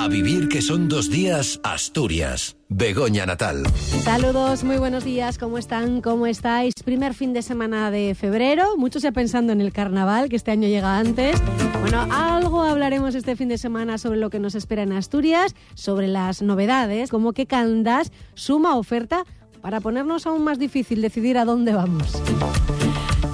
A 0.00 0.08
vivir 0.08 0.48
que 0.48 0.62
son 0.62 0.88
dos 0.88 1.10
días, 1.10 1.60
Asturias. 1.62 2.56
Begoña 2.70 3.26
Natal. 3.26 3.64
Saludos, 4.02 4.64
muy 4.64 4.78
buenos 4.78 5.04
días, 5.04 5.36
¿cómo 5.36 5.58
están? 5.58 6.00
¿Cómo 6.00 6.26
estáis? 6.26 6.72
Primer 6.82 7.12
fin 7.12 7.34
de 7.34 7.42
semana 7.42 7.90
de 7.90 8.14
febrero, 8.14 8.78
muchos 8.78 9.02
ya 9.02 9.12
pensando 9.12 9.52
en 9.52 9.60
el 9.60 9.74
carnaval, 9.74 10.30
que 10.30 10.36
este 10.36 10.52
año 10.52 10.68
llega 10.68 10.96
antes. 10.96 11.38
Bueno, 11.82 12.06
algo 12.10 12.62
hablaremos 12.62 13.14
este 13.14 13.36
fin 13.36 13.50
de 13.50 13.58
semana 13.58 13.98
sobre 13.98 14.18
lo 14.18 14.30
que 14.30 14.40
nos 14.40 14.54
espera 14.54 14.84
en 14.84 14.92
Asturias, 14.92 15.54
sobre 15.74 16.08
las 16.08 16.40
novedades, 16.40 17.10
como 17.10 17.34
que 17.34 17.44
Candás 17.44 18.10
suma 18.32 18.76
oferta 18.76 19.26
para 19.60 19.82
ponernos 19.82 20.26
aún 20.26 20.44
más 20.44 20.58
difícil 20.58 21.02
decidir 21.02 21.36
a 21.36 21.44
dónde 21.44 21.74
vamos. 21.74 22.10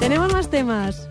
Tenemos 0.01 0.33
más 0.33 0.51
temas. 0.51 1.07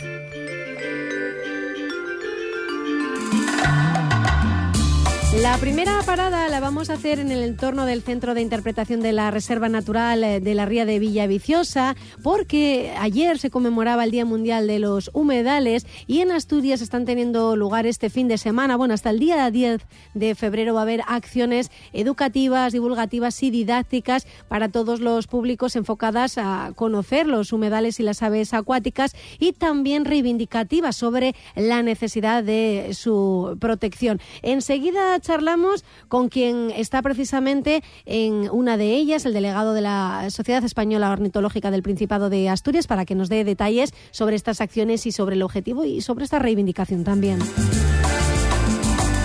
La 5.45 5.59
primera 5.59 6.01
parada 6.01 6.49
la 6.49 6.59
vamos 6.59 6.89
a 6.89 6.93
hacer 6.93 7.19
en 7.19 7.31
el 7.31 7.43
entorno 7.43 7.85
del 7.85 8.01
Centro 8.01 8.33
de 8.33 8.41
Interpretación 8.41 8.99
de 9.01 9.13
la 9.13 9.29
Reserva 9.29 9.69
Natural 9.69 10.23
eh, 10.23 10.39
de 10.39 10.55
la 10.55 10.65
Ría 10.65 10.85
de 10.85 10.97
Villa 10.97 11.27
Viciosa, 11.27 11.95
porque 12.23 12.91
ayer 12.97 13.37
se 13.37 13.51
conmemoraba 13.51 14.05
el 14.05 14.09
Día 14.09 14.25
Mundial 14.25 14.65
de 14.65 14.79
los 14.79 15.11
Humedales 15.13 15.85
y 16.07 16.21
en 16.21 16.31
Asturias 16.31 16.81
están 16.81 17.05
teniendo 17.05 17.55
lugar 17.55 17.85
este 17.85 18.09
fin 18.09 18.27
de 18.27 18.39
semana. 18.39 18.75
Bueno, 18.75 18.95
hasta 18.95 19.11
el 19.11 19.19
día 19.19 19.51
10 19.51 19.81
de 20.15 20.33
febrero 20.33 20.73
va 20.73 20.79
a 20.79 20.83
haber 20.83 21.03
acciones 21.07 21.69
educativas, 21.93 22.73
divulgativas 22.73 23.43
y 23.43 23.51
didácticas 23.51 24.25
para 24.47 24.69
todos 24.69 24.99
los 24.99 25.27
públicos 25.27 25.75
enfocadas 25.75 26.39
a 26.39 26.71
conocer 26.75 27.27
los 27.27 27.53
humedales 27.53 27.99
y 27.99 28.03
las 28.03 28.23
aves 28.23 28.55
acuáticas 28.55 29.15
y 29.37 29.53
también 29.53 30.05
reivindicativas 30.05 30.95
sobre 30.95 31.35
la 31.55 31.83
necesidad 31.83 32.43
de 32.43 32.89
su 32.93 33.57
protección. 33.61 34.19
Enseguida 34.41 35.19
charlamos 35.35 35.83
con 36.07 36.29
quien 36.29 36.71
está 36.71 37.01
precisamente 37.01 37.83
en 38.05 38.49
una 38.51 38.77
de 38.77 38.93
ellas, 38.93 39.25
el 39.25 39.33
delegado 39.33 39.73
de 39.73 39.81
la 39.81 40.29
Sociedad 40.29 40.63
Española 40.63 41.11
Ornitológica 41.11 41.71
del 41.71 41.83
Principado 41.83 42.29
de 42.29 42.47
Asturias, 42.47 42.87
para 42.87 43.03
que 43.03 43.15
nos 43.15 43.27
dé 43.27 43.43
detalles 43.43 43.93
sobre 44.11 44.37
estas 44.37 44.61
acciones 44.61 45.05
y 45.05 45.11
sobre 45.11 45.35
el 45.35 45.41
objetivo 45.41 45.83
y 45.83 45.99
sobre 45.99 46.23
esta 46.23 46.39
reivindicación 46.39 47.03
también. 47.03 47.39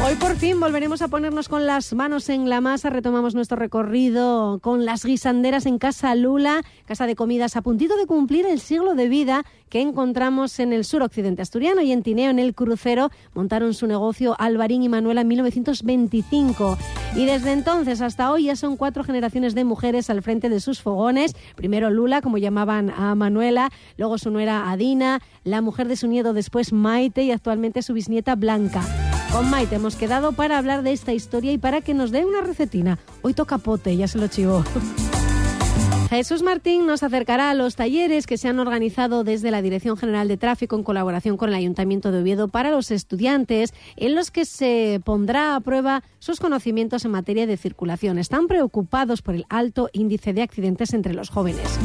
Hoy 0.02 0.14
por 0.14 0.34
fin 0.36 0.58
volveremos 0.58 1.02
a 1.02 1.08
ponernos 1.08 1.50
con 1.50 1.66
las 1.66 1.92
manos 1.92 2.30
en 2.30 2.48
la 2.48 2.62
masa, 2.62 2.88
retomamos 2.88 3.34
nuestro 3.34 3.58
recorrido 3.58 4.58
con 4.62 4.86
las 4.86 5.04
guisanderas 5.04 5.66
en 5.66 5.78
Casa 5.78 6.14
Lula, 6.14 6.62
casa 6.86 7.06
de 7.06 7.14
comidas 7.14 7.54
a 7.54 7.60
puntito 7.60 7.98
de 7.98 8.06
cumplir 8.06 8.46
el 8.46 8.60
siglo 8.60 8.94
de 8.94 9.08
vida 9.08 9.44
que 9.68 9.82
encontramos 9.82 10.58
en 10.58 10.72
el 10.72 10.86
suroccidente 10.86 11.42
asturiano 11.42 11.82
y 11.82 11.92
en 11.92 12.02
Tineo, 12.02 12.30
en 12.30 12.38
el 12.38 12.54
crucero, 12.54 13.10
montaron 13.34 13.74
su 13.74 13.86
negocio 13.86 14.34
Alvarín 14.38 14.82
y 14.82 14.88
Manuela 14.88 15.20
en 15.20 15.28
1925. 15.28 16.78
Y 17.14 17.26
desde 17.26 17.52
entonces 17.52 18.00
hasta 18.00 18.32
hoy 18.32 18.44
ya 18.44 18.56
son 18.56 18.78
cuatro 18.78 19.04
generaciones 19.04 19.54
de 19.54 19.64
mujeres 19.64 20.08
al 20.08 20.22
frente 20.22 20.48
de 20.48 20.60
sus 20.60 20.80
fogones. 20.80 21.36
Primero 21.56 21.90
Lula, 21.90 22.22
como 22.22 22.38
llamaban 22.38 22.88
a 22.88 23.14
Manuela, 23.14 23.70
luego 23.98 24.16
su 24.16 24.30
nuera 24.30 24.70
Adina, 24.70 25.20
la 25.44 25.60
mujer 25.60 25.88
de 25.88 25.96
su 25.96 26.08
nieto 26.08 26.32
después 26.32 26.72
Maite 26.72 27.22
y 27.22 27.32
actualmente 27.32 27.82
su 27.82 27.92
bisnieta 27.92 28.34
Blanca. 28.34 29.09
Con 29.32 29.48
Maite 29.48 29.76
hemos 29.76 29.94
quedado 29.94 30.32
para 30.32 30.58
hablar 30.58 30.82
de 30.82 30.92
esta 30.92 31.12
historia 31.12 31.52
y 31.52 31.58
para 31.58 31.80
que 31.82 31.94
nos 31.94 32.10
dé 32.10 32.24
una 32.24 32.40
recetina. 32.40 32.98
Hoy 33.22 33.32
toca 33.32 33.58
pote, 33.58 33.96
ya 33.96 34.08
se 34.08 34.18
lo 34.18 34.26
chivo. 34.26 34.64
Jesús 36.10 36.42
Martín 36.42 36.88
nos 36.88 37.04
acercará 37.04 37.50
a 37.50 37.54
los 37.54 37.76
talleres 37.76 38.26
que 38.26 38.36
se 38.36 38.48
han 38.48 38.58
organizado 38.58 39.22
desde 39.22 39.52
la 39.52 39.62
Dirección 39.62 39.96
General 39.96 40.26
de 40.26 40.36
Tráfico 40.36 40.74
en 40.74 40.82
colaboración 40.82 41.36
con 41.36 41.50
el 41.50 41.54
Ayuntamiento 41.54 42.10
de 42.10 42.18
Oviedo 42.18 42.48
para 42.48 42.72
los 42.72 42.90
estudiantes, 42.90 43.72
en 43.94 44.16
los 44.16 44.32
que 44.32 44.44
se 44.44 45.00
pondrá 45.04 45.54
a 45.54 45.60
prueba 45.60 46.02
sus 46.18 46.40
conocimientos 46.40 47.04
en 47.04 47.12
materia 47.12 47.46
de 47.46 47.56
circulación. 47.56 48.18
Están 48.18 48.48
preocupados 48.48 49.22
por 49.22 49.36
el 49.36 49.46
alto 49.48 49.88
índice 49.92 50.32
de 50.32 50.42
accidentes 50.42 50.92
entre 50.92 51.14
los 51.14 51.30
jóvenes. 51.30 51.78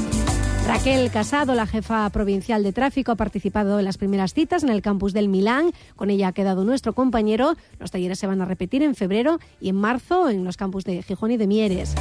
Raquel 0.68 1.12
Casado, 1.12 1.54
la 1.54 1.68
jefa 1.68 2.10
provincial 2.10 2.64
de 2.64 2.74
tráfico, 2.74 3.12
ha 3.12 3.16
participado 3.16 3.78
en 3.78 3.86
las 3.86 4.00
primeras 4.00 4.34
citas 4.34 4.64
en 4.64 4.70
el 4.70 4.82
campus 4.82 5.14
del 5.14 5.30
Milán. 5.30 5.72
Con 5.96 6.10
ella 6.10 6.30
ha 6.30 6.34
quedado 6.34 6.64
nuestro 6.64 6.94
compañero. 6.94 7.56
Los 7.80 7.92
talleres 7.92 8.18
se 8.18 8.26
van 8.26 8.42
a 8.42 8.46
repetir 8.46 8.82
en 8.82 8.96
febrero 8.96 9.40
y 9.62 9.70
en 9.70 9.76
marzo 9.76 10.28
en 10.28 10.44
los 10.44 10.58
campus 10.58 10.84
de 10.84 11.04
Gijón 11.04 11.30
y 11.32 11.38
de 11.38 11.46
Mieres. 11.46 11.94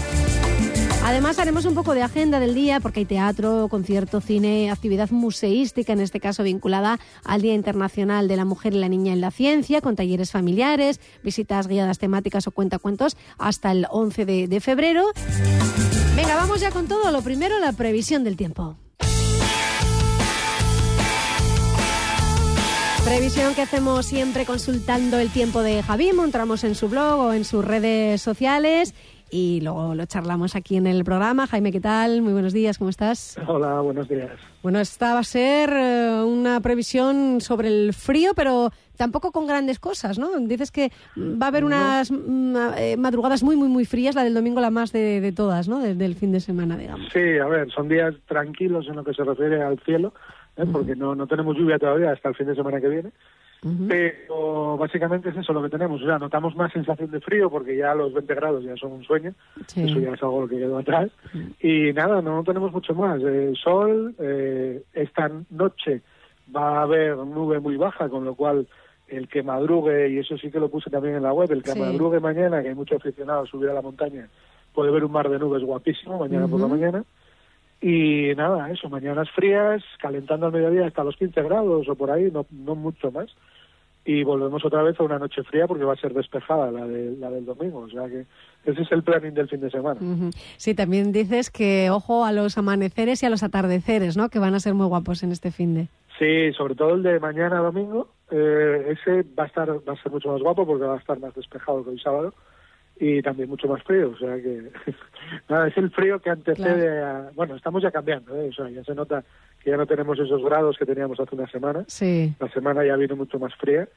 Además 1.04 1.38
haremos 1.38 1.66
un 1.66 1.74
poco 1.74 1.92
de 1.92 2.02
agenda 2.02 2.40
del 2.40 2.54
día 2.54 2.80
porque 2.80 3.00
hay 3.00 3.04
teatro, 3.04 3.68
concierto, 3.68 4.22
cine, 4.22 4.70
actividad 4.70 5.10
museística, 5.10 5.92
en 5.92 6.00
este 6.00 6.18
caso 6.18 6.42
vinculada 6.42 6.98
al 7.24 7.42
Día 7.42 7.52
Internacional 7.52 8.26
de 8.26 8.36
la 8.36 8.46
Mujer 8.46 8.72
y 8.72 8.78
la 8.78 8.88
Niña 8.88 9.12
en 9.12 9.20
la 9.20 9.30
Ciencia, 9.30 9.82
con 9.82 9.96
talleres 9.96 10.30
familiares, 10.30 11.00
visitas 11.22 11.68
guiadas 11.68 11.98
temáticas 11.98 12.46
o 12.46 12.52
cuentacuentos 12.52 13.18
hasta 13.36 13.70
el 13.70 13.86
11 13.90 14.24
de, 14.24 14.60
febrero. 14.60 15.04
Venga, 16.16 16.36
vamos 16.36 16.62
ya 16.62 16.70
con 16.70 16.88
todo. 16.88 17.10
Lo 17.12 17.20
primero, 17.20 17.58
la 17.58 17.72
previsión 17.72 18.24
del 18.24 18.38
tiempo. 18.38 18.78
Previsión 23.04 23.54
que 23.54 23.60
hacemos 23.60 24.06
siempre 24.06 24.46
consultando 24.46 25.18
el 25.18 25.28
tiempo 25.28 25.60
de 25.60 25.82
Javi, 25.82 26.08
entramos 26.08 26.64
en 26.64 26.74
su 26.74 26.88
blog 26.88 27.20
o 27.20 27.32
en 27.34 27.44
sus 27.44 27.62
redes 27.62 28.22
sociales 28.22 28.94
y 29.34 29.60
luego 29.62 29.96
lo 29.96 30.06
charlamos 30.06 30.54
aquí 30.54 30.76
en 30.76 30.86
el 30.86 31.02
programa. 31.02 31.48
Jaime, 31.48 31.72
¿qué 31.72 31.80
tal? 31.80 32.22
Muy 32.22 32.32
buenos 32.32 32.52
días, 32.52 32.78
¿cómo 32.78 32.90
estás? 32.90 33.36
Hola, 33.48 33.80
buenos 33.80 34.08
días. 34.08 34.30
Bueno, 34.62 34.78
esta 34.78 35.12
va 35.12 35.18
a 35.18 35.24
ser 35.24 35.70
eh, 35.74 36.22
una 36.24 36.60
previsión 36.60 37.40
sobre 37.40 37.66
el 37.66 37.94
frío, 37.94 38.30
pero 38.36 38.70
tampoco 38.96 39.32
con 39.32 39.48
grandes 39.48 39.80
cosas, 39.80 40.20
¿no? 40.20 40.38
Dices 40.38 40.70
que 40.70 40.92
va 41.16 41.46
a 41.46 41.48
haber 41.48 41.64
unas 41.64 42.12
mm, 42.12 42.56
eh, 42.78 42.96
madrugadas 42.96 43.42
muy, 43.42 43.56
muy, 43.56 43.66
muy 43.66 43.84
frías, 43.84 44.14
la 44.14 44.22
del 44.22 44.34
domingo 44.34 44.60
la 44.60 44.70
más 44.70 44.92
de, 44.92 45.32
todas, 45.34 45.68
¿no? 45.68 45.80
Desde 45.80 46.04
el 46.04 46.14
fin 46.14 46.30
de 46.30 46.38
semana, 46.38 46.76
digamos. 46.76 47.08
Sí, 47.12 47.38
a 47.38 47.46
ver, 47.46 47.68
son 47.72 47.88
días 47.88 48.14
tranquilos 48.28 48.86
en 48.86 48.94
lo 48.94 49.02
que 49.02 49.14
se 49.14 49.24
refiere 49.24 49.60
al 49.60 49.80
cielo, 49.80 50.14
¿eh? 50.56 50.64
porque 50.70 50.94
no, 50.94 51.16
no 51.16 51.26
tenemos 51.26 51.56
lluvia 51.56 51.80
todavía 51.80 52.12
hasta 52.12 52.28
el 52.28 52.36
fin 52.36 52.46
de 52.46 52.54
semana 52.54 52.80
que 52.80 52.88
viene. 52.88 53.10
Pero 53.88 54.76
básicamente 54.76 55.30
es 55.30 55.36
eso 55.36 55.52
lo 55.54 55.62
que 55.62 55.70
tenemos. 55.70 56.02
O 56.02 56.04
sea, 56.04 56.18
notamos 56.18 56.54
más 56.54 56.70
sensación 56.72 57.10
de 57.10 57.20
frío 57.20 57.48
porque 57.48 57.76
ya 57.76 57.94
los 57.94 58.12
20 58.12 58.34
grados 58.34 58.62
ya 58.62 58.76
son 58.76 58.92
un 58.92 59.04
sueño. 59.04 59.32
Eso 59.74 60.00
ya 60.00 60.12
es 60.12 60.22
algo 60.22 60.42
lo 60.42 60.48
que 60.48 60.58
quedó 60.58 60.78
atrás. 60.78 61.10
Y 61.60 61.92
nada, 61.94 62.20
no, 62.20 62.44
tenemos 62.44 62.72
mucho 62.72 62.94
más. 62.94 63.20
Eh, 63.22 63.54
sol, 63.62 64.14
eh, 64.18 64.82
esta 64.92 65.30
noche 65.50 66.02
va 66.54 66.80
a 66.80 66.82
haber 66.82 67.16
nube 67.16 67.58
muy 67.58 67.78
baja, 67.78 68.10
con 68.10 68.24
lo 68.26 68.34
cual 68.34 68.66
el 69.08 69.28
que 69.28 69.42
madrugue, 69.42 70.10
y 70.10 70.18
eso 70.18 70.36
sí 70.36 70.50
que 70.50 70.60
lo 70.60 70.68
puse 70.68 70.90
también 70.90 71.14
en 71.14 71.22
la 71.22 71.32
web, 71.32 71.50
el 71.50 71.62
que 71.62 71.74
madrugue 71.74 72.20
mañana, 72.20 72.62
que 72.62 72.68
hay 72.68 72.74
muchos 72.74 72.98
aficionados 72.98 73.48
a 73.48 73.50
subir 73.50 73.70
a 73.70 73.74
la 73.74 73.82
montaña, 73.82 74.28
puede 74.74 74.90
ver 74.90 75.04
un 75.04 75.12
mar 75.12 75.28
de 75.28 75.38
nubes 75.38 75.62
guapísimo 75.62 76.18
mañana 76.18 76.48
por 76.48 76.60
la 76.60 76.66
mañana. 76.66 77.04
Y 77.80 78.34
nada, 78.36 78.70
eso, 78.70 78.88
mañanas 78.88 79.30
frías, 79.30 79.82
calentando 80.00 80.46
al 80.46 80.52
mediodía 80.52 80.86
hasta 80.86 81.04
los 81.04 81.16
15 81.16 81.42
grados 81.42 81.88
o 81.88 81.94
por 81.94 82.10
ahí, 82.10 82.30
no, 82.30 82.46
no 82.50 82.74
mucho 82.74 83.10
más 83.10 83.28
y 84.04 84.22
volvemos 84.22 84.64
otra 84.64 84.82
vez 84.82 84.98
a 85.00 85.04
una 85.04 85.18
noche 85.18 85.42
fría 85.44 85.66
porque 85.66 85.84
va 85.84 85.94
a 85.94 85.96
ser 85.96 86.12
despejada 86.12 86.70
la, 86.70 86.86
de, 86.86 87.16
la 87.16 87.30
del 87.30 87.44
domingo. 87.44 87.80
O 87.80 87.88
sea 87.88 88.06
que 88.08 88.26
ese 88.70 88.82
es 88.82 88.92
el 88.92 89.02
planning 89.02 89.34
del 89.34 89.48
fin 89.48 89.60
de 89.60 89.70
semana. 89.70 90.00
Sí, 90.56 90.74
también 90.74 91.12
dices 91.12 91.50
que 91.50 91.90
ojo 91.90 92.24
a 92.24 92.32
los 92.32 92.58
amaneceres 92.58 93.22
y 93.22 93.26
a 93.26 93.30
los 93.30 93.42
atardeceres, 93.42 94.16
¿no? 94.16 94.28
Que 94.28 94.38
van 94.38 94.54
a 94.54 94.60
ser 94.60 94.74
muy 94.74 94.86
guapos 94.86 95.22
en 95.22 95.32
este 95.32 95.50
fin 95.50 95.74
de. 95.74 95.88
Sí, 96.18 96.52
sobre 96.56 96.74
todo 96.74 96.94
el 96.94 97.02
de 97.02 97.18
mañana 97.18 97.58
domingo. 97.60 98.08
Eh, 98.30 98.96
ese 98.96 99.24
va 99.38 99.44
a 99.44 99.46
estar 99.46 99.70
va 99.70 99.92
a 99.92 100.02
ser 100.02 100.12
mucho 100.12 100.32
más 100.32 100.40
guapo 100.40 100.66
porque 100.66 100.84
va 100.84 100.94
a 100.94 100.98
estar 100.98 101.18
más 101.18 101.34
despejado 101.34 101.84
que 101.84 101.90
el 101.90 102.00
sábado 102.00 102.34
y 102.98 103.22
también 103.22 103.48
mucho 103.48 103.68
más 103.68 103.82
frío. 103.82 104.10
O 104.10 104.16
sea 104.16 104.36
que 104.36 104.70
nada, 105.48 105.68
es 105.68 105.76
el 105.76 105.90
frío 105.90 106.20
que 106.20 106.30
antecede 106.30 107.02
a. 107.02 107.30
Bueno, 107.34 107.56
estamos 107.56 107.82
ya 107.82 107.90
cambiando, 107.90 108.34
¿eh? 108.40 108.48
o 108.48 108.52
sea, 108.52 108.68
ya 108.70 108.84
se 108.84 108.94
nota 108.94 109.24
que 109.62 109.70
ya 109.70 109.76
no 109.76 109.86
tenemos 109.86 110.18
esos 110.18 110.42
grados 110.44 110.76
que 110.78 110.86
teníamos 110.86 111.18
hace 111.20 111.34
una 111.34 111.48
semana. 111.48 111.84
Sí. 111.86 112.34
La 112.38 112.48
semana 112.50 112.84
ya 112.84 112.96
vino 112.96 113.16
mucho 113.16 113.38
más 113.38 113.54
fría 113.54 113.88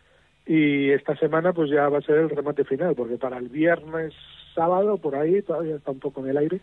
y 0.48 0.92
esta 0.92 1.16
semana 1.18 1.52
pues 1.52 1.70
ya 1.70 1.90
va 1.90 1.98
a 1.98 2.02
ser 2.02 2.18
el 2.18 2.30
remate 2.30 2.64
final, 2.64 2.96
porque 2.96 3.18
para 3.18 3.38
el 3.38 3.50
viernes, 3.50 4.14
sábado, 4.56 4.98
por 4.98 5.16
ahí 5.16 5.42
todavía 5.42 5.76
está 5.76 5.92
un 5.92 6.00
poco 6.00 6.22
en 6.22 6.30
el 6.30 6.38
aire, 6.38 6.62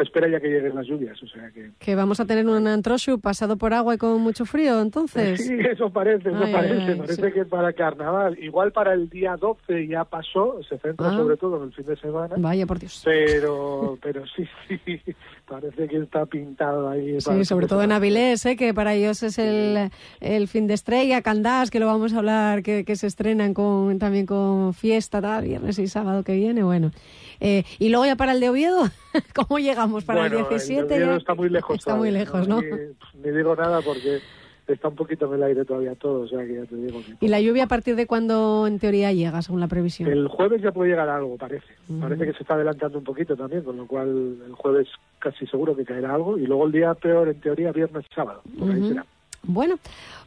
se 0.00 0.04
espera 0.04 0.28
ya 0.28 0.40
que 0.40 0.48
lleguen 0.48 0.74
las 0.74 0.86
lluvias, 0.86 1.22
o 1.22 1.26
sea 1.26 1.50
que... 1.50 1.72
Que 1.78 1.94
vamos 1.94 2.20
a 2.20 2.24
tener 2.24 2.46
un 2.46 2.66
antroshu 2.66 3.20
pasado 3.20 3.58
por 3.58 3.74
agua 3.74 3.94
y 3.94 3.98
con 3.98 4.18
mucho 4.22 4.46
frío, 4.46 4.80
entonces. 4.80 5.46
Sí, 5.46 5.54
eso 5.70 5.90
parece, 5.90 6.30
eso 6.30 6.40
parece, 6.50 6.96
parece 6.96 7.32
que 7.32 7.44
para 7.44 7.72
carnaval, 7.74 8.38
igual 8.38 8.72
para 8.72 8.94
el 8.94 9.10
día 9.10 9.36
12 9.36 9.86
ya 9.86 10.04
pasó, 10.04 10.58
se 10.66 10.78
centra 10.78 11.10
ah. 11.10 11.16
sobre 11.16 11.36
todo 11.36 11.58
en 11.58 11.64
el 11.64 11.74
fin 11.74 11.84
de 11.84 11.96
semana. 11.96 12.34
Vaya, 12.38 12.66
por 12.66 12.78
Dios. 12.78 13.02
Pero, 13.04 13.98
pero 14.02 14.24
sí, 14.26 14.48
sí, 14.86 15.00
parece 15.46 15.86
que 15.86 15.98
está 15.98 16.24
pintado 16.24 16.88
ahí. 16.88 17.20
Sí, 17.20 17.44
sobre 17.44 17.66
todo 17.66 17.82
en 17.82 17.92
Avilés, 17.92 18.46
¿eh? 18.46 18.56
que 18.56 18.72
para 18.72 18.94
ellos 18.94 19.22
es 19.22 19.38
el, 19.38 19.90
el 20.20 20.48
fin 20.48 20.66
de 20.66 20.74
estrella, 20.74 21.20
Candás, 21.20 21.70
que 21.70 21.78
lo 21.78 21.86
vamos 21.86 22.14
a 22.14 22.18
hablar, 22.18 22.62
que, 22.62 22.86
que 22.86 22.96
se 22.96 23.06
estrenan 23.06 23.52
con, 23.52 23.98
también 23.98 24.24
con 24.24 24.72
fiesta, 24.72 25.20
tal, 25.20 25.44
viernes 25.44 25.78
y 25.78 25.88
sábado 25.88 26.22
que 26.22 26.32
viene, 26.32 26.62
bueno. 26.62 26.90
Eh, 27.40 27.64
y 27.78 27.88
luego 27.88 28.06
ya 28.06 28.16
para 28.16 28.32
el 28.32 28.40
de 28.40 28.50
Oviedo, 28.50 28.82
¿cómo 29.34 29.58
llegamos 29.58 30.04
para 30.04 30.26
el 30.26 30.32
17? 30.32 30.82
El 30.82 30.88
de 30.88 30.94
Oviedo 30.96 31.16
está 31.16 31.34
muy 31.34 31.48
lejos. 31.48 31.78
Está 31.78 31.96
muy 31.96 32.10
lejos, 32.10 32.46
¿no? 32.46 32.60
Ni, 32.60 33.30
digo 33.30 33.56
nada 33.56 33.80
porque 33.80 34.20
está 34.66 34.88
un 34.88 34.94
poquito 34.94 35.26
en 35.26 35.34
el 35.34 35.42
aire 35.42 35.64
todavía 35.64 35.94
todo, 35.94 36.20
o 36.20 36.28
sea 36.28 36.44
que 36.46 36.54
ya 36.54 36.64
te 36.64 36.76
digo. 36.76 37.00
¿Y 37.20 37.28
la 37.28 37.40
lluvia 37.40 37.64
a 37.64 37.66
partir 37.66 37.96
de 37.96 38.06
cuándo 38.06 38.66
en 38.66 38.78
teoría 38.78 39.12
llega, 39.12 39.42
según 39.42 39.60
la 39.60 39.68
previsión? 39.68 40.10
El 40.10 40.28
jueves 40.28 40.62
ya 40.62 40.70
puede 40.70 40.90
llegar 40.90 41.08
algo, 41.08 41.36
parece. 41.36 41.66
Parece 42.00 42.26
que 42.26 42.32
se 42.34 42.42
está 42.42 42.54
adelantando 42.54 42.98
un 42.98 43.04
poquito 43.04 43.36
también, 43.36 43.62
con 43.62 43.76
lo 43.76 43.86
cual 43.86 44.36
el 44.46 44.52
jueves 44.52 44.88
casi 45.18 45.46
seguro 45.46 45.76
que 45.76 45.84
caerá 45.84 46.14
algo 46.14 46.38
y 46.38 46.46
luego 46.46 46.66
el 46.66 46.72
día 46.72 46.94
peor 46.94 47.28
en 47.28 47.40
teoría 47.40 47.72
viernes 47.72 48.04
y 48.10 48.14
sábado, 48.14 48.42
por 48.58 48.70
ahí 48.70 48.88
será. 48.88 49.04
Bueno, 49.42 49.78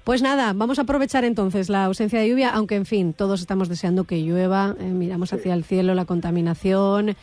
pues 0.03 0.21
nada, 0.21 0.53
vamos 0.53 0.79
a 0.79 0.81
aprovechar 0.81 1.23
entonces 1.23 1.69
la 1.69 1.85
ausencia 1.85 2.19
de 2.19 2.29
lluvia, 2.29 2.49
aunque 2.49 2.75
en 2.75 2.85
fin, 2.85 3.13
todos 3.13 3.41
estamos 3.41 3.69
deseando 3.69 4.03
que 4.03 4.21
llueva, 4.21 4.75
eh, 4.79 4.83
miramos 4.85 5.31
hacia 5.33 5.53
el 5.53 5.63
cielo, 5.63 5.93
la 5.93 6.05
contaminación, 6.05 7.15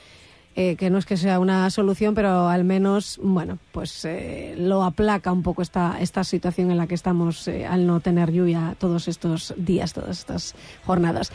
eh, 0.56 0.75
que 0.76 0.91
no 0.91 0.99
es 0.99 1.06
que 1.06 1.17
sea 1.17 1.38
una 1.38 1.70
solución, 1.70 2.14
pero 2.14 2.49
al 2.49 2.64
menos, 2.64 3.20
bueno, 3.23 3.58
pues 3.73 4.05
eh, 4.05 4.55
lo 4.58 4.82
aplaca 4.82 5.31
un 5.32 5.43
poco 5.43 5.62
esta, 5.62 5.99
esta 6.00 6.25
situación 6.25 6.70
en 6.70 6.76
la 6.76 6.88
que 6.88 6.94
estamos 6.94 7.47
eh, 7.47 7.67
al 7.67 7.87
no 7.87 8.00
tener 8.00 8.32
lluvia 8.32 8.75
todos 8.79 9.06
estos 9.06 9.55
días, 9.56 9.93
todas 9.93 10.19
estas 10.19 10.55
jornadas. 10.85 11.32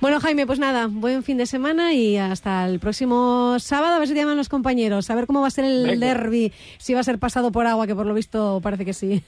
Bueno, 0.00 0.18
Jaime, 0.20 0.46
pues 0.46 0.58
nada, 0.58 0.88
buen 0.90 1.22
fin 1.22 1.36
de 1.36 1.46
semana 1.46 1.92
y 1.92 2.16
hasta 2.16 2.66
el 2.66 2.80
próximo 2.80 3.56
sábado, 3.60 3.94
a 3.94 3.98
ver 3.98 4.08
si 4.08 4.14
te 4.14 4.20
llaman 4.20 4.36
los 4.36 4.48
compañeros, 4.48 5.10
a 5.10 5.14
ver 5.14 5.26
cómo 5.26 5.42
va 5.42 5.46
a 5.46 5.50
ser 5.50 5.64
el 5.64 6.00
derby, 6.00 6.52
si 6.78 6.92
va 6.92 7.00
a 7.00 7.04
ser 7.04 7.18
pasado 7.18 7.52
por 7.52 7.66
agua, 7.66 7.86
que 7.86 7.94
por 7.94 8.06
lo 8.06 8.14
visto 8.14 8.60
parece 8.62 8.84
que 8.84 8.92
sí. 8.92 9.22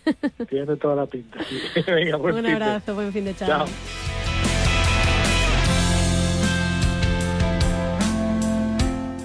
Tiene 0.48 0.76
toda 0.76 0.96
la 0.96 1.06
pinta. 1.06 1.38
Un 2.18 2.46
abrazo, 2.46 2.94
buen 2.94 3.12
fin 3.12 3.24
de 3.24 3.36
chao. 3.36 3.66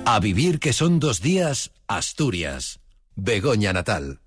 A 0.06 0.20
vivir 0.20 0.60
que 0.60 0.74
son 0.74 1.00
dos 1.00 1.22
días, 1.22 1.72
Asturias. 1.88 2.82
Begoña 3.16 3.72
Natal. 3.72 4.20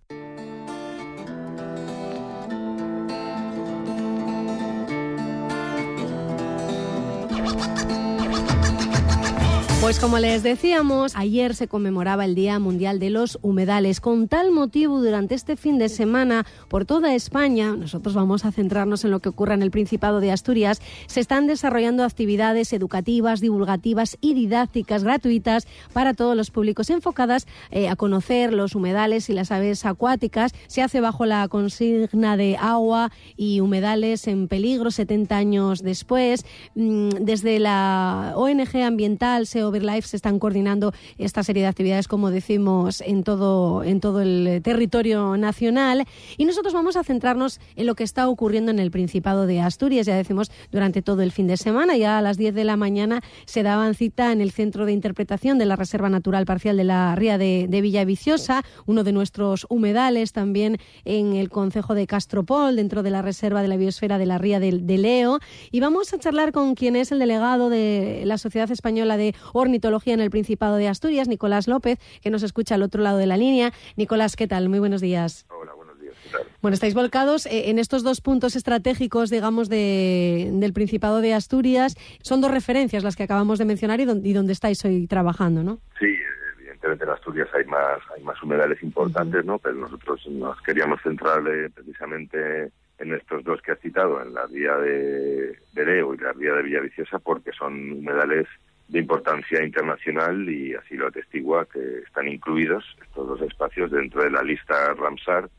Pues 9.87 10.01
como 10.01 10.19
les 10.19 10.43
decíamos, 10.43 11.15
ayer 11.15 11.55
se 11.55 11.69
conmemoraba 11.69 12.25
el 12.25 12.35
Día 12.35 12.59
Mundial 12.59 12.99
de 12.99 13.09
los 13.09 13.39
Humedales. 13.41 14.01
Con 14.01 14.27
tal 14.27 14.51
motivo, 14.51 15.01
durante 15.01 15.37
este 15.37 15.55
fin 15.55 15.79
de 15.79 15.89
semana, 15.89 16.45
por 16.67 16.87
toda 16.87 17.15
España, 17.15 17.77
nosotros 17.77 18.17
vamos 18.17 18.45
a 18.45 18.51
centrarnos 18.51 19.05
en 19.05 19.13
lo 19.13 19.21
que 19.21 19.29
ocurra 19.29 19.55
en 19.55 19.63
el 19.63 19.71
Principado 19.71 20.19
de 20.19 20.33
Asturias, 20.33 20.83
se 21.07 21.21
están 21.21 21.47
desarrollando 21.47 22.03
actividades 22.03 22.73
educativas, 22.73 23.41
divulgativas 23.41 24.19
y 24.21 24.35
didácticas 24.35 25.05
gratuitas 25.05 25.69
para 25.93 26.15
todos 26.15 26.37
los 26.37 26.51
públicos 26.51 26.91
enfocadas 26.91 27.47
eh, 27.71 27.89
a 27.89 27.95
conocer 27.95 28.53
los 28.55 28.75
humedales 28.75 29.31
y 29.31 29.35
las 29.35 29.53
aves 29.53 29.87
acuáticas. 29.87 30.53
Se 30.67 30.83
hace 30.83 31.01
bajo 31.01 31.27
la 31.27 31.47
consigna 31.47 32.37
de 32.37 32.57
agua 32.57 33.13
y 33.37 33.61
humedales 33.61 34.27
en 34.27 34.49
peligro 34.49 34.91
70 34.91 35.37
años 35.37 35.85
después. 35.85 36.45
Mm, 36.75 37.11
desde 37.21 37.61
la 37.61 38.33
ONG 38.35 38.83
ambiental 38.83 39.47
SEO 39.81 39.95
Life 39.95 40.09
se 40.09 40.17
están 40.17 40.39
coordinando 40.39 40.93
esta 41.19 41.43
serie 41.43 41.63
de 41.63 41.69
actividades, 41.69 42.09
como 42.09 42.31
decimos, 42.31 43.01
en 43.01 43.23
todo, 43.25 43.83
en 43.83 44.01
todo 44.01 44.21
el 44.21 44.61
territorio 44.63 45.37
nacional. 45.37 46.05
Y 46.37 46.45
nosotros 46.45 46.73
vamos 46.73 46.97
a 46.97 47.05
centrarnos 47.05 47.61
en 47.77 47.87
lo 47.87 47.95
que 47.95 48.05
está 48.05 48.29
ocurriendo 48.29 48.71
en 48.71 48.79
el 48.79 48.91
Principado 48.91 49.47
de 49.47 49.61
Asturias. 49.61 50.07
Ya 50.07 50.17
decimos, 50.17 50.51
durante 50.73 51.03
todo 51.03 51.23
el 51.23 51.33
fin 51.33 51.47
de 51.47 51.57
semana, 51.57 51.97
ya 51.97 52.19
a 52.19 52.23
las 52.23 52.37
10 52.37 52.55
de 52.55 52.65
la 52.65 52.77
mañana 52.77 53.21
se 53.45 53.63
daban 53.63 53.95
cita 53.95 54.33
en 54.33 54.41
el 54.41 54.51
Centro 54.51 54.87
de 54.87 54.93
Interpretación 54.93 55.59
de 55.59 55.67
la 55.67 55.77
Reserva 55.77 56.09
Natural 56.09 56.47
Parcial 56.47 56.77
de 56.77 56.85
la 56.85 57.15
Ría 57.15 57.39
de, 57.39 57.67
de 57.69 57.81
Villaviciosa, 57.81 58.63
uno 58.87 59.05
de 59.05 59.13
nuestros 59.13 59.67
humedales 59.69 60.33
también 60.33 60.79
en 61.05 61.35
el 61.35 61.51
Concejo 61.51 61.95
de 61.95 62.07
Castropol, 62.07 62.77
dentro 62.77 63.03
de 63.03 63.11
la 63.11 63.23
Reserva 63.23 63.63
de 63.63 63.69
la 63.69 63.77
Biosfera 63.77 64.19
de 64.19 64.27
la 64.27 64.39
Ría 64.39 64.61
de, 64.61 64.79
de 64.79 64.99
Leo. 64.99 65.41
Y 65.71 65.81
vamos 65.81 66.13
a 66.13 66.19
charlar 66.19 66.53
con 66.53 66.75
quien 66.75 66.97
es 66.97 67.13
el 67.13 67.19
delegado 67.19 67.69
de 67.71 68.23
la 68.25 68.39
Sociedad 68.39 68.71
Española 68.71 69.17
de 69.17 69.35
ornitología 69.67 70.15
en 70.15 70.21
el 70.21 70.31
Principado 70.31 70.77
de 70.77 70.89
Asturias, 70.89 71.29
Nicolás 71.29 71.69
López, 71.69 71.99
que 72.23 72.31
nos 72.31 72.43
escucha 72.43 72.75
al 72.75 72.83
otro 72.83 73.03
lado 73.03 73.19
de 73.19 73.27
la 73.27 73.37
línea. 73.37 73.73
Nicolás, 73.97 74.37
¿qué 74.37 74.47
tal? 74.47 74.69
Muy 74.69 74.79
buenos 74.79 75.01
días. 75.01 75.47
Hola, 75.51 75.73
buenos 75.75 76.01
días. 76.01 76.15
Bueno, 76.63 76.75
estáis 76.75 76.95
volcados 76.95 77.47
eh, 77.47 77.71
en 77.71 77.79
estos 77.79 78.03
dos 78.03 78.21
puntos 78.21 78.57
estratégicos, 78.57 79.31
digamos, 79.31 79.69
de, 79.69 80.51
del 80.55 80.73
Principado 80.73 81.21
de 81.21 81.35
Asturias. 81.35 81.95
Son 82.23 82.41
dos 82.41 82.51
referencias 82.51 83.05
las 83.05 83.17
que 83.17 83.23
acabamos 83.23 83.59
de 83.59 83.65
mencionar 83.65 84.01
y, 84.01 84.05
donde 84.05 84.53
estáis 84.53 84.85
hoy 84.85 85.07
trabajando, 85.07 85.63
¿no? 85.63 85.79
Sí, 85.99 86.17
evidentemente 86.59 87.05
en 87.05 87.11
Asturias 87.11 87.49
hay 87.55 87.65
más, 87.65 87.99
hay 88.17 88.23
más 88.23 88.43
humedales 88.43 88.83
importantes, 88.83 89.45
¿no? 89.45 89.59
Pero 89.59 89.75
nosotros 89.77 90.27
nos 90.31 90.61
queríamos 90.63 91.01
centrar 91.03 91.43
precisamente 91.75 92.71
en 92.99 93.13
estos 93.13 93.45
dos 93.45 93.61
que 93.61 93.73
has 93.73 93.81
citado, 93.81 94.23
en 94.23 94.33
la 94.33 94.47
vía 94.47 94.77
de, 94.77 95.59
de 95.73 95.85
Leo 95.85 96.15
y 96.15 96.19
la 96.19 96.33
vía 96.33 96.55
de 96.55 96.63
Villaviciosa, 96.63 97.19
porque 97.19 97.53
son 97.53 97.93
humedales 97.93 98.47
de 98.89 99.01
importancia 99.01 99.65
internacional 99.65 100.49
y 100.49 100.75
así 100.75 100.97
lo 100.97 101.09
atestigua 101.09 101.67
que 101.67 101.99
están 102.07 102.29
incluidos 102.29 102.85
estos 103.03 103.27
dos 103.27 103.43
espacios 103.43 103.91
dentro 103.91 104.23
de 104.23 104.31
la 104.31 104.43
lista 104.43 104.95
Ramsar 104.95 105.51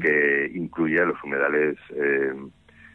que 0.00 0.50
incluye 0.54 1.04
los 1.04 1.22
humedales 1.22 1.76
eh, 1.94 2.32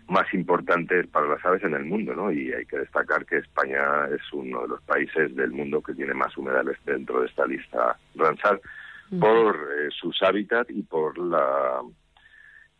más 0.08 0.34
importantes 0.34 1.08
para 1.08 1.28
las 1.28 1.46
aves 1.46 1.64
en 1.64 1.76
el 1.76 1.86
mundo, 1.86 2.16
¿no? 2.16 2.32
Y 2.32 2.52
hay 2.52 2.66
que 2.66 2.80
destacar 2.80 3.26
que 3.26 3.38
España 3.38 4.08
es 4.08 4.22
uno 4.34 4.64
de 4.64 4.70
los 4.70 4.82
países 4.82 5.36
del 5.36 5.52
mundo 5.52 5.82
que 5.82 5.94
tiene 5.94 6.16
más 6.16 6.36
humedales 6.36 6.78
dentro 6.86 7.22
de 7.22 7.28
esta 7.28 7.46
lista 7.46 7.98
Ramsar 8.16 8.60
por 9.20 9.56
eh, 9.56 9.90
sus 9.92 10.22
hábitats 10.24 10.72
y 10.72 10.82
por 10.82 11.18
la 11.18 11.82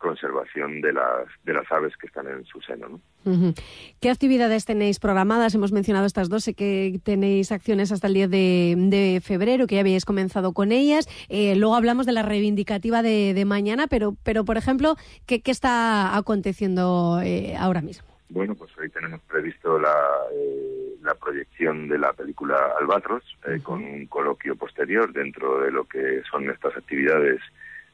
conservación 0.04 0.82
de 0.82 0.92
las, 0.92 1.26
de 1.44 1.54
las 1.54 1.64
aves 1.72 1.96
que 1.96 2.06
están 2.06 2.28
en 2.28 2.44
su 2.44 2.60
seno. 2.60 3.00
¿no? 3.24 3.54
¿Qué 4.00 4.10
actividades 4.10 4.66
tenéis 4.66 5.00
programadas? 5.00 5.54
Hemos 5.54 5.72
mencionado 5.72 6.04
estas 6.04 6.28
dos, 6.28 6.44
sé 6.44 6.52
que 6.52 7.00
tenéis 7.02 7.52
acciones 7.52 7.90
hasta 7.90 8.08
el 8.08 8.12
10 8.12 8.30
de, 8.30 9.22
febrero, 9.24 9.66
que 9.66 9.76
ya 9.76 9.80
habéis 9.80 10.04
comenzado 10.04 10.52
con 10.52 10.72
ellas. 10.72 11.08
Eh, 11.30 11.56
luego 11.56 11.74
hablamos 11.74 12.04
de 12.04 12.12
la 12.12 12.22
reivindicativa 12.22 13.00
de, 13.02 13.42
mañana, 13.46 13.86
pero, 13.86 14.14
pero 14.22 14.44
por 14.44 14.58
ejemplo, 14.58 14.96
¿qué, 15.24 15.40
qué 15.40 15.50
está 15.50 16.16
aconteciendo 16.16 17.20
eh, 17.22 17.56
ahora 17.58 17.80
mismo? 17.80 18.06
Bueno, 18.28 18.54
pues 18.54 18.76
hoy 18.76 18.90
tenemos 18.90 19.22
previsto 19.22 19.78
la, 19.78 19.96
eh, 20.34 20.96
la 21.02 21.14
proyección 21.14 21.88
de 21.88 21.98
la 21.98 22.12
película 22.12 22.56
Albatros, 22.78 23.22
con 23.62 23.82
un 23.82 24.06
coloquio 24.06 24.54
posterior 24.56 25.12
dentro 25.14 25.60
de 25.60 25.70
lo 25.70 25.84
que 25.84 26.22
son 26.30 26.50
estas 26.50 26.76
actividades 26.76 27.40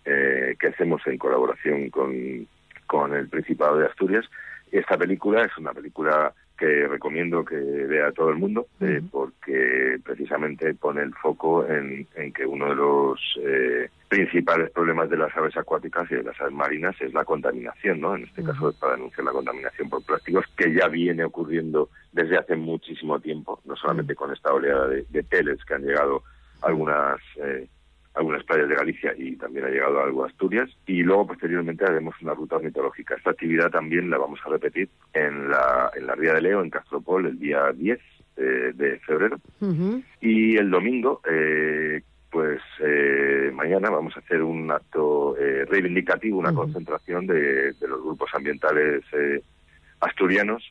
eh, 0.05 0.56
que 0.58 0.69
hacemos 0.69 1.06
en 1.06 1.19
colaboración 1.19 1.91
con, 1.91 2.47
con 2.87 3.14
el 3.14 3.29
Principado 3.29 3.79
de 3.79 3.87
Asturias. 3.87 4.25
Esta 4.70 4.97
película 4.97 5.44
es 5.44 5.56
una 5.58 5.73
película 5.73 6.32
que 6.56 6.87
recomiendo 6.87 7.43
que 7.43 7.56
vea 7.56 8.12
todo 8.12 8.29
el 8.29 8.37
mundo, 8.37 8.67
eh, 8.81 9.01
porque 9.10 9.98
precisamente 10.05 10.74
pone 10.74 11.03
el 11.03 11.15
foco 11.15 11.67
en, 11.67 12.06
en 12.15 12.32
que 12.34 12.44
uno 12.44 12.69
de 12.69 12.74
los 12.74 13.19
eh, 13.43 13.89
principales 14.08 14.70
problemas 14.70 15.08
de 15.08 15.17
las 15.17 15.34
aves 15.34 15.56
acuáticas 15.56 16.10
y 16.10 16.17
de 16.17 16.22
las 16.22 16.39
aves 16.39 16.53
marinas 16.53 16.94
es 17.01 17.15
la 17.15 17.24
contaminación, 17.24 18.03
¿no? 18.03 18.15
En 18.15 18.24
este 18.24 18.44
caso 18.44 18.69
es 18.69 18.77
para 18.77 18.93
denunciar 18.93 19.24
la 19.24 19.32
contaminación 19.32 19.89
por 19.89 20.05
plásticos, 20.05 20.44
que 20.55 20.74
ya 20.74 20.86
viene 20.89 21.24
ocurriendo 21.24 21.89
desde 22.13 22.36
hace 22.36 22.56
muchísimo 22.56 23.19
tiempo, 23.19 23.58
no 23.65 23.74
solamente 23.74 24.15
con 24.15 24.31
esta 24.31 24.53
oleada 24.53 24.86
de, 24.89 25.06
de 25.08 25.22
teles 25.22 25.65
que 25.65 25.74
han 25.74 25.82
llegado 25.82 26.24
algunas 26.60 27.20
eh, 27.43 27.67
algunas 28.20 28.44
playas 28.44 28.69
de 28.69 28.74
Galicia 28.74 29.15
y 29.17 29.34
también 29.36 29.65
ha 29.65 29.70
llegado 29.70 30.00
algo 30.00 30.24
a 30.24 30.29
Asturias. 30.29 30.70
Y 30.86 31.03
luego, 31.03 31.29
posteriormente, 31.29 31.84
haremos 31.84 32.15
una 32.20 32.34
ruta 32.34 32.56
ornitológica. 32.56 33.15
Esta 33.15 33.31
actividad 33.31 33.70
también 33.70 34.10
la 34.10 34.19
vamos 34.19 34.39
a 34.44 34.50
repetir 34.50 34.89
en 35.15 35.48
la, 35.48 35.91
en 35.96 36.06
la 36.06 36.15
Ría 36.15 36.34
de 36.34 36.43
Leo, 36.43 36.62
en 36.62 36.70
Castropol, 36.70 37.27
el 37.27 37.39
día 37.39 37.72
10 37.72 37.98
eh, 38.36 38.72
de 38.74 38.98
febrero. 39.00 39.39
Y 40.20 40.56
el 40.56 40.70
domingo, 40.70 41.22
eh, 41.31 42.03
pues 42.31 42.60
eh, 42.81 43.50
mañana 43.55 43.89
vamos 43.89 44.15
a 44.17 44.20
hacer 44.20 44.43
un 44.43 44.70
acto 44.70 45.34
reivindicativo, 45.67 46.39
una 46.39 46.55
concentración 46.55 47.27
de, 47.27 47.72
de, 47.72 47.89
los 47.89 48.03
grupos 48.03 48.31
ambientales 48.34 49.03
asturianos 50.00 50.62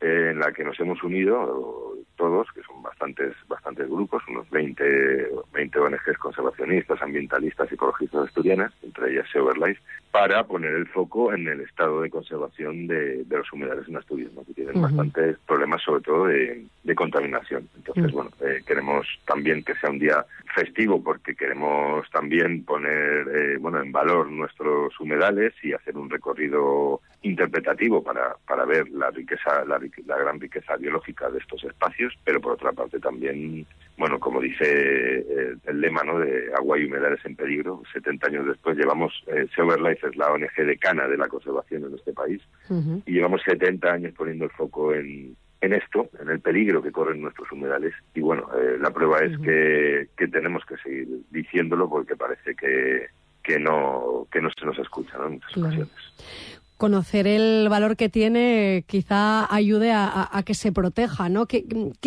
en 0.00 0.38
la 0.38 0.52
que 0.52 0.64
nos 0.64 0.78
hemos 0.80 1.02
unido 1.02 1.91
todos, 2.22 2.46
que 2.52 2.62
son 2.62 2.80
bastantes 2.80 3.34
bastantes 3.48 3.88
grupos, 3.88 4.22
unos 4.28 4.48
20, 4.50 5.28
20 5.52 5.78
ONGs 5.80 6.18
conservacionistas, 6.20 7.02
ambientalistas 7.02 7.68
y 7.68 7.74
ecologistas 7.74 8.28
asturianas, 8.28 8.72
entre 8.84 9.10
ellas 9.10 9.26
Severlife, 9.32 9.82
para 10.12 10.44
poner 10.44 10.72
el 10.72 10.86
foco 10.86 11.32
en 11.32 11.48
el 11.48 11.62
estado 11.62 12.00
de 12.00 12.10
conservación 12.10 12.86
de, 12.86 13.26
los 13.28 13.52
humedales 13.52 13.88
en 13.88 13.96
Asturias, 13.96 14.30
que 14.46 14.54
tienen 14.54 14.80
bastantes 14.80 15.36
problemas, 15.48 15.82
sobre 15.82 16.02
todo 16.02 16.26
de, 16.26 16.94
contaminación. 16.94 17.68
Entonces, 17.74 18.12
bueno, 18.12 18.30
eh, 18.40 18.62
queremos 18.64 19.04
también 19.24 19.64
que 19.64 19.74
sea 19.74 19.90
un 19.90 19.98
día 19.98 20.24
festivo 20.54 21.02
porque 21.02 21.34
queremos 21.34 22.08
también 22.10 22.64
poner 22.64 23.26
eh, 23.34 23.56
bueno 23.58 23.80
en 23.80 23.90
valor 23.90 24.30
nuestros 24.30 24.92
humedales 25.00 25.54
y 25.64 25.72
hacer 25.72 25.96
un 25.96 26.08
recorrido 26.08 27.00
interpretativo 27.22 28.02
para, 28.02 28.36
para 28.46 28.64
ver 28.64 28.88
la 28.90 29.10
riqueza, 29.10 29.64
la, 29.64 29.78
gran 30.16 30.40
riqueza 30.40 30.76
biológica 30.76 31.30
de 31.30 31.38
estos 31.38 31.62
espacios, 31.64 32.12
pero 32.24 32.40
por 32.40 32.52
otra 32.52 32.72
parte 32.72 32.98
también, 32.98 33.66
bueno, 33.96 34.18
como 34.18 34.40
dice 34.40 34.64
eh, 34.64 35.54
el, 35.64 35.80
lema 35.80 36.02
¿no? 36.02 36.18
de 36.18 36.52
agua 36.54 36.78
y 36.78 36.84
humedales 36.84 37.20
en 37.24 37.36
peligro, 37.36 37.82
70 37.92 38.26
años 38.26 38.46
después 38.46 38.76
llevamos, 38.76 39.12
eh, 39.28 39.46
Severlife 39.54 40.08
es 40.08 40.16
la 40.16 40.32
ONG 40.32 40.54
decana 40.66 41.06
de 41.06 41.16
la 41.16 41.28
conservación 41.28 41.84
en 41.84 41.94
este 41.94 42.12
país, 42.12 42.40
y 43.06 43.12
llevamos 43.12 43.42
70 43.42 43.92
años 43.92 44.14
poniendo 44.16 44.46
el 44.46 44.50
foco 44.50 44.94
en, 44.94 45.36
en 45.60 45.72
esto, 45.74 46.08
en 46.20 46.30
el 46.30 46.40
peligro 46.40 46.82
que 46.82 46.90
corren 46.90 47.20
nuestros 47.20 47.52
humedales. 47.52 47.92
Y 48.14 48.20
bueno, 48.20 48.48
eh, 48.58 48.78
la 48.80 48.90
prueba 48.90 49.18
es 49.20 49.38
que, 49.38 50.08
que 50.16 50.28
tenemos 50.28 50.64
que 50.64 50.76
seguir 50.78 51.06
diciéndolo 51.30 51.88
porque 51.88 52.16
parece 52.16 52.54
que, 52.54 53.08
que 53.42 53.58
no 53.58 54.26
que 54.32 54.40
no 54.40 54.48
se 54.50 54.64
nos 54.64 54.78
escucha 54.78 55.18
en 55.26 55.32
muchas 55.32 55.56
ocasiones 55.56 55.90
conocer 56.82 57.28
el 57.28 57.68
valor 57.68 57.96
que 57.96 58.08
tiene 58.08 58.84
quizá 58.88 59.46
ayude 59.54 59.92
a, 59.92 60.42
que 60.44 60.52
se 60.52 60.72
proteja, 60.72 61.28
¿no? 61.28 61.46
¿Qué, 61.46 61.62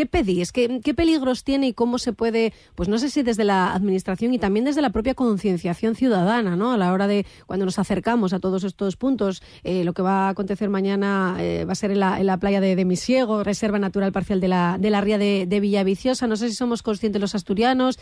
pedís? 0.05 0.51
¿Qué, 0.51 0.94
peligros 0.94 1.46
tiene 1.46 1.67
y 1.67 1.74
cómo 1.74 1.98
se 1.98 2.12
puede, 2.12 2.51
pues 2.75 2.89
no 2.89 2.98
sé 2.98 3.10
si 3.10 3.24
desde 3.24 3.46
la 3.46 3.74
administración 3.74 4.34
y 4.34 4.38
también 4.38 4.65
desde 4.65 4.82
la 4.82 4.89
propia 4.89 5.13
concienciación 5.13 5.96
ciudadana, 5.96 6.58
¿no? 6.58 6.74
A 6.74 6.77
la 6.77 6.91
hora 6.91 7.08
de 7.08 7.25
cuando 7.46 7.63
nos 7.63 7.79
acercamos 7.79 8.34
a 8.34 8.39
todos 8.39 8.65
estos 8.65 8.98
puntos, 8.98 9.41
eh, 9.63 9.86
lo 9.86 9.94
que 9.94 10.01
va 10.01 10.27
a 10.27 10.29
acontecer 10.32 10.67
mañana 10.67 11.38
eh, 11.39 11.63
va 11.63 11.72
a 11.72 11.75
ser 11.75 11.91
en 11.91 12.01
la, 12.01 12.38
playa 12.41 12.60
de, 12.60 12.75
de, 12.75 12.84
Misiego, 12.84 13.46
Reserva 13.46 13.79
Natural 13.79 14.12
Parcial 14.12 14.41
de 14.41 14.50
la, 14.50 14.77
de 14.77 14.89
la 14.89 15.00
Ría 15.00 15.17
de, 15.17 15.46
de 15.48 15.60
Villaviciosa. 15.62 16.27
No 16.27 16.36
sé 16.36 16.50
si 16.50 16.55
somos 16.55 16.84
conscientes 16.84 17.22
los 17.22 17.34
asturianos. 17.34 17.98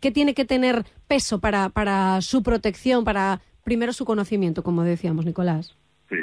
¿Qué 0.00 0.10
tiene 0.10 0.32
que 0.32 0.46
tener 0.46 0.86
peso 1.06 1.38
para 1.38 2.22
su 2.22 2.42
protección, 2.42 3.04
para 3.04 3.42
primero 3.62 3.92
su 3.92 4.06
conocimiento, 4.06 4.62
como 4.62 4.84
decíamos, 4.84 5.26
Nicolás? 5.26 5.76
Sí, 6.08 6.16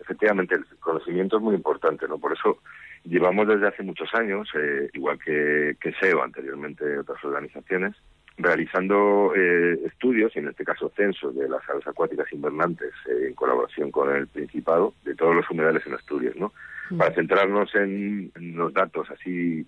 efectivamente, 0.00 0.54
el 0.54 0.64
conocimiento 0.80 1.36
es 1.36 1.42
muy 1.42 1.54
importante, 1.54 2.06
¿no? 2.08 2.18
Por 2.18 2.32
eso 2.32 2.58
llevamos 3.04 3.48
desde 3.48 3.68
hace 3.68 3.82
muchos 3.82 4.12
años, 4.14 4.48
eh, 4.54 4.90
igual 4.94 5.18
que, 5.18 5.76
que 5.80 5.92
SEO 5.94 6.22
anteriormente 6.22 6.98
otras 6.98 7.22
organizaciones, 7.24 7.94
realizando 8.36 9.32
eh, 9.36 9.78
estudios, 9.86 10.34
y 10.34 10.40
en 10.40 10.48
este 10.48 10.64
caso 10.64 10.92
censos 10.96 11.34
de 11.36 11.48
las 11.48 11.68
aves 11.68 11.86
acuáticas 11.86 12.32
invernantes 12.32 12.92
eh, 13.08 13.28
en 13.28 13.34
colaboración 13.34 13.90
con 13.90 14.14
el 14.14 14.26
Principado, 14.26 14.94
de 15.04 15.14
todos 15.14 15.34
los 15.36 15.48
humedales 15.50 15.86
en 15.86 15.94
Asturias, 15.94 16.34
¿no? 16.36 16.52
Mm. 16.90 16.98
Para 16.98 17.14
centrarnos 17.14 17.74
en, 17.74 18.32
los 18.36 18.72
datos 18.72 19.08
así 19.10 19.66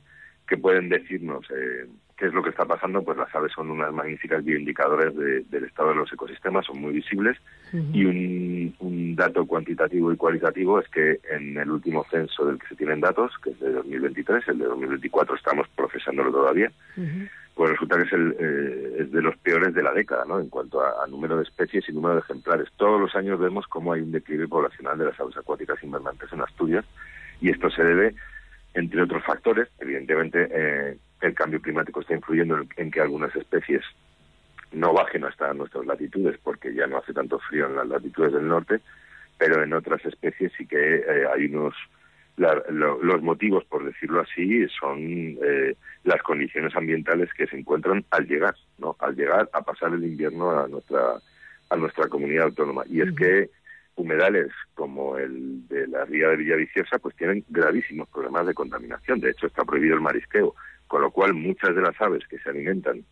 que 0.49 0.57
pueden 0.57 0.89
decirnos 0.89 1.47
eh, 1.51 1.87
qué 2.17 2.27
es 2.27 2.33
lo 2.33 2.43
que 2.43 2.51
está 2.51 2.65
pasando, 2.65 3.03
pues 3.03 3.19
las 3.19 3.35
aves 3.35 3.53
son 3.53 3.71
unas 3.71 3.93
magníficas 3.93 4.43
bioindicadores 4.43 5.15
del 5.15 5.65
estado 5.65 5.91
de 5.91 5.97
los 5.97 6.13
ecosistemas, 6.13 6.65
son 6.65 6.81
muy 6.81 6.95
visibles. 6.95 7.37
Y 7.93 8.05
un, 8.05 8.75
un, 8.79 9.17
dato 9.17 9.45
cuantitativo 9.45 10.13
y 10.13 10.17
cualitativo 10.17 10.81
es 10.81 10.89
que 10.89 11.21
en 11.31 11.57
el 11.59 11.71
último 11.71 12.07
censo 12.11 12.47
del 12.47 12.59
que 12.59 12.69
se 12.69 12.77
tienen 12.77 13.01
datos, 13.01 13.33
que 13.43 13.51
es 13.51 13.61
de 13.61 13.73
2023, 13.73 14.49
el 14.49 14.59
de 14.59 14.65
2024 14.65 15.37
estamos 15.37 15.69
procesándolo 15.77 16.31
todavía, 16.31 16.73
pues 17.55 17.71
resulta 17.71 17.97
que 17.97 18.05
es, 18.05 18.13
el, 18.13 18.37
eh, 18.39 18.97
es 19.01 19.13
de 19.13 19.23
los 19.23 19.37
peores 19.39 19.75
de 19.75 19.83
la 19.83 19.93
década, 19.93 20.25
¿no? 20.27 20.39
En 20.39 20.49
cuanto 20.49 20.83
a, 20.83 21.07
número 21.07 21.37
de 21.37 21.43
especies 21.43 21.89
y 21.89 21.93
número 21.93 22.15
de 22.15 22.21
ejemplares. 22.21 22.69
Todos 22.77 23.01
los 23.01 23.15
años 23.15 23.39
vemos 23.39 23.67
cómo 23.67 23.93
hay 23.93 24.01
un 24.01 24.13
declive 24.13 24.49
poblacional 24.49 24.97
de 24.99 25.07
las 25.07 25.21
aves 25.21 25.37
acuáticas 25.37 25.83
invernantes 25.83 26.33
en 26.33 26.41
Asturias 26.41 26.85
y 27.41 27.51
esto 27.51 27.71
se 27.71 27.83
debe 27.83 28.15
entre 28.75 29.03
otros 29.03 29.25
factores, 29.25 29.69
evidentemente 29.81 30.49
eh, 30.51 30.99
el 31.21 31.35
cambio 31.35 31.61
climático 31.61 32.01
está 32.01 32.15
influyendo 32.15 32.59
en, 32.77 32.91
que 32.91 33.01
algunas 33.01 33.35
especies 33.35 33.83
no 34.73 34.93
bajen 34.93 35.25
hasta 35.25 35.53
nuestras 35.55 35.87
latitudes 35.87 36.39
porque 36.43 36.75
ya 36.75 36.87
no 36.87 36.99
hace 36.99 37.13
tanto 37.13 37.39
frío 37.39 37.67
en 37.67 37.77
las 37.77 37.87
latitudes 37.87 38.33
del 38.33 38.49
norte, 38.49 38.81
pero 39.39 39.63
en 39.63 39.73
otras 39.73 40.05
especies 40.05 40.53
sí 40.57 40.67
que 40.67 40.97
eh, 40.97 41.27
hay 41.33 41.47
unos 41.47 41.75
los 42.37 43.23
motivos, 43.23 43.65
por 43.65 43.83
decirlo 43.83 44.21
así, 44.21 44.67
son 44.79 44.99
eh, 45.43 45.75
las 46.05 46.23
condiciones 46.23 46.77
ambientales 46.77 47.33
que 47.33 47.47
se 47.47 47.57
encuentran 47.57 48.05
al 48.11 48.27
llegar, 48.27 48.55
¿no? 48.77 48.95
Al 48.99 49.17
llegar 49.17 49.49
a 49.55 49.63
pasar 49.63 49.95
el 49.95 50.05
invierno 50.05 50.51
a 50.51 50.69
nuestra 50.69 51.19
a 51.71 51.77
nuestra 51.77 52.09
comunidad 52.09 52.47
autónoma. 52.47 52.85
Y 52.89 53.01
es 53.01 53.13
que 53.17 53.51
humedales 53.97 54.49
como 54.75 55.17
el 55.17 55.67
de 55.69 55.87
la 55.89 56.05
ría 56.05 56.29
de 56.29 56.37
Villaviciosa 56.37 56.99
pues 56.99 57.17
tienen 57.17 57.45
gravísimos 57.49 58.09
problemas 58.09 58.47
de 58.47 58.55
contaminación. 58.55 59.21
De 59.21 59.31
hecho, 59.31 59.47
está 59.47 59.65
prohibido 59.65 59.95
el 59.95 60.03
marisqueo, 60.03 60.55
con 60.87 61.03
lo 61.03 61.11
cual 61.11 61.35
muchas 61.35 61.75
de 61.75 61.83
las 61.83 62.01
aves 62.01 62.27
que 62.29 62.39
se 62.39 62.51
alimentan 62.51 63.05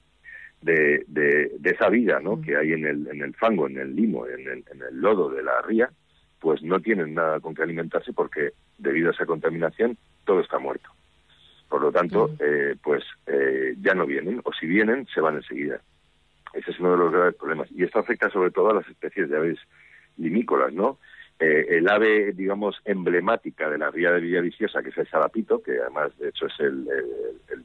de, 0.63 1.05
de, 1.09 1.51
esa 1.65 1.89
vida 1.89 2.21
¿no? 2.21 2.37
Mm. 2.37 2.43
que 2.43 2.57
hay 2.57 2.73
en 2.73 2.87
el, 2.87 3.07
en 3.09 3.23
el 3.23 3.35
fango, 3.35 3.67
en 3.67 3.79
el 3.79 3.95
limo, 3.95 4.27
en 4.27 4.41
el, 4.41 4.65
en 4.71 4.83
el 4.83 5.01
lodo 5.01 5.29
de 5.29 5.43
la 5.43 5.61
ría, 5.63 5.91
pues 6.41 6.63
no 6.63 6.81
tienen 6.81 7.15
nada 7.15 7.41
con 7.41 7.55
que 7.55 7.63
alimentarse 7.63 8.13
porque 8.13 8.53
debido 8.79 9.09
a 9.09 9.13
esa 9.13 9.27
contaminación 9.27 9.97
todo 10.25 10.41
está 10.41 10.59
muerto. 10.59 10.91
Por 11.69 11.83
lo 11.83 11.93
tanto, 11.93 12.29
mm. 12.29 12.37
eh, 12.41 12.77
pues 12.83 13.03
eh, 13.27 13.75
ya 13.81 13.95
no 13.95 14.07
vienen, 14.07 14.41
o 14.45 14.53
si 14.53 14.67
vienen, 14.67 15.07
se 15.13 15.21
van 15.21 15.37
enseguida. 15.37 15.81
Ese 16.53 16.71
es 16.71 16.79
uno 16.79 16.93
de 16.93 16.99
los 16.99 17.13
graves 17.13 17.35
problemas. 17.35 17.69
Y 17.73 17.83
esto 17.83 17.99
afecta 17.99 18.31
sobre 18.31 18.51
todo 18.51 18.71
a 18.71 18.75
las 18.75 18.89
especies 18.89 19.29
de 19.29 19.37
aves 19.37 19.59
limícolas, 20.17 20.73
¿no? 20.73 20.99
Eh, 21.41 21.67
el 21.79 21.89
ave, 21.89 22.33
digamos, 22.33 22.77
emblemática 22.85 23.69
de 23.69 23.79
la 23.79 23.91
ría 23.91 24.13
de 24.13 24.21
Villaviciosa, 24.21 24.83
que 24.83 24.91
es 24.91 24.99
el 24.99 25.09
sarapito, 25.09 25.61
que 25.63 25.81
además, 25.81 26.17
de 26.19 26.29
hecho, 26.29 26.47
es 26.47 26.61
el, 26.61 26.87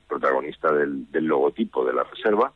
protagonista 0.08 0.74
del, 0.74 1.06
logotipo 1.14 1.86
de 1.86 1.94
la 1.94 2.04
reserva, 2.04 2.52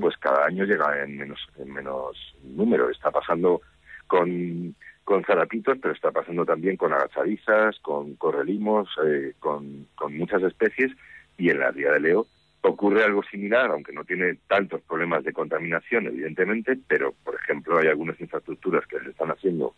pues 0.00 0.16
cada 0.16 0.46
año 0.46 0.64
llega 0.64 1.02
en 1.02 1.18
menos, 1.18 1.38
en 1.58 1.72
menos 1.72 2.16
número. 2.42 2.88
Está 2.88 3.10
pasando 3.10 3.60
con, 4.06 4.74
con 5.04 5.22
zarapitos, 5.24 5.78
pero 5.80 5.92
está 5.92 6.10
pasando 6.10 6.46
también 6.46 6.76
con 6.76 6.92
agachadizas, 6.94 7.78
con 7.80 8.14
correlimos, 8.14 8.88
eh, 9.04 9.34
con, 9.38 9.86
con 9.94 10.16
muchas 10.16 10.42
especies, 10.42 10.92
y 11.36 11.50
en 11.50 11.58
la 11.60 11.70
ría 11.72 11.92
de 11.92 12.00
Leo 12.00 12.26
ocurre 12.62 13.04
algo 13.04 13.22
similar, 13.24 13.70
aunque 13.70 13.92
no 13.92 14.04
tiene 14.04 14.38
tantos 14.48 14.80
problemas 14.82 15.22
de 15.24 15.32
contaminación, 15.32 16.06
evidentemente, 16.06 16.78
pero, 16.88 17.12
por 17.22 17.34
ejemplo, 17.34 17.78
hay 17.78 17.88
algunas 17.88 18.18
infraestructuras 18.20 18.86
que 18.86 18.98
se 19.00 19.10
están 19.10 19.30
haciendo 19.30 19.74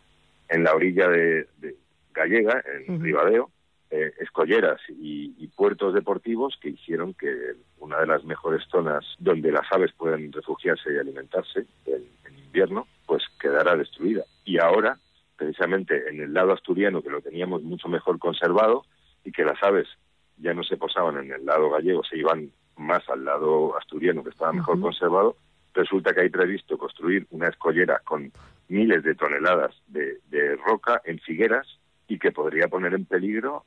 en 0.49 0.63
la 0.63 0.73
orilla 0.73 1.07
de, 1.09 1.47
Gallega, 2.13 2.63
en 2.87 3.01
Ribadeo, 3.01 3.51
eh, 3.89 4.11
escolleras 4.19 4.81
y, 4.89 5.47
puertos 5.55 5.95
deportivos 5.95 6.55
que 6.61 6.69
hicieron 6.69 7.15
que 7.15 7.35
una 7.79 7.99
de 7.99 8.05
las 8.05 8.23
mejores 8.23 8.63
zonas 8.69 9.03
donde 9.17 9.51
las 9.51 9.65
aves 9.71 9.91
pueden 9.97 10.31
refugiarse 10.31 10.93
y 10.93 10.99
alimentarse 10.99 11.65
en, 11.87 12.03
en 12.25 12.37
invierno, 12.37 12.87
pues 13.07 13.23
quedara 13.39 13.75
destruida. 13.75 14.23
Y 14.45 14.59
ahora, 14.59 14.99
precisamente 15.35 16.09
en 16.09 16.21
el 16.21 16.31
lado 16.31 16.53
asturiano, 16.53 17.01
que 17.01 17.09
lo 17.09 17.21
teníamos 17.21 17.63
mucho 17.63 17.87
mejor 17.87 18.19
conservado, 18.19 18.85
y 19.27 19.31
que 19.33 19.43
las 19.43 19.61
aves 19.61 19.87
ya 20.37 20.53
no 20.53 20.63
se 20.63 20.77
posaban 20.77 21.17
en 21.17 21.31
el 21.33 21.45
lado 21.45 21.69
gallego, 21.69 22.01
se 22.03 22.17
iban 22.17 22.49
más 22.77 23.07
al 23.09 23.25
lado 23.25 23.77
asturiano, 23.77 24.23
que 24.23 24.29
estaba 24.29 24.53
mejor 24.53 24.79
conservado, 24.79 25.35
resulta 25.73 26.13
que 26.13 26.21
hay 26.21 26.29
previsto 26.29 26.77
construir 26.77 27.27
una 27.31 27.49
escollera 27.49 28.01
con 28.05 28.31
miles 28.69 29.03
de 29.03 29.15
toneladas 29.15 29.73
de, 29.87 30.17
roca 30.65 31.01
en 31.05 31.19
Figueras 31.19 31.67
y 32.07 32.19
que 32.19 32.31
podría 32.31 32.67
poner 32.67 32.93
en 32.93 33.05
peligro 33.05 33.65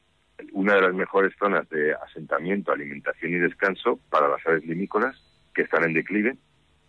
una 0.53 0.75
de 0.75 0.83
las 0.83 0.95
mejores 0.95 1.33
zonas 1.39 1.69
de 1.69 1.95
asentamiento, 1.95 2.73
alimentación 2.73 3.33
y 3.33 3.39
descanso 3.39 3.99
para 4.11 4.29
las 4.29 4.47
aves 4.47 4.65
limícolas 4.65 5.17
que 5.55 5.63
están 5.63 5.85
en 5.85 5.95
declive 5.95 6.37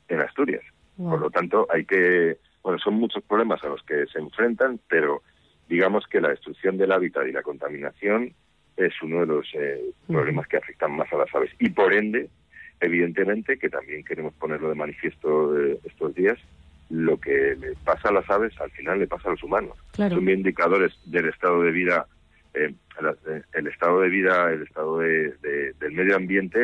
en 0.08 0.22
Asturias. 0.22 0.64
Por 0.98 1.20
lo 1.20 1.30
tanto, 1.30 1.68
hay 1.70 1.86
que, 1.86 2.38
bueno, 2.62 2.78
son 2.80 2.96
muchos 2.96 3.24
problemas 3.24 3.64
a 3.64 3.70
los 3.70 3.82
que 3.84 4.06
se 4.08 4.20
enfrentan, 4.20 4.80
pero 4.88 5.24
digamos 5.68 6.06
que 6.08 6.22
la 6.22 6.30
destrucción 6.30 6.78
del 6.78 6.92
hábitat 6.92 7.28
y 7.28 7.32
la 7.32 7.42
contaminación 7.42 8.34
es 8.78 8.94
uno 9.02 9.22
de 9.22 9.26
los 9.26 9.48
eh, 9.54 9.94
problemas 10.08 10.48
que 10.48 10.58
afectan 10.58 10.96
más 10.96 11.12
a 11.12 11.18
las 11.18 11.34
aves. 11.34 11.52
Y 11.60 11.70
por 11.70 11.94
ende, 11.94 12.30
evidentemente, 12.80 13.58
que 13.58 13.70
también 13.70 14.04
queremos 14.04 14.34
ponerlo 14.34 14.70
de 14.70 14.76
manifiesto 14.76 15.58
eh, 15.58 15.80
estos 15.84 16.14
días, 16.14 16.38
lo 16.92 17.18
que 17.20 17.56
le 17.60 17.74
pasa 17.86 18.10
a 18.10 18.12
las 18.12 18.30
aves 18.30 18.54
al 18.60 18.70
final 18.72 19.00
le 19.00 19.08
pasa 19.08 19.30
a 19.30 19.32
los 19.32 19.44
humanos. 19.44 19.78
Son 19.96 20.30
indicadores 20.30 20.94
del 21.06 21.30
estado 21.30 21.64
de 21.64 21.72
vida, 21.72 22.06
eh, 22.54 22.74
el, 23.54 23.68
estado 23.68 24.02
de 24.02 24.10
vida, 24.10 24.52
el 24.52 24.64
estado 24.64 25.00
de, 25.00 25.34
del 25.80 25.92
medio 25.94 26.16
ambiente. 26.18 26.60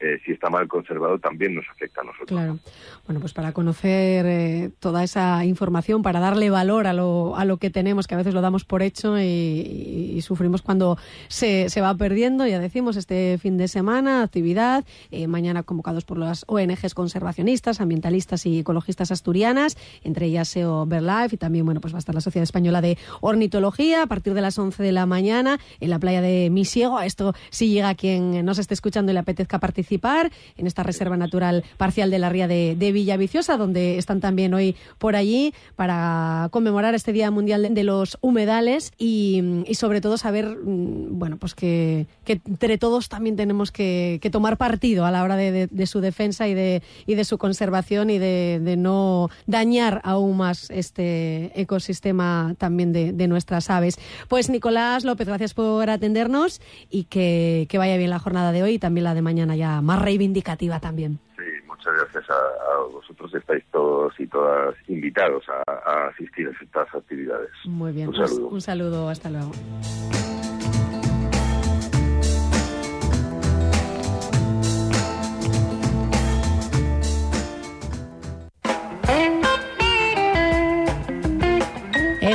Eh, 0.00 0.20
si 0.24 0.30
está 0.30 0.48
mal 0.48 0.68
conservado 0.68 1.18
también 1.18 1.56
nos 1.56 1.68
afecta 1.68 2.02
a 2.02 2.04
nosotros. 2.04 2.28
Claro. 2.28 2.58
Bueno, 3.04 3.18
pues 3.18 3.32
para 3.32 3.50
conocer 3.52 4.26
eh, 4.26 4.70
toda 4.78 5.02
esa 5.02 5.44
información, 5.44 6.02
para 6.02 6.20
darle 6.20 6.50
valor 6.50 6.86
a 6.86 6.92
lo, 6.92 7.34
a 7.36 7.44
lo 7.44 7.56
que 7.56 7.68
tenemos, 7.70 8.06
que 8.06 8.14
a 8.14 8.18
veces 8.18 8.32
lo 8.32 8.40
damos 8.40 8.64
por 8.64 8.82
hecho 8.82 9.18
y, 9.18 10.20
sufrimos 10.22 10.62
cuando 10.62 10.98
se, 11.28 11.68
se, 11.68 11.80
va 11.80 11.94
perdiendo, 11.94 12.46
ya 12.46 12.58
decimos, 12.58 12.96
este 12.96 13.38
fin 13.38 13.56
de 13.56 13.66
semana, 13.66 14.22
actividad, 14.22 14.84
eh, 15.10 15.26
mañana 15.26 15.62
convocados 15.62 16.04
por 16.04 16.18
las 16.18 16.44
ONGs 16.48 16.92
conservacionistas, 16.94 17.80
ambientalistas 17.80 18.46
y 18.46 18.60
ecologistas 18.60 19.10
asturianas, 19.10 19.76
entre 20.04 20.26
ellas 20.26 20.48
SEO 20.48 20.86
Verlife 20.86 21.36
y 21.36 21.38
también, 21.38 21.64
bueno, 21.64 21.80
pues 21.80 21.92
va 21.92 21.98
a 21.98 22.00
estar 22.00 22.14
la 22.14 22.20
Sociedad 22.20 22.42
Española 22.42 22.80
de 22.80 22.98
Ornitología 23.20 24.02
a 24.02 24.06
partir 24.06 24.34
de 24.34 24.42
las 24.42 24.58
11 24.58 24.82
de 24.82 24.92
la 24.92 25.06
mañana 25.06 25.58
en 25.80 25.90
la 25.90 25.98
playa 25.98 26.20
de 26.20 26.50
Misiego. 26.50 27.00
Esto 27.00 27.34
si 27.50 27.70
llega 27.70 27.94
quien 27.94 28.44
nos 28.44 28.58
esté 28.58 28.74
escuchando 28.74 29.10
y 29.10 29.14
le 29.14 29.20
apetezca 29.20 29.58
participar 29.58 29.87
participar 29.88 30.30
en 30.58 30.66
esta 30.66 30.82
reserva 30.82 31.16
natural 31.16 31.64
parcial 31.78 32.10
de 32.10 32.18
la 32.18 32.28
ría 32.28 32.46
de, 32.46 32.92
Villaviciosa, 32.92 33.56
donde 33.56 33.96
están 33.96 34.20
también 34.20 34.52
hoy 34.52 34.76
por 34.98 35.16
allí 35.16 35.54
para 35.76 36.48
conmemorar 36.50 36.94
este 36.94 37.12
Día 37.12 37.30
Mundial 37.30 37.74
de, 37.74 37.84
los 37.84 38.18
Humedales 38.20 38.92
y, 38.98 39.42
sobre 39.72 40.02
todo 40.02 40.18
saber, 40.18 40.58
mm, 40.62 41.18
bueno, 41.18 41.38
pues 41.38 41.54
que, 41.54 42.06
entre 42.26 42.76
todos 42.76 43.08
también 43.08 43.36
tenemos 43.36 43.72
que, 43.72 44.20
tomar 44.30 44.58
partido 44.58 45.06
a 45.06 45.10
la 45.10 45.22
hora 45.22 45.36
de, 45.36 45.86
su 45.86 46.00
defensa 46.00 46.46
y 46.48 46.52
de, 46.52 46.82
y 47.06 47.14
de 47.14 47.24
su 47.24 47.38
conservación 47.38 48.10
y 48.10 48.18
de, 48.18 48.76
no 48.78 49.30
dañar 49.46 50.02
aún 50.04 50.36
más 50.36 50.68
este 50.70 51.50
ecosistema 51.58 52.54
también 52.58 52.92
de, 52.92 53.28
nuestras 53.28 53.70
aves. 53.70 53.98
Pues 54.28 54.50
Nicolás 54.50 55.04
López, 55.04 55.26
gracias 55.26 55.54
por 55.54 55.88
atendernos 55.88 56.60
y 56.90 57.04
que, 57.04 57.66
vaya 57.78 57.96
bien 57.96 58.10
la 58.10 58.18
jornada 58.18 58.52
de 58.52 58.62
hoy 58.62 58.74
y 58.74 58.78
también 58.78 59.04
la 59.04 59.14
de 59.14 59.22
mañana 59.22 59.56
ya 59.56 59.77
más 59.80 60.02
reivindicativa 60.02 60.80
también. 60.80 61.18
Sí, 61.36 61.44
muchas 61.66 61.94
gracias 61.94 62.24
a, 62.30 62.78
vosotros. 62.92 63.34
Estáis 63.34 63.64
todos 63.70 64.12
y 64.18 64.26
todas 64.26 64.74
invitados 64.88 65.44
a, 65.48 66.08
asistir 66.08 66.48
a 66.48 66.64
estas 66.64 66.94
actividades. 66.94 67.50
Muy 67.64 67.92
bien, 67.92 68.08
un 68.08 68.14
pues 68.14 68.30
saludo, 68.30 68.48
un 68.48 68.60
saludo 68.60 69.08
hasta 69.08 69.30
luego. 69.30 69.52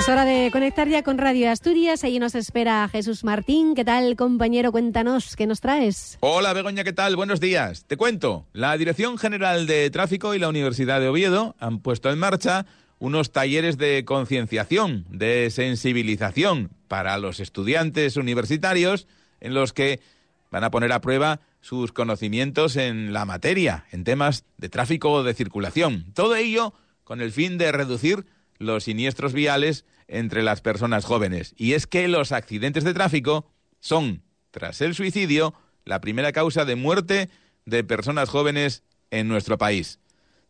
Es 0.03 0.09
hora 0.09 0.25
de 0.25 0.51
conectar 0.51 0.89
ya 0.89 1.01
con 1.01 1.17
Radio 1.17 1.49
Asturias. 1.49 2.03
Allí 2.03 2.19
nos 2.19 2.35
espera 2.35 2.89
Jesús 2.91 3.23
Martín. 3.23 3.73
¿Qué 3.73 3.85
tal, 3.85 4.17
compañero? 4.17 4.73
Cuéntanos, 4.73 5.37
¿qué 5.37 5.47
nos 5.47 5.61
traes? 5.61 6.17
Hola, 6.19 6.51
Begoña, 6.51 6.83
¿qué 6.83 6.91
tal? 6.91 7.15
Buenos 7.15 7.39
días. 7.39 7.85
Te 7.85 7.95
cuento. 7.95 8.45
La 8.51 8.75
Dirección 8.77 9.17
General 9.17 9.65
de 9.65 9.89
Tráfico 9.91 10.35
y 10.35 10.39
la 10.39 10.49
Universidad 10.49 10.99
de 10.99 11.07
Oviedo 11.07 11.55
han 11.57 11.79
puesto 11.79 12.11
en 12.11 12.19
marcha 12.19 12.65
unos 12.99 13.31
talleres 13.31 13.77
de 13.77 14.03
concienciación, 14.03 15.05
de 15.09 15.49
sensibilización 15.49 16.71
para 16.89 17.17
los 17.17 17.39
estudiantes 17.39 18.17
universitarios 18.17 19.07
en 19.39 19.53
los 19.53 19.71
que 19.71 20.01
van 20.51 20.65
a 20.65 20.71
poner 20.71 20.91
a 20.91 20.99
prueba 20.99 21.39
sus 21.61 21.93
conocimientos 21.93 22.75
en 22.75 23.13
la 23.13 23.23
materia, 23.23 23.85
en 23.93 24.03
temas 24.03 24.43
de 24.57 24.67
tráfico 24.67 25.13
o 25.13 25.23
de 25.23 25.33
circulación. 25.33 26.11
Todo 26.13 26.35
ello 26.35 26.73
con 27.05 27.21
el 27.21 27.31
fin 27.31 27.57
de 27.57 27.71
reducir 27.71 28.25
los 28.59 28.83
siniestros 28.83 29.31
viales 29.31 29.85
entre 30.07 30.43
las 30.43 30.61
personas 30.61 31.05
jóvenes. 31.05 31.53
Y 31.57 31.73
es 31.73 31.87
que 31.87 32.07
los 32.07 32.31
accidentes 32.31 32.83
de 32.83 32.93
tráfico 32.93 33.51
son, 33.79 34.23
tras 34.51 34.81
el 34.81 34.95
suicidio, 34.95 35.53
la 35.85 36.01
primera 36.01 36.31
causa 36.31 36.65
de 36.65 36.75
muerte 36.75 37.29
de 37.65 37.83
personas 37.83 38.29
jóvenes 38.29 38.83
en 39.11 39.27
nuestro 39.27 39.57
país. 39.57 39.99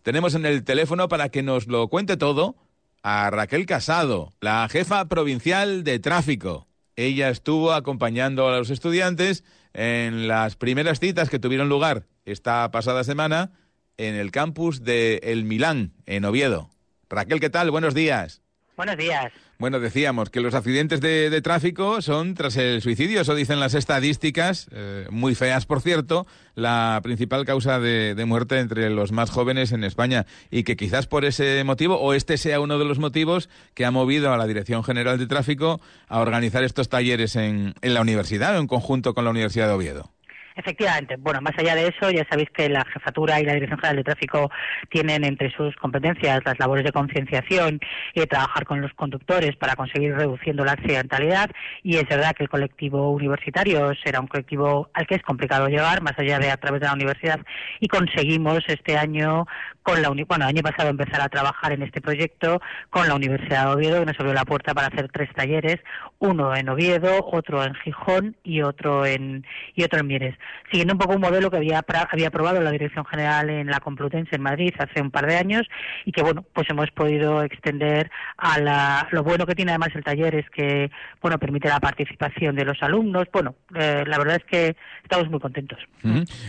Tenemos 0.04 0.36
en 0.36 0.46
el 0.46 0.64
teléfono 0.64 1.08
para 1.08 1.30
que 1.30 1.44
nos 1.44 1.68
lo 1.68 1.88
cuente 1.88 2.18
todo 2.18 2.56
a 3.04 3.30
Raquel 3.30 3.66
Casado, 3.66 4.34
la 4.40 4.68
jefa 4.70 5.06
provincial 5.08 5.84
de 5.84 6.00
tráfico. 6.00 6.68
Ella 6.96 7.30
estuvo 7.30 7.74
acompañando 7.74 8.48
a 8.48 8.58
los 8.58 8.70
estudiantes 8.70 9.44
en 9.74 10.28
las 10.28 10.56
primeras 10.56 11.00
citas 11.00 11.30
que 11.30 11.40
tuvieron 11.40 11.70
lugar 11.70 12.06
esta 12.26 12.70
pasada 12.72 13.04
semana 13.04 13.52
en 13.98 14.16
el 14.16 14.32
campus 14.32 14.84
de 14.84 15.20
El 15.24 15.44
Milán, 15.44 15.94
en 16.06 16.26
Oviedo. 16.26 16.70
Raquel, 17.10 17.40
¿qué 17.40 17.50
tal? 17.50 17.72
Buenos 17.72 17.94
días. 17.94 18.43
Buenos 18.76 18.98
días. 18.98 19.32
Bueno, 19.60 19.80
decíamos 19.80 20.30
que 20.30 20.42
los 20.42 20.56
accidentes 20.56 21.00
de, 21.00 21.42
tráfico 21.42 22.02
son 22.02 22.34
tras 22.34 22.58
el 22.58 22.82
suicidio, 22.82 23.22
eso 23.22 23.36
dicen 23.36 23.60
las 23.60 23.76
estadísticas, 23.76 24.68
eh, 24.72 25.08
muy 25.10 25.36
feas 25.36 25.66
por 25.66 25.80
cierto, 25.80 26.26
la 26.56 27.00
principal 27.04 27.46
causa 27.46 27.80
de, 27.80 28.22
muerte 28.26 28.60
entre 28.60 28.90
los 28.90 29.12
más 29.12 29.30
jóvenes 29.30 29.72
en 29.72 29.84
España 29.84 30.26
y 30.50 30.64
que 30.64 30.76
quizás 30.76 31.08
por 31.08 31.24
ese 31.24 31.64
motivo, 31.64 32.00
o 32.00 32.14
este 32.14 32.38
sea 32.38 32.60
uno 32.60 32.80
de 32.80 32.86
los 32.86 33.00
motivos 33.00 33.48
que 33.76 33.86
ha 33.86 33.92
movido 33.92 34.34
a 34.34 34.38
la 34.38 34.48
Dirección 34.48 34.84
General 34.84 35.18
de 35.20 35.28
Tráfico 35.28 35.80
a 36.08 36.20
organizar 36.20 36.64
estos 36.64 36.90
talleres 36.90 37.36
en, 37.36 37.76
en 37.82 37.94
la 37.94 38.02
universidad 38.02 38.58
o 38.58 38.60
en 38.60 38.68
conjunto 38.68 39.14
con 39.14 39.24
la 39.24 39.32
Universidad 39.32 39.68
de 39.68 39.74
Oviedo. 39.74 40.12
Efectivamente. 40.56 41.16
Bueno, 41.18 41.42
más 41.42 41.54
allá 41.58 41.76
de 41.76 41.88
eso, 41.88 42.12
ya 42.12 42.26
sabéis 42.30 42.50
que 42.52 42.70
la 42.70 42.86
Jefatura 42.86 43.40
y 43.40 43.46
la 43.46 43.54
Dirección 43.54 43.80
General 43.80 43.98
de 43.98 44.04
Tráfico 44.04 44.52
tienen 44.90 45.24
entre 45.24 45.52
sus 45.52 45.76
competencias 45.76 46.42
las 46.46 46.60
labores 46.60 46.84
de 46.84 46.92
concienciación 46.92 47.80
y 48.14 48.20
de 48.20 48.28
trabajar 48.28 48.66
con 48.66 48.82
los 48.82 48.94
conductores 48.94 49.56
para 49.56 49.76
conseguir 49.76 50.16
reduciendo 50.16 50.64
la 50.64 50.74
accidentalidad. 50.74 51.50
Y 51.82 51.98
es 51.98 52.08
verdad 52.08 52.34
que 52.36 52.44
el 52.44 52.50
colectivo 52.50 53.12
universitario 53.12 53.92
será 54.04 54.20
un 54.20 54.28
colectivo 54.28 54.90
al 54.94 55.08
que 55.08 55.16
es 55.16 55.24
complicado 55.24 55.68
llegar, 55.68 56.02
más 56.02 56.18
allá 56.18 56.40
de 56.40 56.52
a 56.52 56.58
través 56.58 56.82
de 56.82 56.88
la 56.88 56.94
universidad. 56.94 57.40
Y 57.80 57.88
conseguimos 57.88 58.64
este 58.68 58.98
año, 58.98 59.48
con 59.82 60.02
la 60.02 60.10
bueno, 60.10 60.46
el 60.46 60.56
año 60.56 60.62
pasado 60.62 60.90
empezar 60.90 61.22
a 61.22 61.30
trabajar 61.30 61.72
en 61.72 61.82
este 61.82 62.00
proyecto 62.00 62.62
con 62.90 63.08
la 63.08 63.16
Universidad 63.16 63.66
de 63.66 63.74
Oviedo, 63.74 64.00
que 64.00 64.06
nos 64.06 64.20
abrió 64.20 64.34
la 64.34 64.46
puerta 64.46 64.74
para 64.74 64.88
hacer 64.88 65.10
tres 65.12 65.30
talleres, 65.34 65.78
uno 66.24 66.56
en 66.56 66.70
Oviedo, 66.70 67.26
otro 67.32 67.64
en 67.64 67.74
Gijón 67.76 68.36
y 68.44 68.62
otro 68.62 69.06
en, 69.06 69.46
y 69.76 69.84
otro 69.84 70.00
en 70.00 70.08
Mieres 70.08 70.36
siguiendo 70.74 70.96
un 70.96 71.00
poco 71.00 71.14
un 71.14 71.22
modelo 71.22 71.52
que 71.52 71.58
había, 71.58 71.86
había 72.12 72.28
aprobado 72.30 72.60
la 72.60 72.72
Dirección 72.72 73.06
General 73.06 73.48
en 73.48 73.68
la 73.68 73.80
Complutense 73.80 74.36
en 74.36 74.42
Madrid 74.42 74.74
hace 74.80 75.02
un 75.02 75.12
par 75.12 75.28
de 75.28 75.38
años 75.38 75.68
y 76.04 76.12
que, 76.12 76.24
bueno, 76.24 76.44
pues 76.52 76.68
hemos 76.72 76.90
podido 76.90 77.44
extender 77.44 78.10
a 78.38 78.60
la, 78.60 79.08
lo 79.12 79.24
bueno 79.24 79.46
que 79.46 79.54
tiene 79.54 79.72
además 79.72 79.90
el 79.94 80.04
taller 80.04 80.34
es 80.34 80.50
que, 80.50 80.90
bueno, 81.22 81.38
permite 81.38 81.70
la 81.70 81.80
participación 81.80 82.56
de 82.56 82.66
los 82.66 82.82
alumnos. 82.82 83.28
Bueno, 83.32 83.54
eh, 83.76 84.04
la 84.08 84.18
verdad 84.18 84.38
es 84.38 84.44
que 84.46 84.76
estamos 85.04 85.30
muy 85.30 85.40
contentos. 85.40 85.78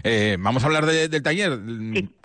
Eh, 0.02 0.38
vamos 0.40 0.62
a 0.64 0.66
hablar 0.66 0.87
del 0.87 1.22
taller. 1.22 1.58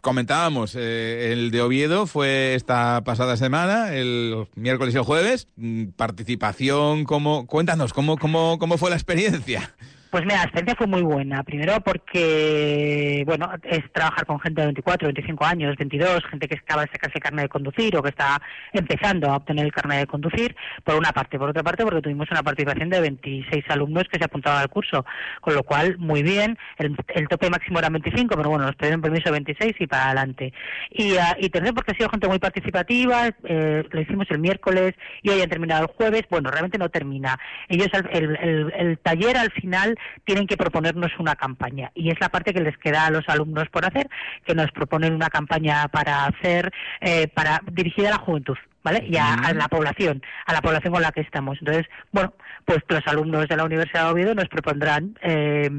Comentábamos, 0.01 0.75
eh, 0.79 1.33
el 1.33 1.51
de 1.51 1.61
Oviedo 1.61 2.07
fue 2.07 2.55
esta 2.55 3.03
pasada 3.03 3.35
semana, 3.35 3.93
el 3.93 4.47
miércoles 4.55 4.95
y 4.95 4.97
el 4.97 5.03
jueves. 5.03 5.49
Mm, 5.57 5.87
participación, 5.97 7.03
Cuéntanos, 7.47 7.93
¿cómo, 7.93 8.17
cómo, 8.17 8.57
cómo 8.59 8.77
fue 8.77 8.89
la 8.89 8.95
experiencia? 8.95 9.73
Pues 10.09 10.23
mira, 10.23 10.37
la 10.37 10.43
experiencia 10.43 10.75
fue 10.75 10.87
muy 10.87 11.03
buena. 11.03 11.43
Primero 11.43 11.79
porque, 11.81 13.21
bueno, 13.27 13.51
es 13.61 13.81
trabajar 13.93 14.25
con 14.25 14.39
gente 14.39 14.61
de 14.61 14.67
24, 14.67 15.07
25 15.07 15.45
años, 15.45 15.75
22, 15.77 16.25
gente 16.25 16.47
que 16.47 16.57
acaba 16.57 16.81
de 16.81 16.91
sacarse 16.91 17.19
el 17.19 17.21
carnet 17.21 17.43
de 17.43 17.49
conducir 17.49 17.95
o 17.95 18.01
que 18.01 18.09
está 18.09 18.41
empezando 18.73 19.29
a 19.29 19.35
obtener 19.35 19.65
el 19.65 19.71
carnet 19.71 19.99
de 19.99 20.07
conducir, 20.07 20.55
por 20.83 20.95
una 20.95 21.11
parte. 21.11 21.37
Por 21.37 21.49
otra 21.49 21.61
parte, 21.61 21.83
porque 21.83 22.01
tuvimos 22.01 22.27
una 22.31 22.41
participación 22.41 22.89
de 22.89 23.01
26 23.01 23.65
alumnos 23.69 24.05
que 24.11 24.17
se 24.17 24.25
apuntaban 24.25 24.59
al 24.59 24.69
curso, 24.69 25.05
con 25.41 25.53
lo 25.53 25.61
cual, 25.61 25.99
muy 25.99 26.23
bien. 26.23 26.57
El, 26.77 27.27
tope 27.27 27.51
máximo 27.51 27.77
era 27.77 27.89
25, 27.89 28.35
pero 28.35 28.49
bueno, 28.49 28.65
nos 28.65 28.75
pidieron 28.77 29.03
permiso 29.03 29.25
de 29.25 29.31
26 29.33 29.75
y 29.77 29.85
para 29.85 30.05
adelante. 30.07 30.53
Y, 30.89 31.13
uh, 31.13 31.37
y 31.37 31.49
tercero 31.49 31.75
porque 31.75 31.91
ha 31.91 31.95
sido 31.95 32.09
gente 32.09 32.27
muy 32.27 32.39
participativa, 32.39 33.29
eh, 33.43 33.83
lo 33.87 34.01
hicimos 34.01 34.25
el 34.31 34.39
miércoles 34.39 34.95
y 35.21 35.29
hoy 35.29 35.41
han 35.43 35.49
terminado 35.49 35.83
el 35.83 35.89
jueves. 35.89 36.23
Bueno, 36.31 36.49
realmente 36.49 36.79
no 36.79 36.89
termina. 36.89 37.37
Ellos, 37.67 37.89
el, 38.11 38.71
el 38.75 38.97
taller 38.97 39.37
al 39.37 39.51
final 39.51 39.98
tienen 40.25 40.47
que 40.47 40.57
proponernos 40.57 41.11
una 41.19 41.35
campaña. 41.35 41.91
Y 41.95 42.11
es 42.11 42.19
la 42.19 42.29
parte 42.29 42.53
que 42.53 42.61
les 42.61 42.77
queda 42.77 43.05
a 43.05 43.11
los 43.11 43.27
alumnos 43.27 43.69
por 43.69 43.85
hacer, 43.85 44.09
que 44.45 44.55
nos 44.55 44.71
proponen 44.71 45.13
una 45.13 45.29
campaña 45.29 45.87
para 45.87 46.25
hacer, 46.25 46.71
eh, 47.01 47.27
para 47.27 47.61
dirigida 47.71 48.09
a 48.09 48.11
la 48.11 48.17
juventud. 48.17 48.57
¿vale? 48.83 49.05
Y 49.07 49.17
a, 49.17 49.53
la 49.53 49.67
población, 49.67 50.21
a 50.45 50.53
la 50.53 50.61
población 50.61 50.93
con 50.93 51.01
la 51.01 51.11
que 51.11 51.21
estamos. 51.21 51.57
Entonces, 51.59 51.85
bueno, 52.11 52.33
pues 52.65 52.79
los 52.87 53.05
alumnos 53.07 53.47
de 53.47 53.57
la 53.57 53.65
Universidad 53.65 54.05
de 54.05 54.11
Oviedo 54.11 54.35
nos 54.35 54.47
propondrán, 54.47 55.17
eh, 55.21 55.69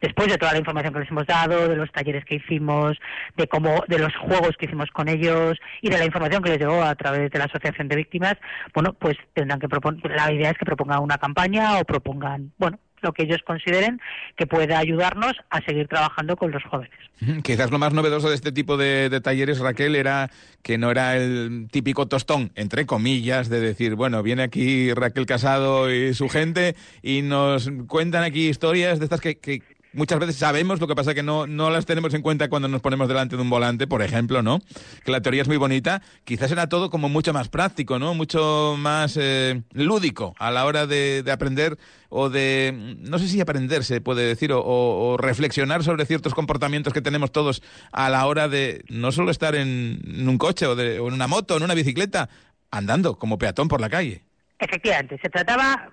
después 0.00 0.28
de 0.28 0.38
toda 0.38 0.52
la 0.52 0.58
información 0.58 0.92
que 0.92 1.00
les 1.00 1.10
hemos 1.10 1.26
dado, 1.26 1.68
de 1.68 1.76
los 1.76 1.90
talleres 1.92 2.24
que 2.24 2.36
hicimos, 2.36 2.98
de 3.36 3.48
cómo, 3.48 3.82
de 3.88 3.98
los 3.98 4.14
juegos 4.16 4.56
que 4.58 4.66
hicimos 4.66 4.90
con 4.90 5.08
ellos 5.08 5.58
y 5.82 5.90
de 5.90 5.98
la 5.98 6.04
información 6.04 6.42
que 6.42 6.50
les 6.50 6.58
llegó 6.58 6.82
a 6.82 6.94
través 6.94 7.30
de 7.30 7.38
la 7.38 7.46
Asociación 7.46 7.88
de 7.88 7.96
Víctimas, 7.96 8.34
bueno, 8.74 8.92
pues 8.94 9.16
tendrán 9.34 9.58
que 9.58 9.68
proponer, 9.68 10.10
la 10.10 10.32
idea 10.32 10.50
es 10.50 10.58
que 10.58 10.64
propongan 10.64 11.02
una 11.02 11.18
campaña 11.18 11.78
o 11.78 11.84
propongan, 11.84 12.52
bueno, 12.58 12.78
lo 13.02 13.12
que 13.12 13.24
ellos 13.24 13.40
consideren 13.46 14.00
que 14.36 14.46
pueda 14.46 14.78
ayudarnos 14.78 15.34
a 15.50 15.60
seguir 15.62 15.88
trabajando 15.88 16.36
con 16.36 16.50
los 16.50 16.62
jóvenes. 16.64 16.98
Quizás 17.42 17.70
lo 17.70 17.78
más 17.78 17.92
novedoso 17.92 18.28
de 18.28 18.34
este 18.34 18.52
tipo 18.52 18.76
de, 18.76 19.20
talleres, 19.22 19.58
Raquel, 19.60 19.96
era 19.96 20.30
que 20.62 20.78
no 20.78 20.90
era 20.90 21.16
el 21.16 21.68
típico 21.70 22.06
tostón, 22.06 22.52
entre 22.54 22.86
comillas, 22.86 23.48
de 23.48 23.60
decir, 23.60 23.94
bueno, 23.94 24.22
viene 24.22 24.42
aquí 24.42 24.92
Raquel 24.92 25.26
Casado 25.26 25.92
y 25.92 26.14
su 26.14 26.28
gente 26.28 26.76
y 27.02 27.22
nos 27.22 27.70
cuentan 27.86 28.22
aquí 28.22 28.48
historias 28.48 28.98
de 28.98 29.04
estas 29.04 29.20
que, 29.20 29.38
que 29.38 29.62
muchas 29.92 30.18
veces 30.18 30.36
sabemos, 30.36 30.80
lo 30.80 30.86
que 30.86 30.94
pasa 30.94 31.14
que 31.14 31.22
no, 31.22 31.46
no 31.46 31.70
las 31.70 31.86
tenemos 31.86 32.14
en 32.14 32.22
cuenta 32.22 32.48
cuando 32.48 32.68
nos 32.68 32.80
ponemos 32.80 33.08
delante 33.08 33.36
de 33.36 33.42
un 33.42 33.50
volante, 33.50 33.86
por 33.86 34.02
ejemplo, 34.02 34.42
¿no? 34.42 34.60
Que 35.04 35.10
la 35.10 35.20
teoría 35.20 35.42
es 35.42 35.48
muy 35.48 35.56
bonita, 35.56 36.02
quizás 36.24 36.50
era 36.50 36.68
todo 36.68 36.90
como 36.90 37.08
mucho 37.08 37.32
más 37.32 37.48
práctico, 37.48 37.98
¿no? 37.98 38.14
Mucho 38.14 38.76
más 38.78 39.16
eh, 39.20 39.62
lúdico 39.72 40.34
a 40.38 40.50
la 40.50 40.64
hora 40.64 40.86
de, 40.86 41.24
aprender 41.30 41.78
o 42.08 42.30
de, 42.30 42.96
no 43.00 43.18
sé 43.18 43.28
si 43.28 43.40
aprender 43.40 43.84
se 43.84 44.00
puede 44.00 44.26
decir, 44.26 44.50
o, 44.54 45.16
reflexionar 45.18 45.82
sobre 45.84 46.06
ciertos 46.06 46.34
comportamientos 46.34 46.92
que 46.92 47.02
tenemos 47.02 47.32
todos 47.32 47.62
a 47.92 48.08
la 48.08 48.26
hora 48.26 48.48
de 48.48 48.84
no 48.88 49.12
solo 49.12 49.30
estar 49.30 49.54
en, 49.54 50.00
un 50.28 50.38
coche 50.38 50.66
o, 50.66 50.76
de, 50.76 51.00
o 51.00 51.08
en 51.08 51.14
una 51.14 51.26
moto, 51.26 51.56
en 51.56 51.62
una 51.62 51.74
bicicleta, 51.74 52.28
andando 52.70 53.18
como 53.18 53.38
peatón 53.38 53.68
por 53.68 53.80
la 53.80 53.90
calle. 53.90 54.27
Efectivamente, 54.60 55.18
se 55.22 55.28
trataba 55.28 55.92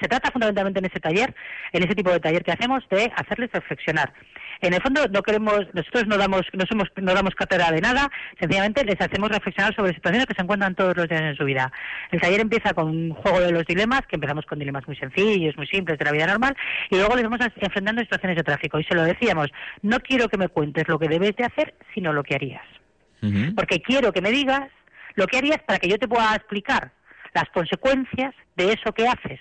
se 0.00 0.08
trata 0.08 0.30
fundamentalmente 0.30 0.78
en 0.78 0.84
ese 0.84 1.00
taller, 1.00 1.34
en 1.72 1.82
ese 1.82 1.96
tipo 1.96 2.10
de 2.10 2.20
taller 2.20 2.44
que 2.44 2.52
hacemos, 2.52 2.88
de 2.88 3.10
hacerles 3.16 3.50
reflexionar. 3.52 4.12
En 4.60 4.72
el 4.72 4.80
fondo 4.80 5.08
no 5.08 5.22
queremos, 5.22 5.66
nosotros 5.72 6.06
no 6.06 6.16
damos, 6.16 6.42
no 6.52 6.64
somos, 6.66 6.88
no 6.96 7.12
damos 7.12 7.34
cátedra 7.34 7.72
de 7.72 7.80
nada, 7.80 8.08
sencillamente 8.38 8.84
les 8.84 9.00
hacemos 9.00 9.30
reflexionar 9.30 9.74
sobre 9.74 9.94
situaciones 9.94 10.26
que 10.26 10.34
se 10.34 10.42
encuentran 10.42 10.76
todos 10.76 10.96
los 10.96 11.08
días 11.08 11.22
en 11.22 11.36
su 11.36 11.44
vida. 11.44 11.72
El 12.12 12.20
taller 12.20 12.40
empieza 12.40 12.72
con 12.72 12.88
un 12.88 13.10
juego 13.14 13.40
de 13.40 13.50
los 13.50 13.64
dilemas, 13.64 14.02
que 14.08 14.14
empezamos 14.14 14.46
con 14.46 14.60
dilemas 14.60 14.86
muy 14.86 14.96
sencillos, 14.96 15.56
muy 15.56 15.66
simples 15.66 15.98
de 15.98 16.04
la 16.04 16.12
vida 16.12 16.28
normal, 16.28 16.56
y 16.90 16.96
luego 16.96 17.16
les 17.16 17.24
vamos 17.24 17.40
enfrentando 17.56 18.00
situaciones 18.00 18.36
de 18.36 18.44
tráfico. 18.44 18.78
Y 18.78 18.84
se 18.84 18.94
lo 18.94 19.02
decíamos, 19.02 19.48
no 19.82 19.98
quiero 19.98 20.28
que 20.28 20.38
me 20.38 20.48
cuentes 20.48 20.86
lo 20.86 21.00
que 21.00 21.08
debes 21.08 21.34
de 21.34 21.46
hacer, 21.46 21.74
sino 21.94 22.12
lo 22.12 22.22
que 22.22 22.36
harías. 22.36 22.64
Porque 23.56 23.80
quiero 23.80 24.12
que 24.12 24.20
me 24.20 24.30
digas 24.30 24.68
lo 25.14 25.26
que 25.26 25.38
harías 25.38 25.58
para 25.66 25.78
que 25.78 25.88
yo 25.88 25.98
te 25.98 26.06
pueda 26.06 26.34
explicar 26.34 26.92
las 27.34 27.48
consecuencias 27.50 28.34
de 28.56 28.72
eso 28.72 28.92
que 28.92 29.06
haces. 29.06 29.40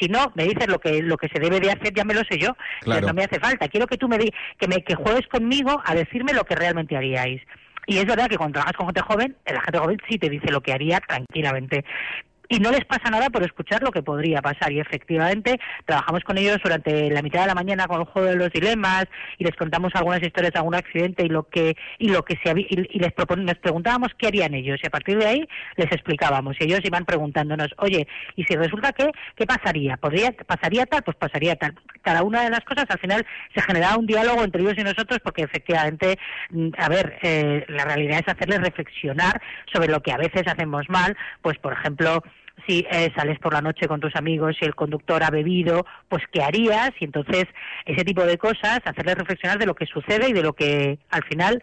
Si 0.00 0.08
no, 0.08 0.32
me 0.34 0.44
dices 0.44 0.68
lo 0.68 0.78
que 0.78 1.02
lo 1.02 1.16
que 1.16 1.28
se 1.28 1.40
debe 1.40 1.60
de 1.60 1.70
hacer, 1.70 1.94
ya 1.94 2.04
me 2.04 2.14
lo 2.14 2.20
sé 2.28 2.38
yo, 2.38 2.56
pero 2.84 3.06
no 3.06 3.14
me 3.14 3.24
hace 3.24 3.40
falta. 3.40 3.68
Quiero 3.68 3.86
que 3.86 3.96
tú 3.96 4.08
me 4.08 4.18
di, 4.18 4.30
que 4.58 4.68
me 4.68 4.82
que 4.82 4.94
juegues 4.94 5.26
conmigo 5.28 5.80
a 5.84 5.94
decirme 5.94 6.34
lo 6.34 6.44
que 6.44 6.54
realmente 6.54 6.96
haríais. 6.96 7.40
Y 7.86 7.98
es 7.98 8.04
verdad 8.04 8.28
que 8.28 8.36
cuando 8.36 8.54
trabajas 8.54 8.76
con 8.76 8.86
gente 8.88 9.00
joven, 9.00 9.36
la 9.46 9.60
gente 9.62 9.78
joven 9.78 9.98
sí 10.08 10.18
te 10.18 10.28
dice 10.28 10.50
lo 10.50 10.60
que 10.60 10.72
haría 10.72 11.00
tranquilamente 11.00 11.84
y 12.48 12.58
no 12.60 12.70
les 12.70 12.84
pasa 12.84 13.10
nada 13.10 13.30
por 13.30 13.42
escuchar 13.42 13.82
lo 13.82 13.90
que 13.90 14.02
podría 14.02 14.42
pasar. 14.42 14.72
Y 14.72 14.80
efectivamente, 14.80 15.58
trabajamos 15.84 16.22
con 16.24 16.38
ellos 16.38 16.58
durante 16.62 17.10
la 17.10 17.22
mitad 17.22 17.42
de 17.42 17.46
la 17.48 17.54
mañana 17.54 17.86
con 17.86 18.00
el 18.00 18.06
juego 18.06 18.28
de 18.28 18.36
los 18.36 18.50
dilemas 18.50 19.06
y 19.38 19.44
les 19.44 19.56
contamos 19.56 19.94
algunas 19.94 20.22
historias 20.22 20.52
de 20.52 20.58
algún 20.58 20.74
accidente 20.74 21.24
y 21.24 21.28
lo 21.28 21.44
que 21.44 21.76
y 21.98 22.08
lo 22.08 22.24
que 22.24 22.38
se 22.42 22.50
y, 22.56 22.98
les, 22.98 23.12
les 23.38 23.58
preguntábamos 23.58 24.12
qué 24.16 24.28
harían 24.28 24.54
ellos 24.54 24.78
y 24.82 24.86
a 24.86 24.90
partir 24.90 25.18
de 25.18 25.26
ahí 25.26 25.48
les 25.76 25.90
explicábamos 25.92 26.56
y 26.60 26.64
ellos 26.64 26.80
iban 26.84 27.04
preguntándonos, 27.04 27.68
oye, 27.78 28.06
y 28.36 28.44
si 28.44 28.56
resulta 28.56 28.92
que 28.92 29.10
qué 29.34 29.46
pasaría, 29.46 29.96
podría 29.96 30.32
pasaría 30.32 30.86
tal, 30.86 31.02
pues 31.02 31.16
pasaría 31.16 31.56
tal. 31.56 31.74
Cada 32.02 32.22
una 32.22 32.42
de 32.42 32.50
las 32.50 32.60
cosas 32.60 32.86
al 32.88 32.98
final 32.98 33.26
se 33.54 33.62
generaba 33.62 33.96
un 33.96 34.06
diálogo 34.06 34.42
entre 34.42 34.62
ellos 34.62 34.74
y 34.76 34.84
nosotros 34.84 35.18
porque 35.22 35.42
efectivamente, 35.42 36.18
mm, 36.50 36.68
a 36.78 36.88
ver, 36.88 37.18
eh, 37.22 37.64
la 37.68 37.84
realidad 37.84 38.20
es 38.24 38.32
hacerles 38.32 38.60
reflexionar 38.60 39.40
sobre 39.72 39.88
lo 39.88 40.00
que 40.02 40.12
a 40.12 40.16
veces 40.16 40.46
hacemos 40.46 40.88
mal, 40.88 41.16
pues 41.42 41.58
por 41.58 41.72
ejemplo 41.72 42.22
si 42.66 42.86
eh, 42.90 43.12
sales 43.16 43.38
por 43.38 43.52
la 43.52 43.60
noche 43.60 43.86
con 43.88 44.00
tus 44.00 44.14
amigos 44.16 44.56
y 44.60 44.64
el 44.64 44.74
conductor 44.74 45.22
ha 45.22 45.30
bebido, 45.30 45.86
pues 46.08 46.22
qué 46.32 46.42
harías 46.42 46.90
y 47.00 47.04
entonces 47.04 47.44
ese 47.84 48.04
tipo 48.04 48.24
de 48.24 48.38
cosas, 48.38 48.80
hacerles 48.84 49.16
reflexionar 49.16 49.58
de 49.58 49.66
lo 49.66 49.74
que 49.74 49.86
sucede 49.86 50.28
y 50.28 50.32
de 50.32 50.42
lo 50.42 50.52
que 50.52 50.98
al 51.10 51.24
final 51.24 51.62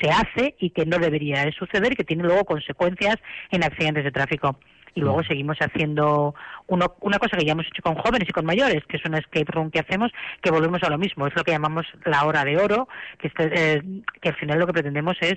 se 0.00 0.10
hace 0.10 0.54
y 0.58 0.70
que 0.70 0.86
no 0.86 0.98
debería 0.98 1.50
suceder 1.52 1.92
y 1.92 1.96
que 1.96 2.04
tiene 2.04 2.24
luego 2.24 2.44
consecuencias 2.44 3.16
en 3.50 3.64
accidentes 3.64 4.04
de 4.04 4.12
tráfico 4.12 4.58
y 4.94 5.00
luego 5.00 5.20
mm. 5.20 5.24
seguimos 5.24 5.58
haciendo 5.58 6.34
uno, 6.66 6.94
una 7.00 7.18
cosa 7.18 7.36
que 7.36 7.44
ya 7.44 7.52
hemos 7.52 7.66
hecho 7.66 7.82
con 7.82 7.96
jóvenes 7.96 8.28
y 8.28 8.32
con 8.32 8.46
mayores, 8.46 8.82
que 8.88 8.96
es 8.96 9.04
una 9.04 9.18
escape 9.18 9.46
room 9.48 9.70
que 9.70 9.80
hacemos, 9.80 10.12
que 10.40 10.50
volvemos 10.50 10.82
a 10.82 10.90
lo 10.90 10.98
mismo, 10.98 11.26
es 11.26 11.34
lo 11.34 11.44
que 11.44 11.52
llamamos 11.52 11.86
la 12.04 12.24
hora 12.24 12.44
de 12.44 12.56
oro, 12.56 12.88
que, 13.18 13.28
este, 13.28 13.50
eh, 13.52 13.82
que 14.20 14.30
al 14.30 14.36
final 14.36 14.58
lo 14.58 14.66
que 14.66 14.72
pretendemos 14.72 15.16
es 15.20 15.34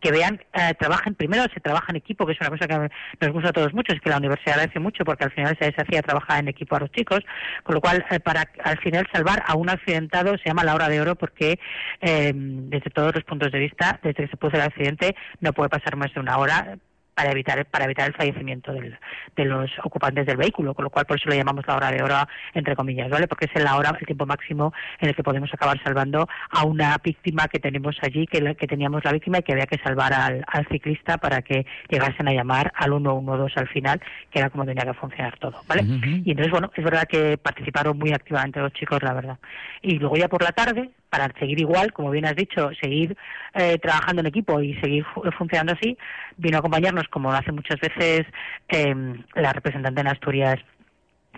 que 0.00 0.12
vean, 0.12 0.40
eh, 0.52 0.74
trabajen, 0.78 1.14
primero 1.14 1.42
se 1.52 1.60
trabaja 1.60 1.86
en 1.90 1.96
equipo, 1.96 2.26
que 2.26 2.32
es 2.32 2.40
una 2.40 2.50
cosa 2.50 2.68
que 2.68 2.76
nos 3.20 3.32
gusta 3.32 3.50
a 3.50 3.52
todos 3.52 3.74
mucho, 3.74 3.92
es 3.92 4.00
que 4.00 4.10
la 4.10 4.18
universidad 4.18 4.60
hace 4.60 4.78
mucho, 4.78 5.04
porque 5.04 5.24
al 5.24 5.32
final 5.32 5.56
se 5.58 5.74
hacía 5.76 6.02
trabajar 6.02 6.40
en 6.40 6.48
equipo 6.48 6.76
a 6.76 6.80
los 6.80 6.92
chicos, 6.92 7.20
con 7.64 7.74
lo 7.74 7.80
cual 7.80 8.04
eh, 8.10 8.20
para 8.20 8.48
al 8.62 8.78
final 8.78 9.06
salvar 9.12 9.42
a 9.46 9.56
un 9.56 9.70
accidentado 9.70 10.36
se 10.38 10.44
llama 10.44 10.64
la 10.64 10.74
hora 10.74 10.88
de 10.88 11.00
oro 11.00 11.14
porque 11.14 11.58
desde 12.00 12.90
todos 12.90 13.14
los 13.14 13.24
puntos 13.24 13.50
de 13.52 13.58
vista, 13.58 13.98
desde 14.02 14.24
que 14.24 14.28
se 14.28 14.36
produce 14.36 14.58
el 14.58 14.64
accidente, 14.64 15.16
no 15.40 15.52
puede 15.52 15.68
pasar 15.68 15.96
más 15.96 16.12
de 16.14 16.20
una 16.20 16.38
hora 16.38 16.78
para 17.18 17.32
evitar 17.32 17.66
para 17.66 17.84
evitar 17.86 18.06
el 18.06 18.14
fallecimiento 18.14 18.72
de 18.72 19.44
los 19.44 19.68
ocupantes 19.82 20.24
del 20.24 20.36
vehículo, 20.36 20.72
con 20.72 20.84
lo 20.84 20.90
cual 20.90 21.04
por 21.04 21.16
eso 21.16 21.28
lo 21.28 21.34
llamamos 21.34 21.66
la 21.66 21.74
hora 21.74 21.90
de 21.90 22.00
hora 22.00 22.28
entre 22.54 22.76
comillas, 22.76 23.10
¿vale? 23.10 23.26
Porque 23.26 23.46
es 23.52 23.60
la 23.60 23.76
hora, 23.76 23.90
el 23.98 24.06
tiempo 24.06 24.24
máximo 24.24 24.72
en 25.00 25.08
el 25.08 25.16
que 25.16 25.24
podemos 25.24 25.52
acabar 25.52 25.82
salvando 25.82 26.28
a 26.50 26.64
una 26.64 26.96
víctima 27.02 27.48
que 27.48 27.58
tenemos 27.58 27.96
allí, 28.02 28.24
que, 28.28 28.54
que 28.54 28.68
teníamos 28.68 29.04
la 29.04 29.10
víctima 29.10 29.38
y 29.38 29.42
que 29.42 29.52
había 29.52 29.66
que 29.66 29.78
salvar 29.78 30.12
al, 30.12 30.44
ciclista 30.70 31.18
para 31.18 31.42
que 31.42 31.66
llegasen 31.88 32.28
a 32.28 32.32
llamar 32.32 32.72
al 32.76 32.90
112 32.90 33.58
al 33.58 33.68
final, 33.68 34.00
que 34.30 34.38
era 34.38 34.50
como 34.50 34.64
tenía 34.64 34.84
que 34.84 34.94
funcionar 34.94 35.36
todo, 35.40 35.60
¿vale? 35.66 35.82
Y 36.24 36.30
entonces, 36.30 36.52
bueno, 36.52 36.70
es 36.72 36.84
verdad 36.84 37.08
que 37.08 37.36
participaron 37.36 37.98
muy 37.98 38.12
activamente 38.12 38.60
los 38.60 38.72
chicos, 38.74 39.02
la 39.02 39.12
verdad. 39.12 39.38
Y 39.82 39.98
luego 39.98 40.16
ya 40.16 40.28
por 40.28 40.44
la 40.44 40.52
tarde, 40.52 40.90
para 41.10 41.32
seguir 41.38 41.60
igual, 41.60 41.92
como 41.92 42.10
bien 42.10 42.26
has 42.26 42.36
dicho, 42.36 42.70
seguir 42.80 43.16
eh, 43.54 43.78
trabajando 43.78 44.20
en 44.20 44.26
equipo 44.26 44.60
y 44.60 44.74
seguir 44.80 45.04
funcionando 45.36 45.72
así, 45.72 45.96
vino 46.36 46.56
a 46.56 46.60
acompañarnos, 46.60 47.08
como 47.08 47.30
lo 47.30 47.36
hace 47.36 47.52
muchas 47.52 47.80
veces 47.80 48.26
em, 48.68 49.22
la 49.34 49.52
representante 49.52 50.00
en 50.00 50.08
Asturias 50.08 50.58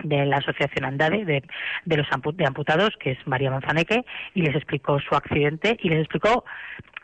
de 0.02 0.26
la 0.26 0.38
asociación 0.38 0.84
Andade 0.84 1.24
de, 1.24 1.42
de 1.84 1.96
los 1.96 2.06
de 2.34 2.46
amputados, 2.46 2.90
que 2.98 3.12
es 3.12 3.18
María 3.26 3.50
Manzaneque, 3.50 4.04
y 4.34 4.42
les 4.42 4.54
explicó 4.54 4.98
su 5.00 5.14
accidente 5.14 5.76
y 5.80 5.88
les 5.88 6.00
explicó 6.00 6.44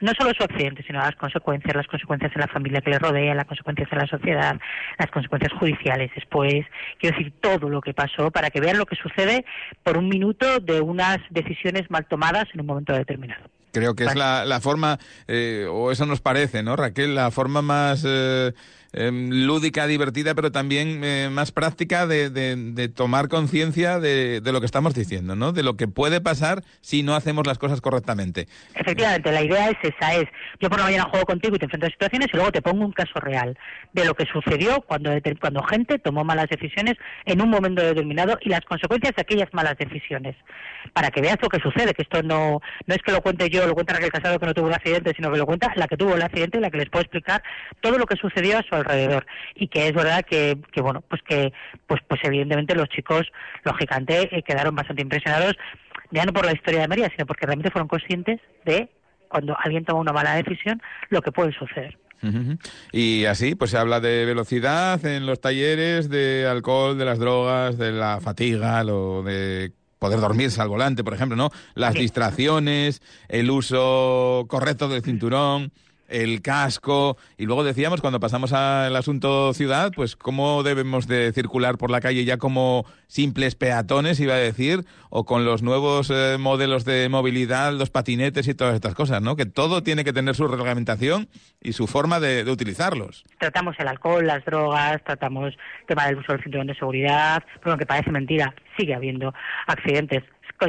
no 0.00 0.12
solo 0.18 0.32
su 0.36 0.44
accidente, 0.44 0.82
sino 0.86 0.98
las 0.98 1.16
consecuencias, 1.16 1.74
las 1.74 1.86
consecuencias 1.86 2.32
en 2.34 2.40
la 2.40 2.48
familia 2.48 2.80
que 2.80 2.90
le 2.90 2.98
rodea, 2.98 3.34
las 3.34 3.46
consecuencias 3.46 3.88
en 3.92 3.98
la 3.98 4.06
sociedad, 4.06 4.60
las 4.98 5.10
consecuencias 5.10 5.52
judiciales 5.58 6.10
después, 6.14 6.66
quiero 6.98 7.16
decir, 7.16 7.32
todo 7.40 7.68
lo 7.68 7.80
que 7.80 7.94
pasó 7.94 8.30
para 8.30 8.50
que 8.50 8.60
vean 8.60 8.78
lo 8.78 8.86
que 8.86 8.96
sucede 8.96 9.44
por 9.82 9.96
un 9.96 10.08
minuto 10.08 10.60
de 10.60 10.80
unas 10.80 11.18
decisiones 11.30 11.90
mal 11.90 12.06
tomadas 12.06 12.44
en 12.52 12.60
un 12.60 12.66
momento 12.66 12.92
determinado. 12.92 13.44
Creo 13.72 13.94
que 13.94 14.04
es 14.04 14.14
la, 14.14 14.46
la 14.46 14.60
forma, 14.60 14.98
eh, 15.28 15.66
o 15.70 15.90
eso 15.90 16.06
nos 16.06 16.22
parece, 16.22 16.62
¿no, 16.62 16.76
Raquel? 16.76 17.14
La 17.14 17.30
forma 17.30 17.60
más 17.60 18.04
eh, 18.08 18.52
Em, 18.98 19.28
lúdica, 19.30 19.86
divertida, 19.86 20.34
pero 20.34 20.50
también 20.50 21.04
eh, 21.04 21.28
más 21.30 21.52
práctica 21.52 22.06
de, 22.06 22.30
de, 22.30 22.88
tomar 22.88 23.28
conciencia 23.28 24.00
de, 24.00 24.40
de, 24.40 24.52
lo 24.52 24.60
que 24.60 24.64
estamos 24.64 24.94
diciendo, 24.94 25.36
¿no? 25.36 25.52
De 25.52 25.62
lo 25.62 25.76
que 25.76 25.86
puede 25.86 26.22
pasar 26.22 26.62
si 26.80 27.02
no 27.02 27.14
hacemos 27.14 27.46
las 27.46 27.58
cosas 27.58 27.82
correctamente. 27.82 28.48
Efectivamente, 28.74 29.30
la 29.32 29.42
idea 29.42 29.68
es 29.68 29.76
esa, 29.82 30.14
es 30.14 30.24
yo 30.60 30.70
por 30.70 30.78
la 30.78 30.86
mañana 30.86 31.10
juego 31.10 31.26
contigo 31.26 31.56
y 31.56 31.58
te 31.58 31.66
enfrento 31.66 31.88
a 31.88 31.90
situaciones 31.90 32.28
y 32.32 32.36
luego 32.36 32.52
te 32.52 32.62
pongo 32.62 32.86
un 32.86 32.92
caso 32.92 33.20
real 33.20 33.58
de 33.92 34.06
lo 34.06 34.14
que 34.14 34.24
sucedió 34.24 34.80
cuando, 34.80 35.10
cuando 35.42 35.62
gente 35.64 35.98
tomó 35.98 36.24
malas 36.24 36.48
decisiones 36.48 36.94
en 37.26 37.42
un 37.42 37.50
momento 37.50 37.82
determinado 37.82 38.38
y 38.40 38.48
las 38.48 38.62
consecuencias 38.62 39.14
de 39.14 39.20
aquellas 39.20 39.52
malas 39.52 39.76
decisiones, 39.76 40.36
para 40.94 41.10
que 41.10 41.20
veas 41.20 41.36
lo 41.42 41.50
que 41.50 41.60
sucede, 41.60 41.92
que 41.92 42.02
esto 42.02 42.22
no, 42.22 42.62
no 42.86 42.94
es 42.94 43.02
que 43.02 43.12
lo 43.12 43.20
cuente 43.20 43.50
yo, 43.50 43.66
lo 43.66 43.74
cuenta 43.74 43.92
Raquel 43.92 44.10
Casado 44.10 44.38
que 44.38 44.46
no 44.46 44.54
tuvo 44.54 44.68
un 44.68 44.74
accidente, 44.74 45.12
sino 45.14 45.30
que 45.30 45.36
lo 45.36 45.44
cuenta 45.44 45.70
la 45.76 45.86
que 45.86 45.98
tuvo 45.98 46.14
el 46.14 46.22
accidente 46.22 46.56
y 46.56 46.60
la 46.62 46.70
que 46.70 46.78
les 46.78 46.88
puedo 46.88 47.02
explicar 47.02 47.42
todo 47.82 47.98
lo 47.98 48.06
que 48.06 48.16
sucedió 48.16 48.58
a 48.58 48.62
su 48.62 48.85
y 49.54 49.68
que 49.68 49.88
es 49.88 49.92
verdad 49.94 50.24
que, 50.24 50.58
que 50.72 50.80
bueno 50.80 51.02
pues 51.02 51.22
que 51.22 51.52
pues 51.86 52.00
pues 52.06 52.20
evidentemente 52.24 52.74
los 52.74 52.88
chicos 52.88 53.30
lógicamente 53.64 54.28
eh, 54.36 54.42
quedaron 54.42 54.74
bastante 54.74 55.02
impresionados 55.02 55.54
ya 56.10 56.24
no 56.24 56.32
por 56.32 56.46
la 56.46 56.52
historia 56.52 56.80
de 56.80 56.88
María 56.88 57.10
sino 57.10 57.26
porque 57.26 57.46
realmente 57.46 57.70
fueron 57.70 57.88
conscientes 57.88 58.40
de 58.64 58.88
cuando 59.28 59.56
alguien 59.58 59.84
toma 59.84 60.00
una 60.00 60.12
mala 60.12 60.34
decisión 60.34 60.80
lo 61.08 61.20
que 61.22 61.32
puede 61.32 61.52
suceder. 61.52 61.98
Y 62.92 63.26
así, 63.26 63.54
pues 63.54 63.70
se 63.70 63.78
habla 63.78 64.00
de 64.00 64.24
velocidad 64.24 65.04
en 65.04 65.26
los 65.26 65.40
talleres, 65.40 66.08
de 66.08 66.46
alcohol, 66.50 66.96
de 66.98 67.04
las 67.04 67.18
drogas, 67.18 67.78
de 67.78 67.92
la 67.92 68.20
fatiga, 68.20 68.82
lo 68.82 69.22
de 69.22 69.72
poder 69.98 70.20
dormirse 70.20 70.60
al 70.60 70.68
volante, 70.68 71.04
por 71.04 71.14
ejemplo, 71.14 71.36
¿no? 71.36 71.50
Las 71.74 71.94
distracciones, 71.94 73.02
el 73.28 73.50
uso 73.50 74.46
correcto 74.48 74.88
del 74.88 75.02
cinturón 75.02 75.72
el 76.08 76.42
casco 76.42 77.16
y 77.36 77.46
luego 77.46 77.64
decíamos 77.64 78.00
cuando 78.00 78.20
pasamos 78.20 78.52
al 78.52 78.94
asunto 78.94 79.52
ciudad, 79.54 79.92
pues 79.94 80.16
cómo 80.16 80.62
debemos 80.62 81.06
de 81.06 81.32
circular 81.32 81.78
por 81.78 81.90
la 81.90 82.00
calle 82.00 82.24
ya 82.24 82.36
como 82.36 82.86
simples 83.06 83.54
peatones, 83.54 84.20
iba 84.20 84.34
a 84.34 84.38
decir, 84.38 84.84
o 85.10 85.24
con 85.24 85.44
los 85.44 85.62
nuevos 85.62 86.10
eh, 86.10 86.36
modelos 86.38 86.84
de 86.84 87.08
movilidad, 87.08 87.72
los 87.72 87.90
patinetes 87.90 88.48
y 88.48 88.54
todas 88.54 88.74
estas 88.74 88.94
cosas, 88.94 89.22
¿no? 89.22 89.36
Que 89.36 89.46
todo 89.46 89.82
tiene 89.82 90.04
que 90.04 90.12
tener 90.12 90.34
su 90.34 90.48
reglamentación 90.48 91.28
y 91.62 91.72
su 91.72 91.86
forma 91.86 92.20
de, 92.20 92.44
utilizarlos. 92.50 93.24
Tratamos 93.38 93.76
el 93.78 93.88
alcohol, 93.88 94.26
las 94.26 94.44
drogas, 94.44 95.02
tratamos 95.04 95.52
el 95.52 95.86
tema 95.86 96.06
del 96.06 96.18
uso 96.18 96.32
del 96.32 96.42
cinturón 96.42 96.66
de 96.66 96.74
seguridad, 96.74 97.42
pero 97.60 97.72
aunque 97.72 97.86
parece 97.86 98.10
mentira, 98.10 98.54
sigue 98.76 98.94
habiendo 98.94 99.34
accidentes 99.66 100.22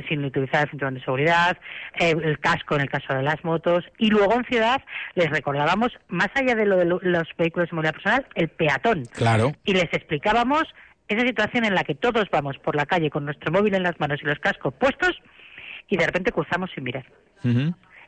sin 0.08 0.24
utilizar 0.26 0.64
el 0.64 0.70
cinturón 0.70 0.96
de 0.96 1.02
seguridad, 1.02 1.58
eh, 2.00 2.16
el 2.22 2.40
casco 2.40 2.76
en 2.76 2.82
el 2.82 2.90
caso 2.90 3.14
de 3.14 3.24
las 3.24 3.44
motos, 3.44 3.86
y 3.98 4.10
luego 4.10 4.34
en 4.36 4.46
ciudad 4.46 4.82
les 5.16 5.30
recordábamos, 5.30 5.92
más 6.08 6.30
allá 6.36 6.56
de 6.56 6.66
lo 6.66 6.78
de 6.78 6.86
los 6.86 7.28
vehículos 7.38 7.70
de 7.70 7.76
movilidad 7.76 7.94
personal, 7.94 8.28
el 8.36 8.50
peatón. 8.50 9.06
Claro. 9.14 9.54
Y 9.64 9.74
les 9.74 9.92
explicábamos 9.94 10.64
esa 11.08 11.26
situación 11.26 11.66
en 11.66 11.76
la 11.76 11.84
que 11.84 11.96
todos 11.96 12.26
vamos 12.32 12.58
por 12.58 12.76
la 12.76 12.86
calle 12.86 13.10
con 13.10 13.26
nuestro 13.26 13.52
móvil 13.52 13.74
en 13.76 13.84
las 13.84 14.00
manos 14.00 14.20
y 14.22 14.26
los 14.26 14.40
cascos 14.40 14.74
puestos 14.74 15.12
y 15.88 15.98
de 15.98 16.06
repente 16.06 16.32
cruzamos 16.32 16.70
sin 16.74 16.84
mirar 16.84 17.06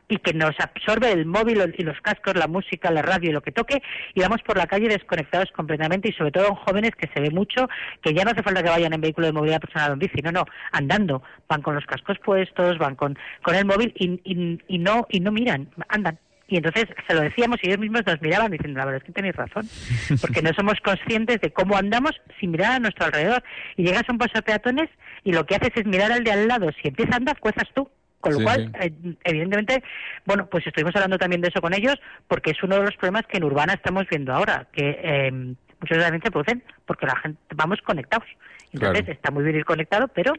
y 0.09 0.17
que 0.17 0.33
nos 0.33 0.59
absorbe 0.59 1.11
el 1.11 1.25
móvil 1.25 1.73
y 1.77 1.83
los 1.83 2.01
cascos, 2.01 2.35
la 2.35 2.47
música, 2.47 2.91
la 2.91 3.01
radio 3.01 3.29
y 3.29 3.33
lo 3.33 3.41
que 3.41 3.51
toque 3.51 3.81
y 4.15 4.21
vamos 4.21 4.41
por 4.41 4.57
la 4.57 4.67
calle 4.67 4.87
desconectados 4.87 5.51
completamente 5.51 6.09
y 6.09 6.13
sobre 6.13 6.31
todo 6.31 6.47
en 6.47 6.55
jóvenes 6.55 6.91
que 6.95 7.09
se 7.13 7.21
ve 7.21 7.29
mucho 7.29 7.69
que 8.01 8.13
ya 8.13 8.23
no 8.25 8.31
hace 8.31 8.43
falta 8.43 8.63
que 8.63 8.69
vayan 8.69 8.93
en 8.93 9.01
vehículo 9.01 9.27
de 9.27 9.33
movilidad 9.33 9.61
personal 9.61 9.91
o 9.91 9.93
en 9.93 9.99
bici, 9.99 10.21
no, 10.23 10.31
no, 10.31 10.45
andando, 10.71 11.21
van 11.47 11.61
con 11.61 11.75
los 11.75 11.85
cascos 11.85 12.17
puestos, 12.19 12.77
van 12.79 12.95
con, 12.95 13.17
con 13.43 13.55
el 13.55 13.65
móvil 13.65 13.93
y, 13.95 14.19
y, 14.23 14.59
y 14.67 14.79
no 14.79 15.05
y 15.09 15.19
no 15.19 15.31
miran, 15.31 15.69
andan 15.89 16.17
Y 16.47 16.57
entonces 16.57 16.85
se 17.07 17.13
lo 17.13 17.21
decíamos 17.21 17.57
y 17.61 17.67
ellos 17.67 17.79
mismos 17.79 18.01
nos 18.05 18.21
miraban 18.21 18.51
diciendo, 18.51 18.79
la 18.79 18.85
verdad 18.85 19.01
es 19.01 19.05
que 19.05 19.13
tenéis 19.13 19.35
razón, 19.35 19.67
porque 20.21 20.41
no 20.41 20.51
somos 20.53 20.79
conscientes 20.83 21.39
de 21.41 21.51
cómo 21.51 21.77
andamos 21.77 22.11
sin 22.39 22.51
mirar 22.51 22.73
a 22.73 22.79
nuestro 22.79 23.05
alrededor. 23.05 23.43
Y 23.77 23.83
llegas 23.83 24.03
a 24.07 24.11
un 24.11 24.17
paso 24.17 24.33
de 24.35 24.41
peatones 24.41 24.89
y 25.23 25.31
lo 25.31 25.45
que 25.45 25.55
haces 25.55 25.71
es 25.75 25.85
mirar 25.85 26.11
al 26.11 26.23
de 26.23 26.31
al 26.31 26.47
lado. 26.47 26.71
Si 26.81 26.87
empieza 26.87 27.13
a 27.13 27.17
andar, 27.17 27.39
cuezas 27.39 27.67
tú. 27.75 27.89
Con 28.19 28.33
lo 28.33 28.41
cual, 28.41 28.71
eh, 28.81 28.91
evidentemente, 29.23 29.81
bueno, 30.25 30.47
pues 30.47 30.67
estuvimos 30.67 30.93
hablando 30.95 31.17
también 31.17 31.41
de 31.41 31.47
eso 31.47 31.61
con 31.61 31.73
ellos, 31.73 31.95
porque 32.27 32.51
es 32.51 32.61
uno 32.63 32.75
de 32.75 32.83
los 32.83 32.95
problemas 32.97 33.25
que 33.27 33.37
en 33.37 33.45
Urbana 33.45 33.73
estamos 33.73 34.07
viendo 34.09 34.33
ahora, 34.33 34.67
que 34.73 34.99
eh, 35.01 35.31
muchos 35.31 35.97
veces 35.97 36.19
se 36.23 36.31
producen 36.31 36.63
porque 36.85 37.05
la 37.05 37.15
gente 37.17 37.39
vamos 37.55 37.79
conectados. 37.81 38.27
Entonces, 38.73 39.07
está 39.07 39.31
muy 39.31 39.43
bien 39.43 39.55
ir 39.55 39.65
conectado, 39.65 40.07
pero 40.09 40.33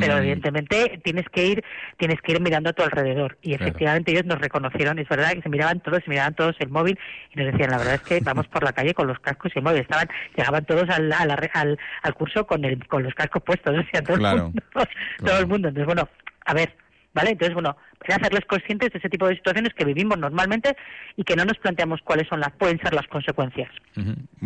pero 0.00 0.18
evidentemente 0.18 1.00
tienes 1.02 1.28
que 1.28 1.44
ir 1.44 1.64
tienes 1.96 2.20
que 2.20 2.32
ir 2.32 2.40
mirando 2.40 2.70
a 2.70 2.72
tu 2.72 2.82
alrededor. 2.82 3.36
Y 3.42 3.54
efectivamente 3.54 4.12
ellos 4.12 4.24
nos 4.24 4.38
reconocieron 4.38 4.98
es 4.98 5.08
verdad 5.08 5.32
que 5.32 5.42
se 5.42 5.48
miraban 5.48 5.80
todos 5.80 6.02
se 6.04 6.10
miraban 6.10 6.34
todos 6.34 6.54
el 6.60 6.68
móvil 6.68 6.98
y 7.34 7.38
nos 7.38 7.52
decían 7.52 7.70
la 7.70 7.78
verdad 7.78 7.94
es 7.94 8.02
que 8.02 8.20
vamos 8.20 8.46
por 8.46 8.62
la 8.62 8.72
calle 8.72 8.94
con 8.94 9.08
los 9.08 9.18
cascos 9.18 9.50
y 9.54 9.58
el 9.58 9.64
móvil. 9.64 9.80
Estaban 9.80 10.08
llegaban 10.36 10.64
todos 10.64 10.88
al, 10.88 11.12
al, 11.12 11.78
al, 12.02 12.14
curso 12.14 12.46
con 12.46 12.64
el 12.64 12.86
con 12.86 13.02
los 13.02 13.14
cascos 13.14 13.42
puestos 13.42 13.76
o 13.76 13.82
sea, 13.90 14.02
todo, 14.02 14.16
el 14.16 14.22
mundo, 14.22 14.62
todo 15.24 15.38
el 15.38 15.46
mundo. 15.46 15.68
Entonces 15.68 15.86
bueno 15.86 16.08
a 16.44 16.54
ver 16.54 16.76
¿vale? 17.14 17.30
Entonces, 17.30 17.54
bueno, 17.54 17.76
hacerles 18.08 18.44
conscientes 18.46 18.92
de 18.92 18.98
ese 18.98 19.08
tipo 19.08 19.26
de 19.26 19.36
situaciones 19.36 19.72
que 19.74 19.84
vivimos 19.84 20.18
normalmente 20.18 20.76
y 21.16 21.24
que 21.24 21.36
no 21.36 21.44
nos 21.44 21.58
planteamos 21.58 22.00
cuáles 22.02 22.28
son 22.28 22.40
las 22.40 22.52
pueden 22.52 22.80
ser 22.80 22.94
las 22.94 23.06
consecuencias. 23.08 23.70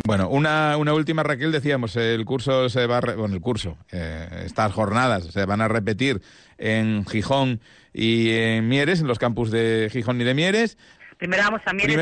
Bueno, 0.05 0.29
una, 0.29 0.77
una 0.77 0.93
última, 0.93 1.23
Raquel, 1.23 1.51
decíamos, 1.51 1.95
el 1.95 2.25
curso 2.25 2.69
se 2.69 2.85
va, 2.87 2.99
bueno, 2.99 3.35
el 3.35 3.41
curso, 3.41 3.77
eh, 3.91 4.43
estas 4.45 4.73
jornadas 4.73 5.25
se 5.25 5.45
van 5.45 5.61
a 5.61 5.67
repetir 5.67 6.21
en 6.57 7.05
Gijón 7.05 7.61
y 7.93 8.31
en 8.31 8.67
Mieres, 8.67 9.01
en 9.01 9.07
los 9.07 9.19
campus 9.19 9.51
de 9.51 9.89
Gijón 9.91 10.21
y 10.21 10.23
de 10.23 10.33
Mieres. 10.33 10.77
Primero 11.17 11.43
vamos 11.43 11.61
a 11.65 11.73
Mieres, 11.73 11.95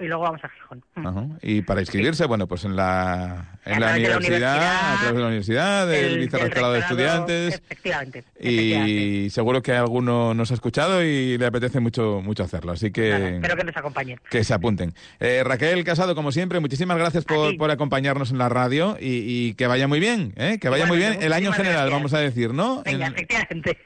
y, 0.00 0.04
luego, 0.04 0.22
vamos 0.22 0.40
a 0.44 0.48
Gijón. 0.48 1.38
Y 1.42 1.62
para 1.62 1.80
inscribirse, 1.80 2.24
bueno, 2.26 2.46
pues 2.46 2.64
en 2.64 2.76
la, 2.76 3.58
en 3.64 3.80
la, 3.80 3.92
universidad, 3.96 4.94
a 4.94 4.96
través 4.98 5.14
de 5.14 5.20
la 5.20 5.26
universidad, 5.26 5.86
del 5.88 6.18
vicerrectorado 6.18 6.72
de 6.74 6.78
estudiantes. 6.78 7.54
Efectivamente, 7.54 8.24
Y 8.40 9.28
seguro 9.30 9.60
que 9.60 9.72
alguno 9.72 10.34
nos 10.34 10.52
ha 10.52 10.54
escuchado 10.54 11.02
y 11.02 11.36
le 11.36 11.46
apetece 11.46 11.80
mucho 11.80 12.20
mucho 12.22 12.44
hacerlo. 12.44 12.72
Así 12.72 12.92
que. 12.92 13.36
espero 13.36 13.56
que 13.56 13.64
nos 13.64 13.76
acompañen. 13.76 14.20
Que 14.30 14.44
se 14.44 14.54
apunten. 14.54 14.94
Eh, 15.18 15.42
Raquel 15.44 15.82
Casado, 15.82 16.14
como 16.14 16.30
siempre, 16.30 16.60
muchísimas 16.60 16.96
gracias 16.96 17.24
por, 17.24 17.56
por 17.56 17.70
acompañarnos 17.72 18.30
en 18.30 18.38
la 18.38 18.48
radio 18.48 18.96
y, 19.00 19.54
que 19.54 19.66
vaya 19.66 19.88
muy 19.88 19.98
bien, 19.98 20.32
¿eh? 20.36 20.58
Que 20.60 20.68
vaya 20.68 20.86
muy 20.86 20.98
bien 20.98 21.22
el 21.22 21.32
año 21.32 21.52
general, 21.52 21.90
vamos 21.90 22.14
a 22.14 22.18
decir, 22.18 22.54
¿no? 22.54 22.82
Venga, 22.84 23.08
efectivamente. 23.08 23.78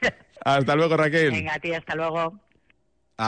Hasta 0.45 0.75
luego, 0.75 0.97
Raquel. 0.97 1.31
Venga, 1.31 1.55
a 1.55 1.59
ti, 1.59 1.73
hasta 1.73 1.95
luego. 1.95 2.39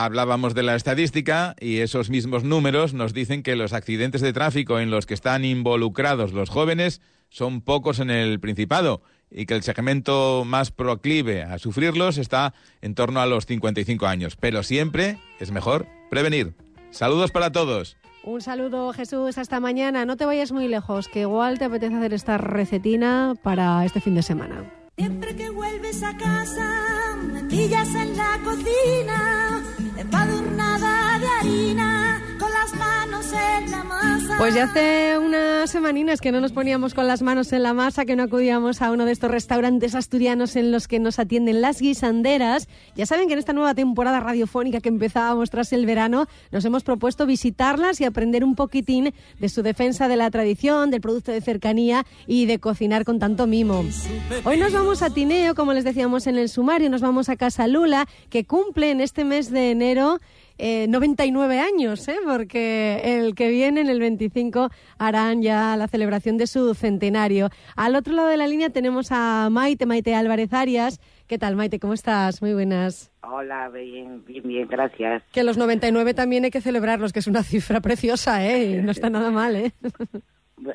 Hablábamos 0.04 0.52
de 0.52 0.62
la 0.62 0.76
estadística 0.76 1.56
y 1.58 1.78
esos 1.78 2.10
mismos 2.10 2.44
números 2.44 2.92
nos 2.92 3.14
dicen 3.14 3.42
que 3.42 3.56
los 3.56 3.72
accidentes 3.72 4.20
de 4.20 4.34
tráfico 4.34 4.78
en 4.78 4.90
los 4.90 5.06
que 5.06 5.14
están 5.14 5.42
involucrados 5.42 6.34
los 6.34 6.50
jóvenes 6.50 7.00
son 7.30 7.62
pocos 7.62 7.98
en 8.00 8.10
el 8.10 8.38
Principado 8.38 9.00
y 9.30 9.46
que 9.46 9.54
el 9.54 9.62
segmento 9.62 10.44
más 10.44 10.70
proclive 10.70 11.44
a 11.44 11.58
sufrirlos 11.58 12.18
está 12.18 12.52
en 12.82 12.94
torno 12.94 13.20
a 13.20 13.26
los 13.26 13.46
55 13.46 14.06
años. 14.06 14.36
Pero 14.36 14.62
siempre 14.62 15.18
es 15.40 15.50
mejor 15.50 15.86
prevenir. 16.10 16.52
Saludos 16.90 17.30
para 17.30 17.50
todos. 17.50 17.96
Un 18.22 18.42
saludo, 18.42 18.92
Jesús. 18.92 19.38
Hasta 19.38 19.60
mañana. 19.60 20.04
No 20.04 20.18
te 20.18 20.26
vayas 20.26 20.52
muy 20.52 20.68
lejos, 20.68 21.08
que 21.08 21.20
igual 21.22 21.58
te 21.58 21.64
apetece 21.64 21.94
hacer 21.94 22.12
esta 22.12 22.36
recetina 22.36 23.34
para 23.42 23.82
este 23.86 24.02
fin 24.02 24.14
de 24.14 24.22
semana. 24.22 24.70
Siempre 24.98 25.36
que 25.36 25.50
vuelves 25.50 26.02
a 26.02 26.16
casa, 26.16 27.16
me 27.32 27.44
pillas 27.44 27.94
en 27.94 28.16
la 28.16 28.40
cocina, 28.42 29.45
empadurnada 29.98 31.18
de 31.18 31.26
harina 31.26 32.05
Pues 34.38 34.54
ya 34.54 34.64
hace 34.64 35.18
unas 35.18 35.70
semaninas 35.70 36.20
que 36.20 36.30
no 36.30 36.40
nos 36.42 36.52
poníamos 36.52 36.92
con 36.92 37.06
las 37.06 37.22
manos 37.22 37.52
en 37.54 37.62
la 37.62 37.72
masa, 37.72 38.04
que 38.04 38.16
no 38.16 38.24
acudíamos 38.24 38.82
a 38.82 38.90
uno 38.90 39.06
de 39.06 39.12
estos 39.12 39.30
restaurantes 39.30 39.94
asturianos 39.94 40.56
en 40.56 40.72
los 40.72 40.88
que 40.88 40.98
nos 40.98 41.18
atienden 41.18 41.62
las 41.62 41.80
guisanderas. 41.80 42.68
Ya 42.94 43.06
saben 43.06 43.28
que 43.28 43.32
en 43.32 43.38
esta 43.38 43.54
nueva 43.54 43.74
temporada 43.74 44.20
radiofónica 44.20 44.80
que 44.80 44.90
empezábamos 44.90 45.48
tras 45.48 45.72
el 45.72 45.86
verano, 45.86 46.26
nos 46.52 46.64
hemos 46.66 46.84
propuesto 46.84 47.24
visitarlas 47.24 47.98
y 48.02 48.04
aprender 48.04 48.44
un 48.44 48.56
poquitín 48.56 49.14
de 49.38 49.48
su 49.48 49.62
defensa 49.62 50.06
de 50.06 50.16
la 50.16 50.30
tradición, 50.30 50.90
del 50.90 51.00
producto 51.00 51.32
de 51.32 51.40
cercanía 51.40 52.04
y 52.26 52.44
de 52.44 52.58
cocinar 52.58 53.06
con 53.06 53.18
tanto 53.18 53.46
mimo. 53.46 53.84
Hoy 54.44 54.58
nos 54.58 54.74
vamos 54.74 55.00
a 55.00 55.08
Tineo, 55.08 55.54
como 55.54 55.72
les 55.72 55.84
decíamos 55.84 56.26
en 56.26 56.36
el 56.36 56.50
sumario, 56.50 56.90
nos 56.90 57.00
vamos 57.00 57.30
a 57.30 57.36
Casa 57.36 57.66
Lula, 57.66 58.06
que 58.28 58.44
cumple 58.44 58.90
en 58.90 59.00
este 59.00 59.24
mes 59.24 59.50
de 59.50 59.70
enero 59.70 60.20
99 60.58 61.54
eh, 61.54 61.60
años, 61.60 62.08
¿eh? 62.08 62.16
porque 62.24 63.00
el 63.04 63.34
que 63.34 63.48
viene, 63.50 63.82
en 63.82 63.88
el 63.88 64.00
25, 64.00 64.70
harán 64.98 65.42
ya 65.42 65.76
la 65.76 65.88
celebración 65.88 66.38
de 66.38 66.46
su 66.46 66.74
centenario. 66.74 67.50
Al 67.76 67.94
otro 67.96 68.14
lado 68.14 68.28
de 68.28 68.36
la 68.36 68.46
línea 68.46 68.70
tenemos 68.70 69.08
a 69.10 69.48
Maite, 69.50 69.86
Maite 69.86 70.14
Álvarez 70.14 70.52
Arias. 70.52 71.00
¿Qué 71.26 71.38
tal, 71.38 71.56
Maite? 71.56 71.78
¿Cómo 71.78 71.92
estás? 71.92 72.40
Muy 72.40 72.54
buenas. 72.54 73.12
Hola, 73.22 73.68
bien, 73.68 74.24
bien, 74.24 74.42
bien, 74.46 74.68
gracias. 74.68 75.22
Que 75.32 75.42
los 75.42 75.58
99 75.58 76.14
también 76.14 76.44
hay 76.44 76.50
que 76.50 76.60
celebrarlos, 76.60 77.12
que 77.12 77.18
es 77.18 77.26
una 77.26 77.42
cifra 77.42 77.80
preciosa, 77.80 78.46
¿eh? 78.46 78.80
no 78.82 78.92
está 78.92 79.10
nada 79.10 79.30
mal, 79.30 79.56
¿eh? 79.56 79.72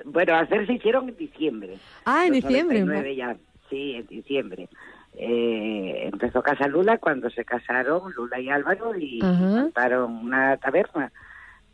bueno, 0.05 0.35
hacer 0.35 0.67
se 0.67 0.73
hicieron 0.73 1.09
en 1.09 1.17
diciembre. 1.17 1.77
Ah, 2.05 2.25
en 2.27 2.33
diciembre. 2.33 3.15
ya, 3.15 3.35
sí, 3.69 3.93
en 3.95 4.05
diciembre 4.07 4.69
eh, 5.13 6.09
empezó 6.11 6.41
Casa 6.41 6.67
Lula 6.67 6.97
cuando 6.97 7.29
se 7.29 7.43
casaron 7.45 8.13
Lula 8.13 8.39
y 8.39 8.49
Álvaro 8.49 8.95
y 8.97 9.21
montaron 9.21 10.13
una 10.25 10.57
taberna. 10.57 11.11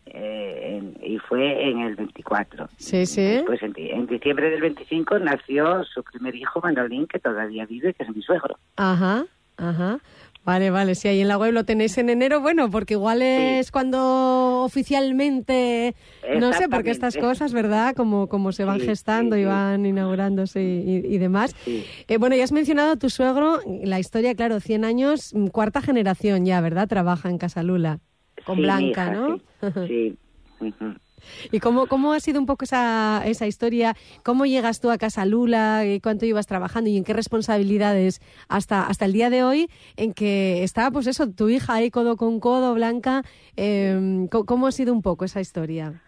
Eh, 0.09 0.81
y 1.01 1.17
fue 1.19 1.69
en 1.69 1.79
el 1.79 1.95
24. 1.95 2.69
Sí, 2.77 3.05
sí. 3.05 3.43
Pues 3.45 3.61
en, 3.61 3.73
en, 3.75 4.07
diciembre 4.07 4.49
del 4.49 4.61
25 4.61 5.19
nació 5.19 5.83
su 5.83 6.01
primer 6.03 6.33
hijo, 6.35 6.61
Manolín, 6.61 7.07
que 7.07 7.19
todavía 7.19 7.65
vive, 7.65 7.93
que 7.93 8.03
es 8.03 8.15
mi 8.15 8.21
suegro. 8.21 8.57
Ajá, 8.77 9.25
ajá. 9.57 9.99
Vale, 10.47 10.71
vale, 10.71 10.95
si 10.95 11.09
ahí 11.09 11.19
en 11.19 11.27
la 11.27 11.37
web 11.37 11.51
lo 11.51 11.65
tenéis 11.65 11.97
en 11.97 12.09
enero, 12.09 12.39
bueno, 12.39 12.69
porque 12.71 12.93
igual 12.93 13.21
es 13.21 13.69
cuando 13.69 14.63
oficialmente, 14.63 15.93
no 16.39 16.53
sé, 16.53 16.69
porque 16.69 16.89
estas 16.91 17.17
cosas, 17.17 17.51
¿verdad? 17.51 17.93
Como, 17.97 18.29
como 18.29 18.53
se 18.53 18.63
van 18.63 18.79
gestando 18.79 19.35
y 19.35 19.43
van 19.43 19.85
inaugurándose 19.85 20.63
y, 20.63 21.17
demás. 21.17 21.53
Eh, 22.07 22.17
bueno, 22.17 22.37
ya 22.37 22.45
has 22.45 22.53
mencionado 22.53 22.93
a 22.93 22.95
tu 22.95 23.09
suegro, 23.09 23.59
la 23.83 23.99
historia, 23.99 24.35
claro, 24.35 24.61
100 24.61 24.85
años, 24.85 25.33
mm, 25.33 25.47
cuarta 25.47 25.81
generación 25.81 26.45
ya, 26.45 26.61
¿verdad? 26.61 26.87
Trabaja 26.87 27.29
en 27.29 27.39
Casalula, 27.39 27.99
con 28.45 28.61
Blanca, 28.61 29.11
¿no? 29.11 29.41
Sí. 29.85 30.17
¿Y 31.51 31.59
cómo, 31.59 31.87
cómo 31.87 32.13
ha 32.13 32.19
sido 32.19 32.39
un 32.39 32.45
poco 32.45 32.65
esa, 32.65 33.21
esa 33.25 33.47
historia? 33.47 33.95
¿Cómo 34.23 34.45
llegas 34.45 34.79
tú 34.79 34.91
a 34.91 34.97
Casa 34.97 35.25
Lula? 35.25 35.83
¿Cuánto 36.01 36.25
ibas 36.25 36.47
trabajando 36.47 36.89
y 36.89 36.97
en 36.97 37.03
qué 37.03 37.13
responsabilidades 37.13 38.21
hasta, 38.47 38.87
hasta 38.87 39.05
el 39.05 39.13
día 39.13 39.29
de 39.29 39.43
hoy 39.43 39.69
en 39.95 40.13
que 40.13 40.63
está, 40.63 40.91
pues 40.91 41.07
eso, 41.07 41.29
tu 41.29 41.49
hija 41.49 41.73
ahí 41.73 41.91
codo 41.91 42.17
con 42.17 42.39
codo, 42.39 42.73
Blanca? 42.73 43.23
Eh, 43.55 44.27
¿Cómo 44.29 44.67
ha 44.67 44.71
sido 44.71 44.93
un 44.93 45.01
poco 45.01 45.25
esa 45.25 45.41
historia? 45.41 46.01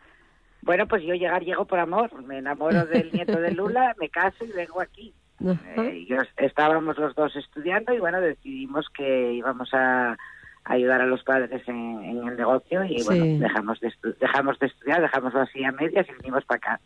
Bueno, 0.62 0.88
pues 0.88 1.04
yo 1.04 1.14
llegar 1.14 1.44
llego 1.44 1.66
por 1.66 1.80
amor. 1.80 2.24
Me 2.24 2.40
enamoro 2.40 2.86
del 2.86 3.12
nieto 3.14 3.40
de 3.40 3.52
Lula, 3.52 3.96
me 4.00 4.10
caso 4.10 4.46
y 4.46 4.52
vengo 4.52 4.82
aquí. 4.82 5.14
Eh, 5.42 6.06
estábamos 6.38 6.98
los 6.98 7.16
dos 7.16 7.34
estudiando 7.36 7.94
y 7.94 8.00
bueno, 8.00 8.20
decidimos 8.20 8.88
que 8.90 9.34
íbamos 9.34 9.70
a 9.74 10.18
ayudar 10.66 11.02
a 11.02 11.06
los 11.06 11.24
padres 11.24 11.68
en, 11.68 12.28
el 12.28 12.36
negocio 12.36 12.84
y 12.84 13.04
bueno, 13.04 13.40
dejamos 13.40 13.80
de, 13.80 13.92
dejamos 14.20 14.60
de 14.60 14.68
estudiar, 14.68 15.02
dejamos 15.02 15.34
así 15.36 15.64
a 15.64 15.72
medias 15.72 16.08
y 16.08 16.14
vinimos 16.22 16.46
para 16.46 16.58
acá. 16.58 16.80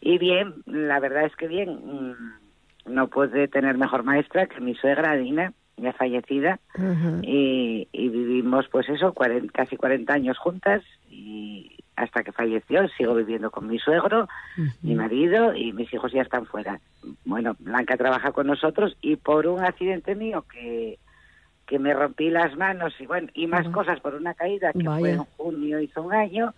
Y 0.00 0.18
bien, 0.18 0.54
la 0.66 1.00
verdad 1.00 1.24
es 1.24 1.36
que 1.36 1.46
bien, 1.46 1.70
mm, 1.70 2.92
no 2.92 3.08
puede 3.08 3.48
tener 3.48 3.76
mejor 3.78 4.02
maestra 4.02 4.46
que 4.46 4.60
mi 4.60 4.74
suegra 4.74 5.16
Dina, 5.16 5.52
ya 5.76 5.92
fallecida, 5.92 6.60
y, 7.22 7.88
vivimos 7.92 8.68
pues 8.68 8.88
eso, 8.88 9.14
casi 9.52 9.76
40 9.76 10.12
años 10.12 10.38
juntas 10.38 10.82
y 11.10 11.70
hasta 11.96 12.22
que 12.24 12.32
falleció 12.32 12.88
sigo 12.96 13.14
viviendo 13.14 13.50
con 13.50 13.68
mi 13.68 13.78
suegro, 13.78 14.28
mi 14.82 14.94
marido 14.94 15.54
y 15.54 15.72
mis 15.72 15.92
hijos 15.92 16.12
ya 16.12 16.22
están 16.22 16.46
fuera. 16.46 16.80
Bueno, 17.24 17.56
Blanca 17.58 17.96
trabaja 17.96 18.32
con 18.32 18.46
nosotros 18.46 18.96
y 19.00 19.16
por 19.16 19.46
un 19.46 19.64
accidente 19.64 20.14
mío 20.14 20.44
que 20.52 20.98
que 21.66 21.78
me 21.78 21.94
rompí 21.94 22.30
las 22.30 22.56
manos 22.56 22.92
y 22.98 23.06
bueno 23.06 23.28
y 23.34 23.46
más 23.46 23.68
cosas 23.68 24.00
por 24.00 24.14
una 24.14 24.34
caída 24.34 24.72
que 24.72 24.84
fue 24.84 25.10
en 25.10 25.24
junio 25.36 25.80
hizo 25.80 26.02
un 26.02 26.12
año 26.12 26.54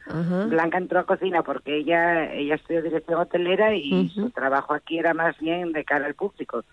Blanca 0.49 0.79
entró 0.79 1.01
a 1.01 1.07
cocina 1.07 1.43
porque 1.43 1.79
ella 1.79 2.33
ella 2.33 2.55
estudió 2.57 2.83
dirección 2.83 3.21
hotelera 3.21 3.75
y 3.75 4.09
su 4.11 4.31
trabajo 4.31 4.75
aquí 4.75 4.99
era 4.99 5.15
más 5.15 5.39
bien 5.39 5.73
de 5.73 5.85
cara 5.85 6.07
al 6.07 6.15
público. 6.15 6.65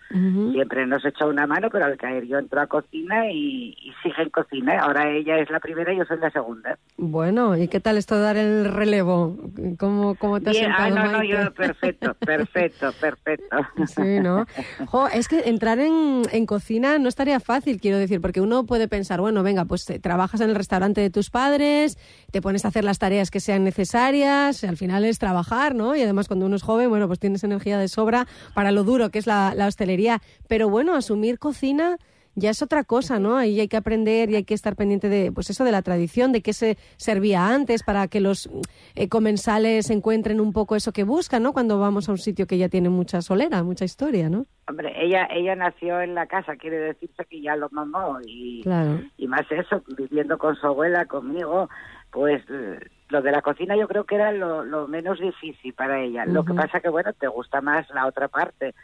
Siempre 0.52 0.86
nos 0.86 1.04
echó 1.04 1.28
una 1.28 1.46
mano 1.46 1.68
pero 1.70 1.86
al 1.86 1.96
caer 1.96 2.26
yo 2.26 2.38
entró 2.38 2.60
a 2.60 2.66
cocina 2.66 3.30
y, 3.30 3.76
sigue 4.02 4.22
en 4.22 4.30
cocina. 4.30 4.78
Ahora 4.80 5.10
ella 5.10 5.38
es 5.38 5.50
la 5.50 5.60
primera 5.60 5.92
y 5.92 5.98
yo 5.98 6.04
soy 6.04 6.18
la 6.18 6.30
segunda. 6.30 6.78
Bueno, 6.96 7.56
¿y 7.56 7.68
qué 7.68 7.80
tal 7.80 7.96
esto 7.96 8.16
de 8.16 8.22
dar 8.22 8.36
el 8.36 8.66
relevo? 8.66 9.36
¿Cómo, 9.78 10.14
cómo 10.16 10.40
te 10.40 10.50
has 10.50 10.56
Bien, 10.56 10.70
ah, 10.76 10.90
no, 10.90 11.10
no, 11.10 11.22
yo 11.22 11.52
perfecto, 11.54 12.14
perfecto, 12.26 12.92
perfecto. 13.00 13.56
Sí, 13.86 14.20
¿no? 14.20 14.46
Jo, 14.86 15.08
es 15.08 15.28
que 15.28 15.40
entrar 15.40 15.78
en, 15.78 16.22
en 16.30 16.46
cocina 16.46 16.98
no 16.98 17.08
estaría 17.08 17.40
fácil, 17.40 17.80
quiero 17.80 17.98
decir, 17.98 18.20
porque 18.24 18.40
uno 18.40 18.64
puede 18.64 18.88
pensar, 18.88 19.20
bueno, 19.20 19.42
venga, 19.42 19.66
pues 19.66 19.90
eh, 19.90 19.98
trabajas 19.98 20.40
en 20.40 20.48
el 20.48 20.56
restaurante 20.56 21.02
de 21.02 21.10
tus 21.10 21.28
padres, 21.28 21.98
te 22.30 22.40
pones 22.40 22.64
a 22.64 22.68
hacer 22.68 22.82
las 22.82 22.98
tareas 22.98 23.30
que 23.30 23.38
sean 23.38 23.64
necesarias, 23.64 24.64
al 24.64 24.78
final 24.78 25.04
es 25.04 25.18
trabajar, 25.18 25.74
¿no? 25.74 25.94
Y 25.94 26.00
además 26.00 26.26
cuando 26.26 26.46
uno 26.46 26.56
es 26.56 26.62
joven, 26.62 26.88
bueno, 26.88 27.06
pues 27.06 27.18
tienes 27.18 27.44
energía 27.44 27.78
de 27.78 27.86
sobra 27.86 28.26
para 28.54 28.72
lo 28.72 28.82
duro 28.82 29.10
que 29.10 29.18
es 29.18 29.26
la, 29.26 29.52
la 29.54 29.66
hostelería. 29.66 30.22
Pero 30.48 30.70
bueno, 30.70 30.94
asumir 30.94 31.38
cocina 31.38 31.98
ya 32.34 32.50
es 32.50 32.62
otra 32.62 32.84
cosa, 32.84 33.18
¿no? 33.18 33.36
Ahí 33.36 33.60
hay 33.60 33.68
que 33.68 33.76
aprender 33.76 34.30
y 34.30 34.36
hay 34.36 34.44
que 34.44 34.54
estar 34.54 34.76
pendiente 34.76 35.08
de, 35.08 35.32
pues 35.32 35.50
eso, 35.50 35.64
de 35.64 35.72
la 35.72 35.82
tradición, 35.82 36.32
de 36.32 36.42
qué 36.42 36.52
se 36.52 36.76
servía 36.96 37.48
antes, 37.48 37.82
para 37.82 38.08
que 38.08 38.20
los 38.20 38.48
eh, 38.94 39.08
comensales 39.08 39.90
encuentren 39.90 40.40
un 40.40 40.52
poco 40.52 40.76
eso 40.76 40.92
que 40.92 41.04
buscan, 41.04 41.42
¿no? 41.42 41.52
Cuando 41.52 41.78
vamos 41.78 42.08
a 42.08 42.12
un 42.12 42.18
sitio 42.18 42.46
que 42.46 42.58
ya 42.58 42.68
tiene 42.68 42.88
mucha 42.88 43.22
solera, 43.22 43.62
mucha 43.62 43.84
historia, 43.84 44.28
¿no? 44.28 44.46
Hombre, 44.68 44.92
ella 44.96 45.28
ella 45.30 45.54
nació 45.56 46.00
en 46.00 46.14
la 46.14 46.26
casa, 46.26 46.56
quiere 46.56 46.78
decirse 46.78 47.24
que 47.28 47.40
ya 47.40 47.54
lo 47.56 47.68
mamó 47.70 48.18
y, 48.26 48.62
Claro. 48.62 49.00
y 49.16 49.26
más 49.28 49.42
eso, 49.50 49.82
viviendo 49.96 50.38
con 50.38 50.56
su 50.56 50.66
abuela, 50.66 51.04
conmigo, 51.06 51.68
pues 52.10 52.42
eh, 52.48 52.78
lo 53.10 53.20
de 53.20 53.30
la 53.32 53.42
cocina 53.42 53.76
yo 53.76 53.86
creo 53.86 54.04
que 54.04 54.14
era 54.14 54.32
lo, 54.32 54.64
lo 54.64 54.88
menos 54.88 55.20
difícil 55.20 55.74
para 55.74 56.00
ella. 56.02 56.24
Lo 56.24 56.44
que 56.44 56.54
pasa 56.54 56.80
que, 56.80 56.88
bueno, 56.88 57.12
te 57.12 57.28
gusta 57.28 57.60
más 57.60 57.88
la 57.90 58.06
otra 58.06 58.28
parte, 58.28 58.74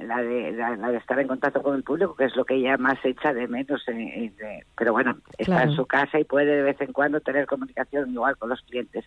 la 0.00 0.22
de, 0.22 0.52
la, 0.52 0.76
la 0.76 0.90
de 0.90 0.98
estar 0.98 1.18
en 1.18 1.28
contacto 1.28 1.62
con 1.62 1.74
el 1.74 1.82
público, 1.82 2.14
que 2.14 2.24
es 2.24 2.36
lo 2.36 2.44
que 2.44 2.54
ella 2.54 2.76
más 2.76 2.98
echa 3.04 3.32
de 3.32 3.48
menos. 3.48 3.86
en- 3.88 4.00
en- 4.00 4.36
de- 4.36 4.64
pero 4.76 4.92
bueno, 4.92 5.16
está 5.38 5.56
Claro. 5.56 5.70
en 5.70 5.76
su 5.76 5.86
casa 5.86 6.18
y 6.20 6.24
puede 6.24 6.54
de 6.56 6.62
vez 6.62 6.80
en 6.80 6.92
cuando 6.92 7.20
tener 7.20 7.46
comunicación 7.46 8.10
igual 8.10 8.36
con 8.36 8.48
los 8.48 8.62
clientes. 8.62 9.04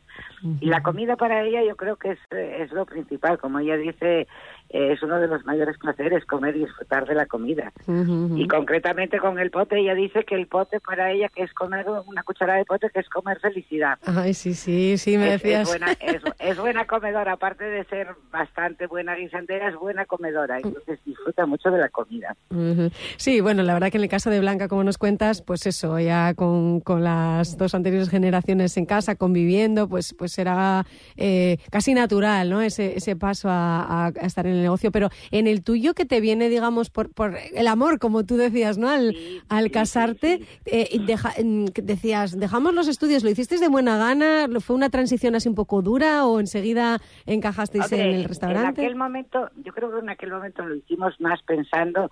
Y 0.60 0.68
la 0.68 0.82
comida 0.84 1.16
para 1.16 1.42
ella 1.44 1.64
yo 1.64 1.76
creo 1.76 1.96
que 1.96 2.12
es, 2.12 2.20
eh, 2.32 2.58
es 2.62 2.72
lo 2.72 2.86
principal. 2.86 3.38
Como 3.40 3.60
ella 3.60 3.78
dice, 3.78 4.28
eh, 4.74 4.94
es 4.94 5.04
uno 5.04 5.20
de 5.20 5.28
los 5.28 5.46
mayores 5.46 5.78
placeres 5.78 6.26
comer 6.26 6.56
y 6.56 6.60
disfrutar 6.62 7.06
de 7.08 7.16
la 7.16 7.26
comida. 7.26 7.72
Ujú, 7.88 8.26
ujú. 8.26 8.38
Y 8.38 8.48
concretamente 8.48 9.20
con 9.20 9.40
el 9.40 9.52
pote, 9.52 9.80
ella 9.80 9.94
dice 9.96 10.24
que 10.24 10.36
el 10.36 10.48
pote 10.48 10.80
para 10.80 11.12
ella 11.12 11.30
que 11.30 11.44
es 11.44 11.54
comer 11.54 11.86
una 12.06 12.24
cucharada 12.24 12.60
de 12.60 12.66
pote, 12.66 12.90
que 12.94 13.00
es 13.00 13.10
comer 13.10 13.40
felicidad. 13.40 13.98
Ay, 14.06 14.34
sí, 14.34 14.54
sí, 14.54 14.98
sí, 14.98 15.18
me 15.18 15.28
Es, 15.28 15.36
es 15.36 15.42
decías. 15.44 15.68
buena, 15.68 15.94
es, 16.00 16.22
es 16.40 16.58
buena 16.58 16.86
comedora, 16.86 17.34
aparte 17.34 17.64
de 17.66 17.84
ser 17.86 18.08
bastante 18.32 18.88
buena 18.88 19.16
guisandera, 19.16 19.70
es 19.70 19.76
buena 19.76 20.06
comedora, 20.06 20.58
entonces 20.60 21.00
disfruta 21.06 21.46
mucho 21.46 21.70
de 21.72 21.80
la 21.80 21.90
comida. 21.90 22.36
Ujú. 22.50 22.90
Sí, 23.18 23.42
bueno, 23.42 23.64
la 23.64 23.74
verdad 23.74 23.92
que 23.92 23.98
en 23.98 24.04
el 24.04 24.10
caso 24.10 24.30
de 24.30 24.40
Blanca, 24.40 24.68
como 24.68 24.84
nos 24.84 24.98
cuentas, 24.98 25.42
pues 25.42 25.66
eso, 25.66 26.00
ya 26.00 26.34
con, 26.34 26.80
con 26.82 27.04
las 27.04 27.58
dos 27.58 27.76
anteriores 27.76 28.10
generaciones 28.10 28.76
en 28.78 28.86
casa, 28.86 29.16
conviviendo, 29.16 29.88
pues, 29.88 30.14
pues 30.18 30.38
era 30.38 30.86
eh, 31.18 31.58
casi 31.72 31.94
natural, 31.94 32.50
¿no? 32.50 32.62
Ese, 32.62 32.98
ese 32.98 33.16
paso 33.16 33.50
a, 33.50 33.82
a- 33.82 34.08
a 34.08 34.26
estar 34.26 34.46
en 34.48 34.54
el 34.56 34.61
negocio. 34.62 34.92
Pero 34.92 35.10
en 35.32 35.48
el 35.48 35.64
tuyo 35.64 35.94
que 35.94 36.06
te 36.06 36.22
viene, 36.22 36.50
digamos, 36.50 36.90
por, 36.90 37.12
por 37.14 37.38
el 37.54 37.68
amor, 37.68 38.00
como 38.00 38.24
tú 38.26 38.36
decías, 38.38 38.78
¿no? 38.78 38.90
Al, 38.90 39.14
Sí, 39.14 39.42
al 39.50 39.66
sí, 39.66 39.70
casarte, 39.72 40.38
sí, 40.38 40.46
eh, 40.66 41.00
deja- 41.06 41.34
decías, 41.76 42.38
dejamos 42.38 42.74
los 42.74 42.88
estudios, 42.88 43.24
¿lo 43.24 43.30
hicisteis 43.30 43.62
de 43.62 43.68
buena 43.68 43.98
gana? 43.98 44.48
¿Lo- 44.48 44.62
¿Fue 44.62 44.76
una 44.76 44.90
transición 44.90 45.36
así 45.36 45.50
un 45.50 45.56
poco 45.56 45.82
dura 45.82 46.26
o 46.26 46.40
enseguida 46.40 47.00
encajasteis 47.26 47.92
en 47.92 48.00
el 48.02 48.24
restaurante? 48.26 48.82
En 48.82 48.88
aquel 48.88 48.96
momento, 48.98 49.50
yo 49.64 49.74
creo 49.74 49.92
que 49.92 50.00
en 50.00 50.10
aquel 50.10 50.32
momento 50.32 50.64
lo 50.66 50.76
hicimos 50.76 51.14
más 51.20 51.42
pensando 51.44 52.10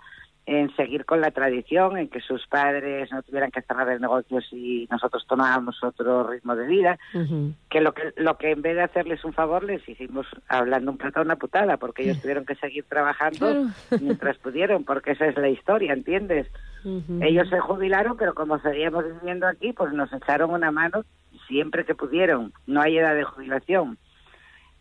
en 0.50 0.76
seguir 0.76 1.06
con 1.06 1.22
la 1.22 1.30
tradición, 1.30 1.96
en 1.96 2.08
que 2.10 2.22
sus 2.22 2.48
padres 2.48 3.12
no 3.12 3.22
tuvieran 3.22 3.52
que 3.52 3.62
cerrar 3.62 3.88
el 3.90 4.02
negocio 4.02 4.42
si 4.42 4.88
nosotros 4.90 5.24
tomábamos 5.28 5.84
otro 5.84 6.28
ritmo 6.28 6.56
de 6.56 6.66
vida, 6.66 6.98
que 7.70 7.82
lo 7.82 7.94
que 7.94 8.14
lo 8.18 8.36
que 8.40 8.50
en 8.52 8.64
vez 8.64 8.76
de 8.76 8.82
hacerles 8.82 9.24
un 9.24 9.34
favor 9.34 9.64
les 9.64 9.88
hicimos 9.88 10.26
hablando 10.48 10.90
un 10.90 10.98
plato 10.98 11.22
una 11.22 11.36
putada, 11.36 11.78
porque 11.78 12.02
ellos 12.02 12.20
tuvieron 12.20 12.46
que 12.46 12.56
seguir 12.56 12.84
trabajando 12.86 13.38
Claro. 13.38 13.68
mientras 14.02 14.40
pudieron, 14.40 14.86
porque 14.86 15.12
esa 15.12 15.28
es 15.28 15.38
la 15.38 15.50
historia, 15.50 15.94
¿entiendes? 15.94 16.48
Ellos 17.22 17.48
se 17.50 17.60
jubilaron, 17.60 18.18
pero 18.18 18.34
como 18.34 18.58
seguíamos 18.60 19.06
viviendo 19.06 19.46
aquí, 19.46 19.72
pues 19.74 19.94
nos 19.94 20.12
echaron 20.12 20.50
una 20.50 20.72
mano 20.72 21.04
siempre 21.48 21.86
que 21.86 21.94
pudieron. 21.94 22.54
No 22.66 22.82
hay 22.82 22.98
edad 22.98 23.16
de 23.16 23.24
jubilación. 23.24 24.00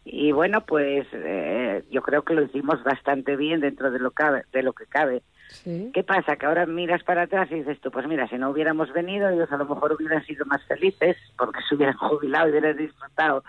Y 0.04 0.32
bueno, 0.32 0.62
pues 0.64 1.06
eh, 1.12 1.84
yo 1.90 2.00
creo 2.00 2.22
que 2.22 2.32
lo 2.32 2.42
hicimos 2.42 2.82
bastante 2.84 3.36
bien 3.36 3.60
dentro 3.60 3.90
de 3.90 3.98
lo, 3.98 4.12
cabe, 4.12 4.44
de 4.52 4.62
lo 4.62 4.72
que 4.72 4.86
cabe. 4.86 5.22
¿Qué 5.64 6.04
pasa? 6.04 6.36
Que 6.36 6.46
ahora 6.46 6.66
miras 6.66 7.02
para 7.02 7.22
atrás 7.22 7.50
y 7.50 7.56
dices 7.56 7.80
tú, 7.80 7.90
pues 7.90 8.06
mira, 8.06 8.28
si 8.28 8.36
no 8.36 8.50
hubiéramos 8.50 8.92
venido, 8.92 9.28
ellos 9.28 9.50
a 9.50 9.56
lo 9.56 9.66
mejor 9.66 9.92
hubieran 9.92 10.24
sido 10.24 10.44
más 10.46 10.62
felices 10.64 11.16
porque 11.36 11.60
se 11.68 11.74
hubieran 11.74 11.96
jubilado 11.98 12.48
y 12.48 12.50
hubieran 12.50 12.76
disfrutado. 12.76 13.42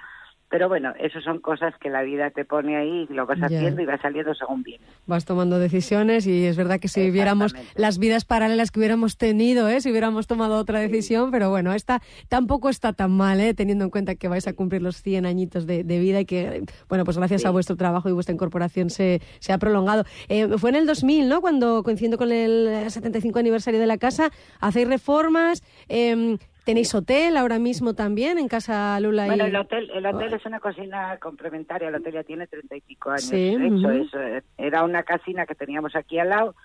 Pero 0.50 0.68
bueno, 0.68 0.94
eso 1.00 1.22
son 1.22 1.40
cosas 1.40 1.74
que 1.80 1.90
la 1.90 2.02
vida 2.02 2.32
te 2.32 2.44
pone 2.44 2.76
ahí 2.76 3.08
y 3.10 3.14
lo 3.14 3.26
vas 3.28 3.38
haciendo 3.40 3.82
y 3.82 3.86
va 3.86 4.02
saliendo 4.02 4.34
según 4.34 4.64
viene. 4.64 4.84
vas 5.06 5.24
tomando 5.26 5.60
decisiones 5.60 6.26
y 6.26 6.46
es 6.46 6.58
verdad 6.58 6.80
que 6.80 6.88
si 6.88 7.02
viviéramos 7.02 7.56
las 7.76 8.00
vidas 8.00 8.26
paralelas 8.26 8.72
que 8.72 8.80
hubiéramos 8.80 9.18
tenido, 9.18 9.70
¿eh? 9.70 9.80
si 9.80 9.92
hubiéramos 9.92 10.26
tomado 10.26 10.58
otra 10.58 10.80
decisión, 10.80 11.30
pero 11.30 11.50
bueno, 11.52 11.74
esta 11.74 12.02
tampoco 12.30 12.70
está 12.70 12.94
tan 12.94 13.12
mal, 13.12 13.40
¿eh? 13.40 13.54
teniendo 13.54 13.86
en 13.86 13.92
cuenta 13.92 14.16
que 14.16 14.28
vais 14.28 14.48
a 14.48 14.54
cumplir 14.54 14.82
los 14.82 15.02
100 15.04 15.26
añitos 15.28 15.68
de, 15.68 15.84
de 15.84 16.00
vida 16.00 16.20
y 16.22 16.26
que, 16.26 16.64
bueno, 16.88 17.04
pues 17.06 17.18
gracias 17.18 17.42
Sí. 17.42 17.48
a 17.48 17.52
vuestro 17.52 17.76
trabajo 17.76 18.10
y 18.10 18.12
vuestra 18.12 18.34
incorporación 18.34 18.90
se, 18.90 19.22
se 19.40 19.54
ha 19.54 19.58
prolongado. 19.60 20.04
Eh, 20.30 20.48
fue 20.58 20.72
en 20.72 20.78
el 20.78 20.86
2000, 20.88 21.30
¿no? 21.30 21.42
Cuando 21.42 21.84
coincidiendo 21.84 22.18
con 22.18 22.32
el 22.32 22.90
75 22.90 23.38
aniversario 23.40 23.80
de 23.80 23.86
la 23.88 23.98
casa, 23.98 24.32
hacéis 24.60 24.88
reformas, 24.88 25.64
em, 25.88 26.38
tenéis 26.70 26.94
hotel 26.96 27.36
ahora 27.38 27.60
mismo 27.60 27.94
también 27.94 28.38
en 28.38 28.48
Casa 28.48 29.00
Lula 29.00 29.26
y... 29.26 29.30
Bueno, 29.30 29.46
el 29.46 29.56
hotel, 29.56 29.90
el 29.94 30.06
hotel 30.06 30.34
es 30.34 30.46
una 30.46 30.60
cocina 30.60 31.18
complementaria. 31.18 31.90
El 31.90 31.96
hotel 31.96 32.14
ya 32.14 32.24
tiene 32.24 32.48
treinta 32.48 32.76
y 32.76 32.82
pico 32.82 33.10
años. 33.10 33.24
Sí, 33.24 33.56
de 33.58 33.66
hecho, 33.68 33.76
ujú. 33.88 33.90
es, 33.90 34.14
eh, 34.14 34.42
era 34.58 34.84
una 34.84 35.04
casina 35.04 35.46
que 35.46 35.56
teníamos 35.56 35.96
aquí 35.96 36.20
al 36.20 36.30
lado 36.30 36.56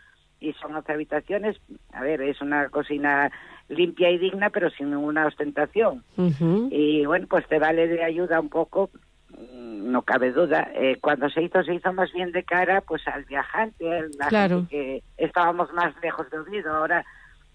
y 0.41 0.53
son 0.55 0.75
11 0.75 0.93
habitaciones. 0.93 1.57
A 1.93 2.03
ver, 2.03 2.21
es 2.23 2.41
una 2.43 2.69
cocina 2.69 3.31
limpia 3.69 4.11
y 4.11 4.19
digna, 4.19 4.51
pero 4.51 4.69
sin 4.71 4.91
ninguna 4.91 5.27
ostentación. 5.27 6.05
Ujú. 6.17 6.69
Y 6.71 7.07
bueno, 7.07 7.27
pues 7.29 7.47
te 7.49 7.59
vale 7.59 7.89
de 7.89 8.05
ayuda 8.05 8.41
un 8.41 8.51
poco, 8.51 8.91
mm, 9.31 9.91
no 9.91 10.03
cabe 10.03 10.33
duda. 10.33 10.69
Eh, 10.75 10.99
cuando 11.01 11.31
se 11.31 11.43
hizo, 11.43 11.63
se 11.63 11.75
hizo 11.75 11.93
más 11.95 12.13
bien 12.13 12.31
de 12.33 12.43
cara 12.45 12.83
pues 12.83 13.07
al 13.09 13.25
viajante, 13.25 13.91
a 13.91 14.03
la 14.19 14.29
Claro. 14.29 14.57
gente 14.67 14.69
que 14.71 15.03
estábamos 15.25 15.73
más 15.73 15.95
lejos 16.03 16.29
de 16.31 16.39
Oviedo. 16.41 16.75
Ahora 16.75 17.05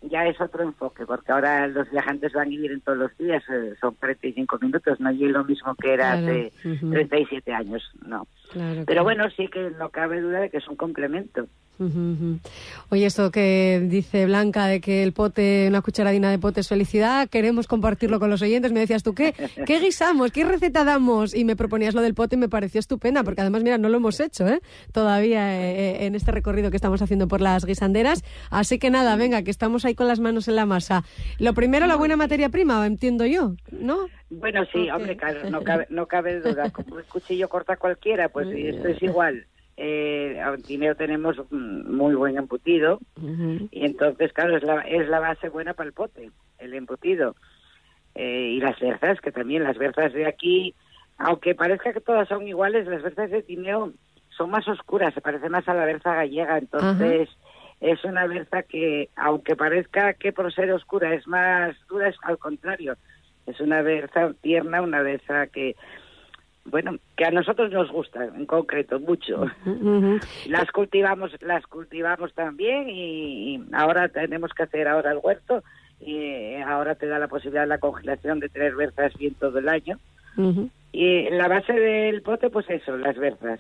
ya 0.02 0.26
es 0.28 0.40
otro 0.40 0.64
enfoque, 0.64 1.06
porque 1.06 1.32
ahora 1.32 1.68
los 1.68 1.90
viajantes 1.92 2.34
van 2.34 2.50
a 2.50 2.54
ir 2.54 2.72
en 2.72 2.82
todos 2.82 2.98
los 2.98 3.18
días, 3.18 3.44
eh, 3.50 3.74
son 3.80 3.96
45 3.96 4.58
minutos, 4.62 5.00
no 5.00 5.12
y 5.12 5.26
es 5.26 5.32
lo 5.32 5.44
mismo 5.44 5.76
que 5.76 5.94
era 5.94 6.20
Claro. 6.22 6.28
hace 6.28 6.54
Ujú. 6.66 6.92
37 6.92 7.54
años, 7.54 7.84
no. 8.06 8.28
Claro, 8.52 8.84
Pero 8.86 9.04
bueno, 9.04 9.30
sí 9.32 9.48
que 9.48 9.70
no 9.78 9.90
cabe 9.90 10.22
duda 10.22 10.40
de 10.40 10.50
que 10.50 10.58
es 10.58 10.68
un 10.68 10.76
complemento. 10.76 11.48
Oye, 12.90 13.06
esto 13.06 13.32
que 13.32 13.82
dice 13.88 14.26
Blanca 14.26 14.68
de 14.68 14.82
que 14.82 15.02
el 15.02 15.14
pote, 15.14 15.66
una 15.70 15.82
cucharadina 15.82 16.30
de 16.30 16.38
pote 16.38 16.60
es 16.60 16.68
felicidad, 16.68 17.30
queremos 17.30 17.68
compartirlo 17.68 18.20
con 18.20 18.30
los 18.30 18.42
oyentes. 18.42 18.74
Me 18.74 18.82
decías 18.82 19.02
tú, 19.02 19.14
¿qué, 19.14 19.34
qué 19.66 19.80
guisamos? 19.80 20.32
¿Qué 20.32 20.44
receta 20.44 20.84
damos? 20.84 21.34
Y 21.34 21.46
me 21.46 21.56
proponías 21.56 21.94
lo 21.94 22.02
del 22.02 22.16
pote 22.16 22.36
y 22.36 22.40
me 22.40 22.50
pareció 22.50 22.80
estupenda, 22.80 23.24
porque 23.24 23.42
además, 23.42 23.64
mira, 23.64 23.78
no 23.78 23.88
lo 23.88 23.98
hemos 23.98 24.20
hecho 24.20 24.48
¿eh? 24.48 24.62
todavía 24.92 25.56
eh, 25.56 26.06
en 26.06 26.16
este 26.16 26.32
recorrido 26.32 26.70
que 26.70 26.76
estamos 26.76 27.02
haciendo 27.02 27.30
por 27.30 27.40
las 27.40 27.64
guisanderas. 27.64 28.24
Así 28.50 28.78
que 28.78 28.90
nada, 28.90 29.16
venga, 29.16 29.44
que 29.44 29.52
estamos 29.52 29.86
ahí 29.86 29.96
con 29.96 30.08
las 30.08 30.20
manos 30.20 30.50
en 30.50 30.56
la 30.58 30.66
masa. 30.66 31.06
Lo 31.38 31.54
primero, 31.54 31.88
la 31.88 31.96
buena 31.96 32.18
materia 32.18 32.50
prima, 32.50 32.86
entiendo 32.86 33.26
yo, 33.26 33.54
¿no? 33.72 34.08
Bueno, 34.30 34.64
sí, 34.72 34.90
Ok. 34.90 34.96
hombre, 34.96 35.18
claro, 35.18 35.50
no 35.50 35.62
cabe, 35.64 35.88
no 35.90 36.06
cabe 36.08 36.40
duda. 36.40 36.70
Como 36.72 37.00
el 37.00 37.06
cuchillo 37.06 37.50
corta 37.50 37.78
cualquiera, 37.78 38.30
pues 38.30 38.48
sí, 38.50 38.68
esto 38.68 38.88
es 38.88 39.02
igual. 39.02 39.46
Eh, 39.78 40.38
en 40.46 40.62
Tineo 40.64 40.96
tenemos 40.96 41.38
muy 41.52 42.14
buen 42.14 42.38
embutido 42.38 43.00
y 43.72 43.86
entonces, 43.86 44.34
claro, 44.34 44.58
es 44.58 44.64
la, 44.64 44.82
es 44.82 45.08
la 45.08 45.20
base 45.22 45.48
buena 45.48 45.74
para 45.74 45.88
el 45.88 45.94
pote, 45.94 46.32
el 46.58 46.74
embutido. 46.74 47.36
Eh, 48.16 48.56
y 48.56 48.60
las 48.60 48.78
berzas, 48.80 49.22
que 49.22 49.32
también 49.32 49.64
las 49.64 49.78
berzas 49.78 50.12
de 50.12 50.26
aquí, 50.28 50.76
aunque 51.18 51.56
parezca 51.56 51.94
que 51.94 52.02
todas 52.02 52.28
son 52.28 52.46
iguales, 52.48 52.88
las 52.88 53.02
berzas 53.02 53.32
de 53.32 53.42
Tineo 53.42 53.94
son 54.30 54.50
más 54.50 54.68
oscuras, 54.68 55.14
se 55.14 55.22
parece 55.22 55.48
más 55.50 55.68
a 55.70 55.74
la 55.74 55.86
berza 55.86 56.14
gallega, 56.16 56.58
entonces 56.58 57.30
es 57.80 58.04
una 58.04 58.28
berza 58.28 58.64
que, 58.64 59.10
aunque 59.16 59.56
parezca 59.56 60.14
que 60.14 60.34
por 60.34 60.54
ser 60.54 60.72
oscura 60.72 61.14
es 61.14 61.26
más 61.28 61.76
dura, 61.88 62.10
es 62.10 62.18
al 62.24 62.38
contrario, 62.38 62.96
es 63.50 63.60
una 63.60 63.82
berza 63.82 64.34
tierna, 64.42 64.82
una 64.82 65.02
berza 65.02 65.48
que, 65.48 65.76
bueno, 66.66 66.98
que 67.16 67.26
a 67.26 67.32
nosotros 67.32 67.72
nos 67.72 67.92
gusta, 67.92 68.26
en 68.26 68.46
concreto, 68.46 69.00
mucho. 69.00 69.46
Las 70.48 70.72
cultivamos, 70.72 71.32
las 71.42 71.66
cultivamos 71.68 72.34
también 72.34 72.90
y, 72.90 73.64
ahora 73.74 74.10
tenemos 74.10 74.54
que 74.54 74.64
hacer 74.64 74.88
ahora 74.88 75.12
el 75.12 75.20
huerto 75.22 75.64
y 76.00 76.56
ahora 76.56 76.96
te 76.96 77.08
da 77.08 77.20
la 77.20 77.28
posibilidad 77.28 77.68
la 77.68 77.78
congelación 77.78 78.40
de 78.40 78.50
tener 78.50 78.76
berzas 78.76 79.14
bien 79.18 79.34
todo 79.36 79.60
el 79.60 79.68
año. 79.68 80.00
Ujú. 80.38 80.70
Y 80.92 81.30
la 81.30 81.48
base 81.48 81.74
del 81.74 82.22
pote, 82.22 82.50
pues 82.50 82.70
eso, 82.70 82.98
las 82.98 83.18
berzas. 83.18 83.60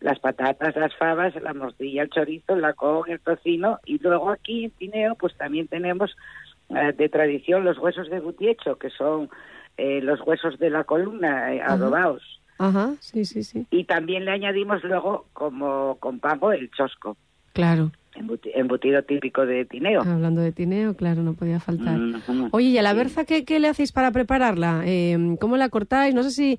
Las 0.00 0.18
patatas, 0.18 0.76
las 0.76 0.94
fabas, 0.96 1.34
la 1.40 1.54
morcilla, 1.54 2.02
el 2.02 2.10
chorizo, 2.10 2.56
la 2.56 2.72
con, 2.74 3.10
el 3.10 3.20
tocino. 3.20 3.78
Y 3.86 3.98
luego 3.98 4.30
aquí 4.30 4.64
en 4.64 4.70
Tineo, 4.72 5.14
pues 5.14 5.34
también 5.36 5.68
tenemos 5.68 6.10
eh, 6.10 6.14
de 6.68 7.08
tradición 7.08 7.64
los 7.64 7.78
huesos 7.78 8.08
de 8.10 8.20
butiecho, 8.20 8.76
que 8.78 8.90
son 8.90 9.28
eh, 9.76 10.00
los 10.00 10.20
huesos 10.26 10.58
de 10.58 10.70
la 10.70 10.84
columna 10.84 11.52
eh, 11.54 11.60
adobados. 11.62 12.22
Ajá, 12.58 12.94
sí, 13.00 13.24
sí, 13.24 13.42
sí. 13.42 13.66
Y 13.70 13.84
también 13.84 14.24
le 14.24 14.30
añadimos 14.30 14.82
luego, 14.84 15.26
como 15.32 15.96
con 16.00 16.20
pavo, 16.20 16.52
el 16.52 16.70
chosco. 16.70 17.16
Claro. 17.52 17.90
embutido 18.54 19.02
típico 19.02 19.44
de 19.46 19.64
Tineo. 19.64 20.02
Hablando 20.02 20.40
de 20.40 20.50
Tineo, 20.52 20.94
claro, 20.96 21.22
no 21.22 21.34
podía 21.34 21.60
faltar. 21.60 21.98
Oye, 22.52 22.66
¿y 22.68 22.78
a 22.78 22.82
la 22.82 22.90
Sí. 22.92 22.96
berza 22.96 23.24
qué, 23.24 23.44
qué 23.44 23.60
le 23.60 23.68
hacéis 23.68 23.92
para 23.92 24.10
prepararla? 24.12 24.82
Eh, 24.84 25.36
¿Cómo 25.40 25.56
la 25.56 25.68
cortáis? 25.68 26.14
No 26.14 26.22
sé 26.24 26.30
si 26.30 26.58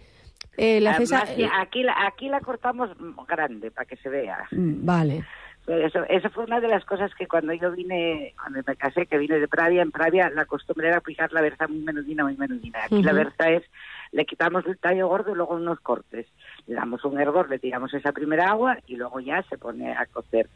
eh, 0.58 0.80
le 0.82 0.90
hacéis... 0.90 1.12
a- 1.14 1.20
Además, 1.24 1.36
sí, 1.38 1.46
aquí, 1.62 1.84
la, 1.84 1.96
aquí 2.08 2.30
la 2.30 2.40
cortamos 2.42 2.90
grande 3.28 3.72
para 3.72 3.86
que 3.86 3.96
se 3.98 4.08
vea. 4.10 4.48
Mm, 4.52 4.86
Vale. 4.86 5.26
Pero 5.66 5.86
Eso, 5.86 6.04
eso 6.08 6.30
fue 6.30 6.44
una 6.44 6.60
de 6.60 6.68
las 6.68 6.86
cosas 6.86 7.14
que 7.16 7.28
cuando 7.28 7.52
yo 7.54 7.72
vine, 7.72 8.36
cuando 8.40 8.62
me 8.66 8.76
casé, 8.76 9.08
que 9.08 9.18
vine 9.18 9.40
de 9.40 9.48
Pravia, 9.48 9.82
en 9.82 9.92
Pravia 9.92 10.30
la 10.30 10.46
costumbre 10.46 10.88
era 10.88 11.02
picar 11.02 11.34
la 11.34 11.42
berza 11.42 11.68
muy 11.68 11.80
menudina, 11.80 12.24
muy 12.24 12.38
menudina. 12.38 12.84
Aquí 12.84 13.02
la 13.02 13.14
berza 13.14 13.50
es, 13.50 13.64
le 14.12 14.26
quitamos 14.26 14.66
el 14.68 14.78
tallo 14.78 15.08
gordo 15.08 15.32
y 15.32 15.36
luego 15.36 15.56
unos 15.56 15.80
cortes. 15.80 16.28
Le 16.68 16.76
damos 16.76 17.04
un 17.04 17.20
hervor, 17.20 17.50
le 17.50 17.58
tiramos 17.58 17.94
esa 17.96 18.12
primera 18.12 18.50
agua 18.50 18.78
y 18.86 18.96
luego 18.96 19.20
ya 19.20 19.42
se 19.44 19.58
pone 19.58 19.92
a 19.92 20.06
cocer. 20.06 20.50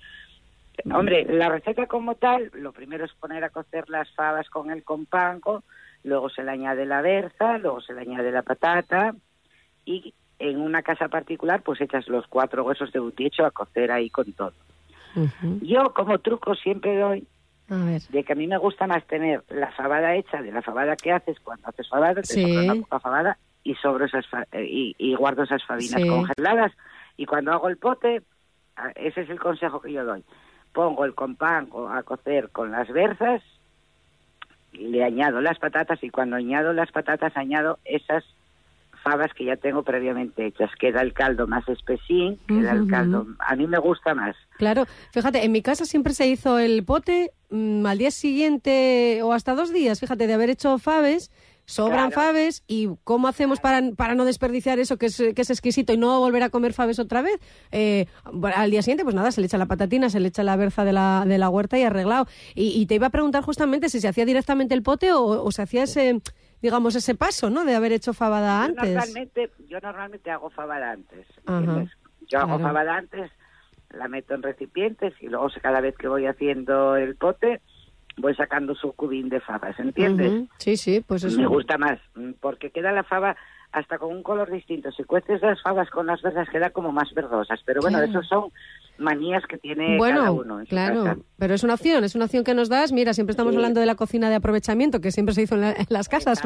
Hombre, 0.94 1.26
la 1.26 1.50
receta 1.50 1.88
como 1.88 2.16
tal, 2.16 2.52
lo 2.54 2.72
primero 2.72 3.06
es 3.06 3.14
poner 3.14 3.44
a 3.44 3.50
cocer 3.50 3.90
las 3.90 4.10
fabas 4.14 4.50
con 4.50 4.72
el 4.72 4.84
compango, 4.84 5.64
luego 6.04 6.30
se 6.30 6.44
le 6.44 6.52
añade 6.52 6.86
la 6.86 7.02
berza, 7.02 7.58
luego 7.58 7.82
se 7.82 7.94
le 7.94 8.02
añade 8.02 8.32
la 8.32 8.44
patata 8.44 9.14
y 9.86 10.14
en 10.38 10.62
una 10.62 10.84
casa 10.84 11.10
particular 11.10 11.64
pues 11.64 11.82
echas 11.82 12.08
los 12.08 12.28
cuatro 12.28 12.64
huesos 12.64 12.94
de 12.94 13.00
butiecho 13.00 13.46
a 13.46 13.52
cocer 13.52 13.92
ahí 13.92 14.10
con 14.10 14.32
todo. 14.34 14.54
Yo 15.62 15.94
como 15.94 16.20
truco 16.20 16.56
siempre 16.56 16.98
doy 16.98 17.28
A 17.70 17.76
ver. 17.86 18.02
de 18.10 18.24
que 18.24 18.34
a 18.34 18.36
mí 18.36 18.48
me 18.48 18.58
gusta 18.58 18.88
más 18.88 19.06
tener 19.08 19.44
la 19.50 19.72
fabada 19.72 20.16
hecha 20.16 20.42
de 20.42 20.52
la 20.52 20.62
fabada 20.62 20.96
que 20.96 21.12
haces 21.12 21.40
cuando 21.42 21.68
haces 21.68 21.88
fabada, 21.90 22.16
te 22.22 22.24
Sí. 22.28 22.42
sobra 22.42 22.64
una 22.64 22.76
poca 22.82 23.00
fabada 23.00 23.38
y 23.64 23.76
sobro 23.76 24.06
esas 24.06 24.26
fa- 24.28 24.46
eh, 24.52 24.66
y, 24.66 24.96
y 24.98 25.16
guardo 25.16 25.44
esas 25.44 25.64
fabinas 25.66 26.02
Sí. 26.02 26.08
congeladas 26.08 26.72
y 27.18 27.26
cuando 27.26 27.52
hago 27.52 27.68
el 27.70 27.78
pote, 27.78 28.22
ese 28.96 29.22
es 29.22 29.30
el 29.30 29.40
consejo 29.40 29.82
que 29.82 29.92
yo 29.92 30.06
doy. 30.06 30.24
Pongo 30.74 31.04
el 31.06 31.14
compango 31.16 31.90
a 31.90 32.02
cocer 32.04 32.50
con 32.52 32.72
las 32.72 32.88
berzas, 32.90 33.42
le 34.74 35.04
añado 35.04 35.42
las 35.42 35.58
patatas 35.60 36.02
y 36.04 36.10
cuando 36.10 36.36
añado 36.36 36.74
las 36.74 36.92
patatas 36.92 37.36
añado 37.36 37.80
esas 37.86 38.24
que 39.36 39.46
ya 39.46 39.56
tengo 39.58 39.84
previamente 39.84 40.46
hechas. 40.46 40.70
Queda 40.80 41.02
el 41.02 41.14
caldo 41.14 41.48
más 41.48 41.68
espesín, 41.68 42.40
queda 42.48 42.72
el 42.74 42.88
caldo... 42.88 43.26
A 43.40 43.56
mí 43.56 43.68
me 43.68 43.78
gusta 43.80 44.14
más. 44.14 44.36
Claro, 44.58 44.86
fíjate, 45.12 45.44
en 45.46 45.52
mi 45.52 45.62
casa 45.62 45.86
siempre 45.86 46.14
se 46.14 46.28
hizo 46.28 46.60
el 46.60 46.84
pote 46.84 47.32
mm, 47.50 47.86
al 47.86 47.98
día 47.98 48.12
siguiente 48.12 49.22
o 49.24 49.34
hasta 49.34 49.56
dos 49.56 49.72
días, 49.74 50.00
fíjate, 50.00 50.28
de 50.28 50.34
haber 50.34 50.50
hecho 50.50 50.78
faves, 50.80 51.32
sobran 51.66 52.10
Claro. 52.10 52.28
faves 52.30 52.64
y 52.68 52.90
cómo 53.04 53.28
hacemos 53.28 53.60
para, 53.60 53.80
para 53.96 54.16
no 54.16 54.26
desperdiciar 54.26 54.80
eso 54.80 54.98
que 54.98 55.06
es, 55.06 55.18
que 55.36 55.42
es 55.42 55.50
exquisito 55.52 55.94
y 55.94 55.98
no 55.98 56.20
volver 56.20 56.42
a 56.44 56.50
comer 56.50 56.74
faves 56.74 56.98
otra 57.00 57.22
vez. 57.22 57.40
Eh, 57.72 58.08
al 58.56 58.72
día 58.72 58.82
siguiente, 58.82 59.04
pues 59.04 59.16
nada, 59.16 59.32
se 59.32 59.40
le 59.40 59.46
echa 59.48 59.58
la 59.60 59.68
patatina, 59.68 60.10
se 60.10 60.20
le 60.20 60.30
echa 60.30 60.44
la 60.44 60.56
berza 60.56 60.84
de 60.84 60.94
la, 60.94 61.26
de 61.28 61.38
la 61.38 61.50
huerta 61.50 61.78
y 61.78 61.84
arreglado. 61.84 62.28
Y, 62.56 62.70
y 62.82 62.86
te 62.88 62.96
iba 62.96 63.08
a 63.08 63.12
preguntar 63.12 63.44
justamente 63.44 63.90
si 63.90 64.00
se 64.02 64.08
hacía 64.08 64.26
directamente 64.26 64.74
el 64.74 64.82
pote 64.84 65.12
o, 65.14 65.24
o 65.44 65.52
se 65.52 65.62
hacía 65.62 65.84
ese, 65.84 66.22
digamos, 66.62 66.96
ese 66.96 67.16
paso, 67.16 67.50
¿no? 67.50 67.66
De 67.66 67.76
haber 67.76 67.92
hecho 67.92 68.14
fabada 68.14 68.60
Yo 68.60 68.66
antes. 68.66 68.86
normalmente, 68.96 69.52
yo 69.68 69.80
normalmente 69.82 70.32
hago 70.32 70.50
fabada 70.50 70.92
antes. 70.92 71.26
Yo 72.28 72.40
hago 72.40 72.60
fabada 72.60 72.96
antes, 72.96 73.32
la 73.90 74.08
meto 74.08 74.36
en 74.36 74.44
recipientes 74.44 75.14
y 75.20 75.28
luego 75.28 75.48
cada 75.62 75.82
vez 75.82 75.96
que 75.98 76.08
voy 76.08 76.26
haciendo 76.28 76.96
el 76.96 77.16
pote 77.16 77.62
voy 78.18 78.36
sacando 78.36 78.76
su 78.76 78.92
cubín 78.94 79.30
de 79.30 79.40
fabas, 79.40 79.80
¿entiendes? 79.80 80.34
Ujú, 80.34 80.50
Sí, 80.58 80.76
sí, 80.76 81.00
pues 81.08 81.24
eso. 81.24 81.40
Me 81.40 81.48
gusta 81.48 81.78
más, 81.78 82.00
mm, 82.16 82.32
porque 82.42 82.70
queda 82.70 82.92
la 82.92 83.04
fava 83.06 83.38
hasta 83.72 83.98
con 83.98 84.12
un 84.12 84.24
color 84.24 84.52
distinto. 84.52 84.92
Si 84.92 85.04
cueces 85.06 85.42
las 85.42 85.62
fabas 85.62 85.90
con 85.90 86.06
las 86.08 86.22
verdas 86.22 86.50
queda 86.50 86.72
como 86.72 86.92
más 86.92 87.14
verdosas. 87.14 87.62
Pero 87.66 87.82
bueno, 87.82 87.98
Claro. 88.00 88.12
esos 88.12 88.28
son 88.28 88.52
manías 89.00 89.44
que 89.48 89.58
tiene 89.58 89.98
Bueno, 89.98 90.20
cada 90.20 90.32
uno 90.32 90.60
en 90.60 90.66
su 90.66 90.70
claro, 90.70 91.04
casa. 91.04 91.18
pero 91.38 91.54
es 91.54 91.64
una 91.64 91.74
opción, 91.76 92.04
es 92.04 92.16
una 92.16 92.26
opción 92.26 92.44
que 92.44 92.54
nos 92.54 92.70
das. 92.70 92.92
Mira, 92.92 93.14
siempre 93.14 93.32
estamos 93.32 93.54
Sí. 93.54 93.58
hablando 93.58 93.80
de 93.80 93.86
la 93.86 93.96
cocina 93.96 94.30
de 94.30 94.36
aprovechamiento, 94.36 95.02
que 95.02 95.12
siempre 95.12 95.34
se 95.34 95.44
hizo 95.44 95.56
en, 95.56 95.62
la- 95.62 95.72
en 95.72 95.86
las 95.90 96.10
casas 96.10 96.42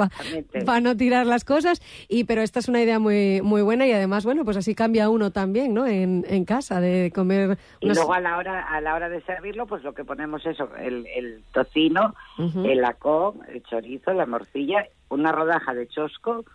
para 0.66 0.80
no 0.82 0.96
tirar 0.96 1.26
las 1.26 1.46
cosas. 1.46 1.82
Y 2.08 2.24
pero 2.26 2.42
esta 2.42 2.60
es 2.60 2.68
una 2.70 2.82
idea 2.82 3.00
muy 3.00 3.42
muy 3.42 3.62
buena 3.62 3.86
y 3.88 3.92
además, 3.92 4.24
bueno, 4.26 4.46
pues 4.46 4.58
así 4.58 4.76
cambia 4.76 5.10
uno 5.10 5.32
también, 5.32 5.74
¿no? 5.74 5.86
En, 5.88 6.26
en 6.30 6.46
casa 6.46 6.80
de 6.80 7.12
comer. 7.14 7.58
Y 7.80 7.88
luego 7.88 8.14
a 8.14 8.20
la 8.20 8.38
hora 8.38 8.62
a 8.68 8.80
la 8.82 8.96
hora 8.96 9.10
de 9.10 9.22
servirlo, 9.22 9.66
pues 9.68 9.84
lo 9.84 9.94
que 9.94 10.04
ponemos 10.06 10.46
es 10.46 10.58
el, 10.80 11.08
el 11.16 11.44
tocino, 11.54 12.14
el 12.38 12.82
lacón, 12.82 13.40
el 13.50 13.64
chorizo, 13.64 14.14
la 14.14 14.26
morcilla, 14.26 14.86
una 15.10 15.32
rodaja 15.32 15.74
de 15.74 15.88
chosco 15.88 16.46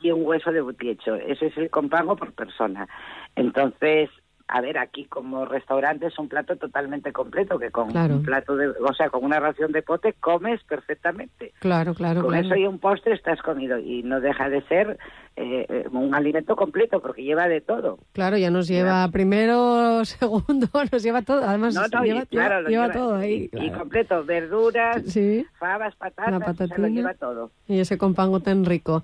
y 0.00 0.10
un 0.10 0.24
hueso 0.26 0.50
de 0.52 0.60
butiecho. 0.60 1.14
Ese 1.14 1.46
es 1.46 1.56
el 1.56 1.70
compango 1.70 2.16
por 2.16 2.32
persona. 2.32 2.88
Entonces, 3.36 4.10
a 4.54 4.60
ver, 4.60 4.76
aquí 4.76 5.06
como 5.06 5.46
restaurante 5.46 6.06
es 6.08 6.18
un 6.18 6.28
plato 6.28 6.56
totalmente 6.56 7.10
completo, 7.10 7.58
que 7.58 7.70
con 7.70 7.88
Claro. 7.90 8.16
un 8.16 8.22
plato 8.22 8.54
de, 8.54 8.68
o 8.68 8.92
sea, 8.92 9.08
con 9.08 9.24
una 9.24 9.40
ración 9.40 9.72
de 9.72 9.80
pote 9.82 10.12
comes 10.20 10.62
perfectamente. 10.64 11.54
Claro, 11.58 11.94
claro, 11.94 12.20
Con 12.20 12.32
claro. 12.32 12.46
eso 12.46 12.56
y 12.56 12.66
un 12.66 12.78
postre 12.78 13.14
estás 13.14 13.40
comido 13.40 13.78
y 13.78 14.02
no 14.02 14.20
deja 14.20 14.50
de 14.50 14.60
ser 14.68 14.98
eh, 15.36 15.86
un 15.90 16.14
alimento 16.14 16.54
completo 16.54 17.00
porque 17.00 17.22
lleva 17.24 17.48
de 17.48 17.62
todo. 17.62 17.98
Claro, 18.12 18.36
ya 18.36 18.50
nos 18.50 18.68
lleva 18.68 19.08
primero, 19.08 20.04
segundo, 20.04 20.66
nos 20.92 21.02
lleva 21.02 21.22
todo. 21.22 21.42
Además, 21.44 21.74
No, 21.74 21.88
no, 21.90 22.04
y 22.04 22.08
lleva, 22.08 22.26
claro, 22.26 22.56
lleva- 22.56 22.60
lo 22.60 22.68
lleva 22.68 22.82
lleva- 22.88 22.92
todo 22.92 23.14
ahí. 23.16 23.48
y- 23.54 23.70
completo, 23.70 24.22
verduras, 24.24 25.02
Sí. 25.06 25.46
fabas, 25.58 25.94
La 25.98 26.38
patatas, 26.40 26.78
lo 26.78 26.88
lleva 26.88 27.14
todo. 27.14 27.50
Y 27.66 27.80
ese 27.80 27.96
compango 27.96 28.40
tan 28.40 28.66
rico. 28.66 29.02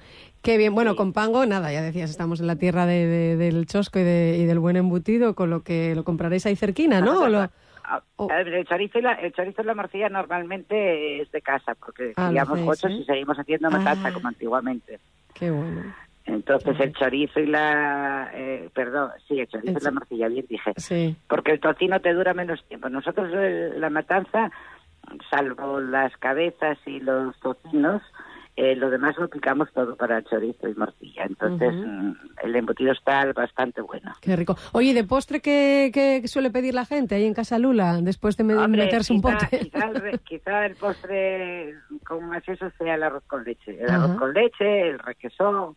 Qué 0.49 0.57
bien. 0.57 0.75
Bueno, 0.75 0.97
compango, 0.97 1.45
nada, 1.45 1.71
ya 1.75 1.83
decías, 1.83 2.09
estamos 2.09 2.41
en 2.41 2.47
la 2.47 2.57
tierra 2.57 2.87
de, 2.87 3.07
de- 3.07 3.37
del 3.37 3.67
chosco 3.67 3.99
y, 3.99 4.03
de- 4.03 4.39
y 4.41 4.47
del 4.47 4.59
buen 4.59 4.77
embutido, 4.77 5.35
con 5.35 5.51
lo 5.51 5.63
que 5.63 5.95
lo 5.95 6.05
compraréis 6.05 6.47
ahí 6.47 6.57
cerquina, 6.57 7.03
¿no? 7.03 7.29
Lo- 7.29 7.51
Ah, 7.85 8.03
El 8.41 8.67
chorizo 8.67 8.99
y 8.99 9.03
la, 9.03 9.13
el 9.13 9.31
chorizo 9.35 9.61
y 9.61 9.65
la 9.67 9.75
morcilla 9.75 10.09
normalmente 10.09 11.21
es 11.21 11.31
de 11.33 11.43
casa, 11.43 11.75
porque 11.75 12.15
Ah, 12.17 12.33
cochos 12.65 12.91
¿eh? 12.91 12.95
y 12.95 13.05
seguimos 13.05 13.39
haciendo 13.39 13.71
matanza 13.71 14.09
Ah. 14.09 14.13
como 14.15 14.29
antiguamente. 14.29 14.99
Qué 15.35 15.51
bueno. 15.51 15.83
Entonces 16.25 16.81
el 16.81 16.95
chorizo 16.95 17.41
y 17.41 17.47
la... 17.47 18.31
eh, 18.33 18.71
perdón, 18.75 19.11
sí, 19.29 19.39
el 19.41 19.49
chorizo 19.49 19.73
El 19.77 19.83
y 19.83 19.85
la 19.85 19.91
morcilla, 19.91 20.29
bien 20.29 20.47
dije. 20.49 20.73
Sí. 20.79 21.15
Porque 21.29 21.53
el 21.53 21.61
tocino 21.61 22.01
te 22.01 22.15
dura 22.15 22.33
menos 22.33 22.65
tiempo. 22.69 22.89
Nosotros 22.89 23.31
el- 23.35 23.79
la 23.83 23.91
matanza, 23.91 24.51
salvo 25.31 25.79
las 25.81 26.17
cabezas 26.17 26.79
y 26.87 27.01
los 27.01 27.39
tocinos, 27.41 28.01
eh, 28.61 28.75
lo 28.75 28.91
demás 28.91 29.17
lo 29.19 29.29
picamos 29.29 29.69
todo 29.73 29.95
para 29.95 30.21
chorizo 30.25 30.69
y 30.69 30.75
morcilla. 30.75 31.25
Entonces 31.25 31.73
Ujú. 31.75 31.87
mm, 31.87 32.17
el 32.43 32.57
embutido 32.57 32.91
está 32.93 33.33
bastante 33.33 33.81
bueno. 33.81 34.13
Qué 34.21 34.35
rico. 34.35 34.57
Oye, 34.73 34.89
¿y 34.91 34.93
de 34.95 35.05
postre 35.05 35.41
qué, 35.41 35.91
qué 35.95 36.27
suele 36.27 36.51
pedir 36.51 36.75
la 36.75 36.85
gente 36.85 37.15
ahí 37.15 37.25
en 37.25 37.35
Casa 37.35 37.57
Lula 37.59 37.99
después 38.03 38.37
de 38.37 38.43
Hombre, 38.57 38.83
meterse 38.85 39.13
un 39.13 39.23
quizá- 39.23 39.39
pote? 39.49 39.59
Quizá 39.61 39.85
el, 39.91 40.21
quizá 40.25 40.67
el 40.67 40.75
postre 40.75 41.75
con 42.05 42.29
más 42.29 42.43
eso 42.49 42.69
sea 42.79 42.97
el 42.97 43.03
arroz 43.05 43.23
con 43.29 43.45
leche. 43.45 43.79
El 43.81 43.89
Ajá. 43.91 44.05
arroz 44.05 44.19
con 44.19 44.35
leche, 44.35 44.89
el 44.91 44.99
requesón, 44.99 45.77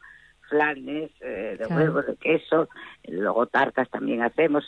flanes 0.49 1.11
eh, 1.21 1.57
de 1.59 1.65
Claro. 1.67 1.75
huevo, 1.75 2.01
de 2.01 2.15
queso, 2.15 2.67
luego 3.07 3.45
tartas 3.45 3.89
también 3.91 4.23
hacemos. 4.23 4.63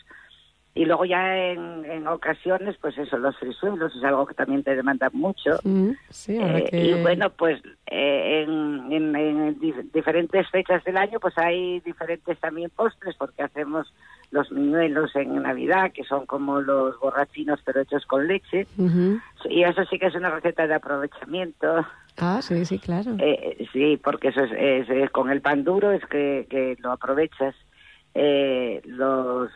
Y 0.76 0.86
luego 0.86 1.06
ya 1.06 1.38
en, 1.38 1.86
en 1.86 2.08
ocasiones, 2.08 2.76
pues 2.82 2.98
eso, 2.98 3.18
los 3.18 3.38
frisuelos 3.38 3.96
es 3.96 4.04
algo 4.04 4.26
que 4.26 4.34
también 4.34 4.64
te 4.64 4.76
demanda 4.76 5.08
mucho. 5.14 5.60
Sí, 6.10 6.36
ahora 6.38 6.58
Eh, 6.60 6.64
que... 6.72 6.78
Y 6.86 6.94
bueno, 7.02 7.30
pues 7.30 7.62
eh, 7.86 8.44
en, 8.44 8.92
en- 8.92 9.16
en 9.16 9.60
dif- 9.60 9.92
diferentes 9.92 10.50
fechas 10.50 10.84
del 10.84 10.98
año, 10.98 11.20
pues 11.20 11.38
hay 11.38 11.80
diferentes 11.82 12.40
también 12.40 12.72
postres, 12.76 13.16
porque 13.18 13.44
hacemos 13.44 13.94
los 14.32 14.52
miñuelos 14.52 15.16
en 15.16 15.44
Navidad, 15.44 15.92
que 15.92 16.04
son 16.06 16.26
como 16.26 16.60
los 16.60 17.00
borrachinos, 17.00 17.60
pero 17.64 17.82
hechos 17.82 18.04
con 18.08 18.26
leche. 18.28 18.66
Y 19.46 19.64
eso 19.64 19.86
sí 19.86 20.00
que 20.00 20.08
es 20.08 20.16
una 20.16 20.32
receta 20.32 20.66
de 20.66 20.74
aprovechamiento. 20.74 21.86
Ah, 22.18 22.42
sí, 22.42 22.66
sí, 22.66 22.80
claro. 22.80 23.12
Eh, 23.20 23.68
sí, 23.74 24.00
porque 24.04 24.30
eso 24.30 24.42
es, 24.44 24.52
es- 24.52 24.90
es 24.90 25.10
con 25.12 25.30
el 25.30 25.42
pan 25.42 25.64
duro, 25.64 25.92
es 25.92 26.04
que, 26.08 26.48
que 26.50 26.78
lo 26.80 26.92
aprovechas. 26.94 27.54
Eh, 28.16 28.82
los 28.86 29.50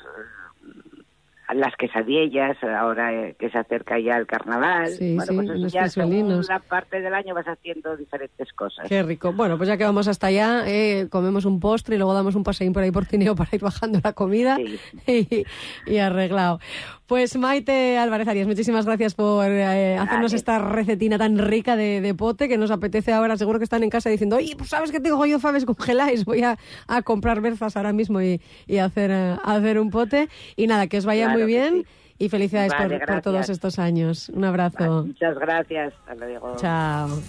las 1.54 1.76
quesadillas, 1.78 2.58
ahora 2.64 3.14
eh, 3.14 3.36
que 3.40 3.50
se 3.50 3.58
acerca 3.58 4.00
ya 4.00 4.18
el 4.18 4.28
carnaval. 4.28 4.88
Sí, 4.90 5.16
bueno, 5.16 5.32
sí, 5.32 5.36
pues 5.36 5.50
eso 5.60 5.68
ya 5.68 5.88
según 5.88 6.42
la 6.48 6.60
parte 6.60 7.02
del 7.02 7.14
año 7.14 7.34
vas 7.34 7.48
haciendo 7.48 7.96
diferentes 7.96 8.52
cosas. 8.54 8.88
Qué 8.90 9.02
rico. 9.04 9.32
Bueno, 9.34 9.58
pues 9.58 9.70
ya 9.70 9.78
que 9.78 9.84
vamos 9.86 10.08
hasta 10.08 10.28
allá, 10.28 10.64
eh, 10.68 11.08
comemos 11.10 11.46
un 11.46 11.60
postre 11.60 11.96
y 11.96 11.98
luego 11.98 12.14
damos 12.14 12.36
un 12.36 12.44
paseín 12.44 12.74
por 12.74 12.84
ahí 12.84 12.92
por 12.92 13.06
Tineo 13.06 13.36
para 13.36 13.50
ir 13.54 13.62
bajando 13.62 14.00
la 14.04 14.14
comida 14.14 14.58
Sí. 14.58 14.80
y, 15.88 15.92
y 15.94 15.98
arreglado. 16.00 16.60
Pues 17.08 17.38
Maite 17.38 17.98
Álvarez 17.98 18.28
Arias, 18.28 18.48
muchísimas 18.48 18.86
gracias 18.86 19.16
por 19.16 19.50
eh, 19.50 19.98
hacernos 19.98 20.34
esta 20.34 20.60
recetina 20.60 21.18
tan 21.18 21.38
rica 21.38 21.78
de, 21.78 22.02
de 22.02 22.14
pote 22.14 22.50
que 22.50 22.58
nos 22.58 22.70
apetece 22.70 23.14
ahora. 23.14 23.38
Seguro 23.38 23.60
que 23.60 23.64
están 23.64 23.82
en 23.84 23.90
casa 23.90 24.10
diciendo, 24.10 24.36
oye, 24.36 24.56
pues 24.58 24.72
sabes 24.72 24.92
que 24.92 25.00
tengo 25.00 25.26
yo 25.26 25.40
faves 25.40 25.64
congeláis, 25.64 26.26
voy 26.26 26.44
a, 26.44 26.58
a 26.88 27.02
comprar 27.04 27.40
berzas 27.40 27.78
ahora 27.78 27.94
mismo 27.94 28.22
y, 28.22 28.42
y 28.66 28.80
hacer, 28.80 29.12
eh, 29.12 29.36
hacer 29.46 29.80
un 29.80 29.90
pote. 29.90 30.28
Y 30.58 30.68
nada, 30.68 30.88
que 30.88 30.98
os 30.98 31.06
vaya 31.06 31.28
Claro 31.28 31.37
muy 31.38 31.48
bien. 31.48 31.84
sí. 31.84 31.86
Y 32.20 32.30
felicidades 32.30 32.74
por, 32.74 33.22
todos 33.22 33.50
estos 33.50 33.78
años. 33.78 34.30
Un 34.30 34.44
abrazo. 34.44 35.06
muchas 35.06 35.38
gracias. 35.38 35.94
Hasta 36.08 36.16
luego. 36.16 36.56
Chao. 36.58 37.22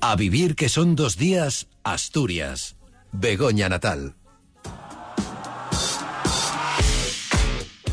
A 0.00 0.16
vivir 0.16 0.54
que 0.54 0.68
son 0.68 0.94
dos 0.94 1.16
días, 1.16 1.68
Asturias. 1.82 2.76
Begoña 3.12 3.68
Natal. 3.68 4.14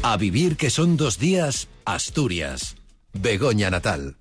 A 0.03 0.17
vivir 0.17 0.55
que 0.55 0.69
son 0.69 0.97
dos 0.97 1.17
días, 1.17 1.67
Asturias. 1.83 2.75
Begoña 3.13 3.71
Natal. 3.71 4.15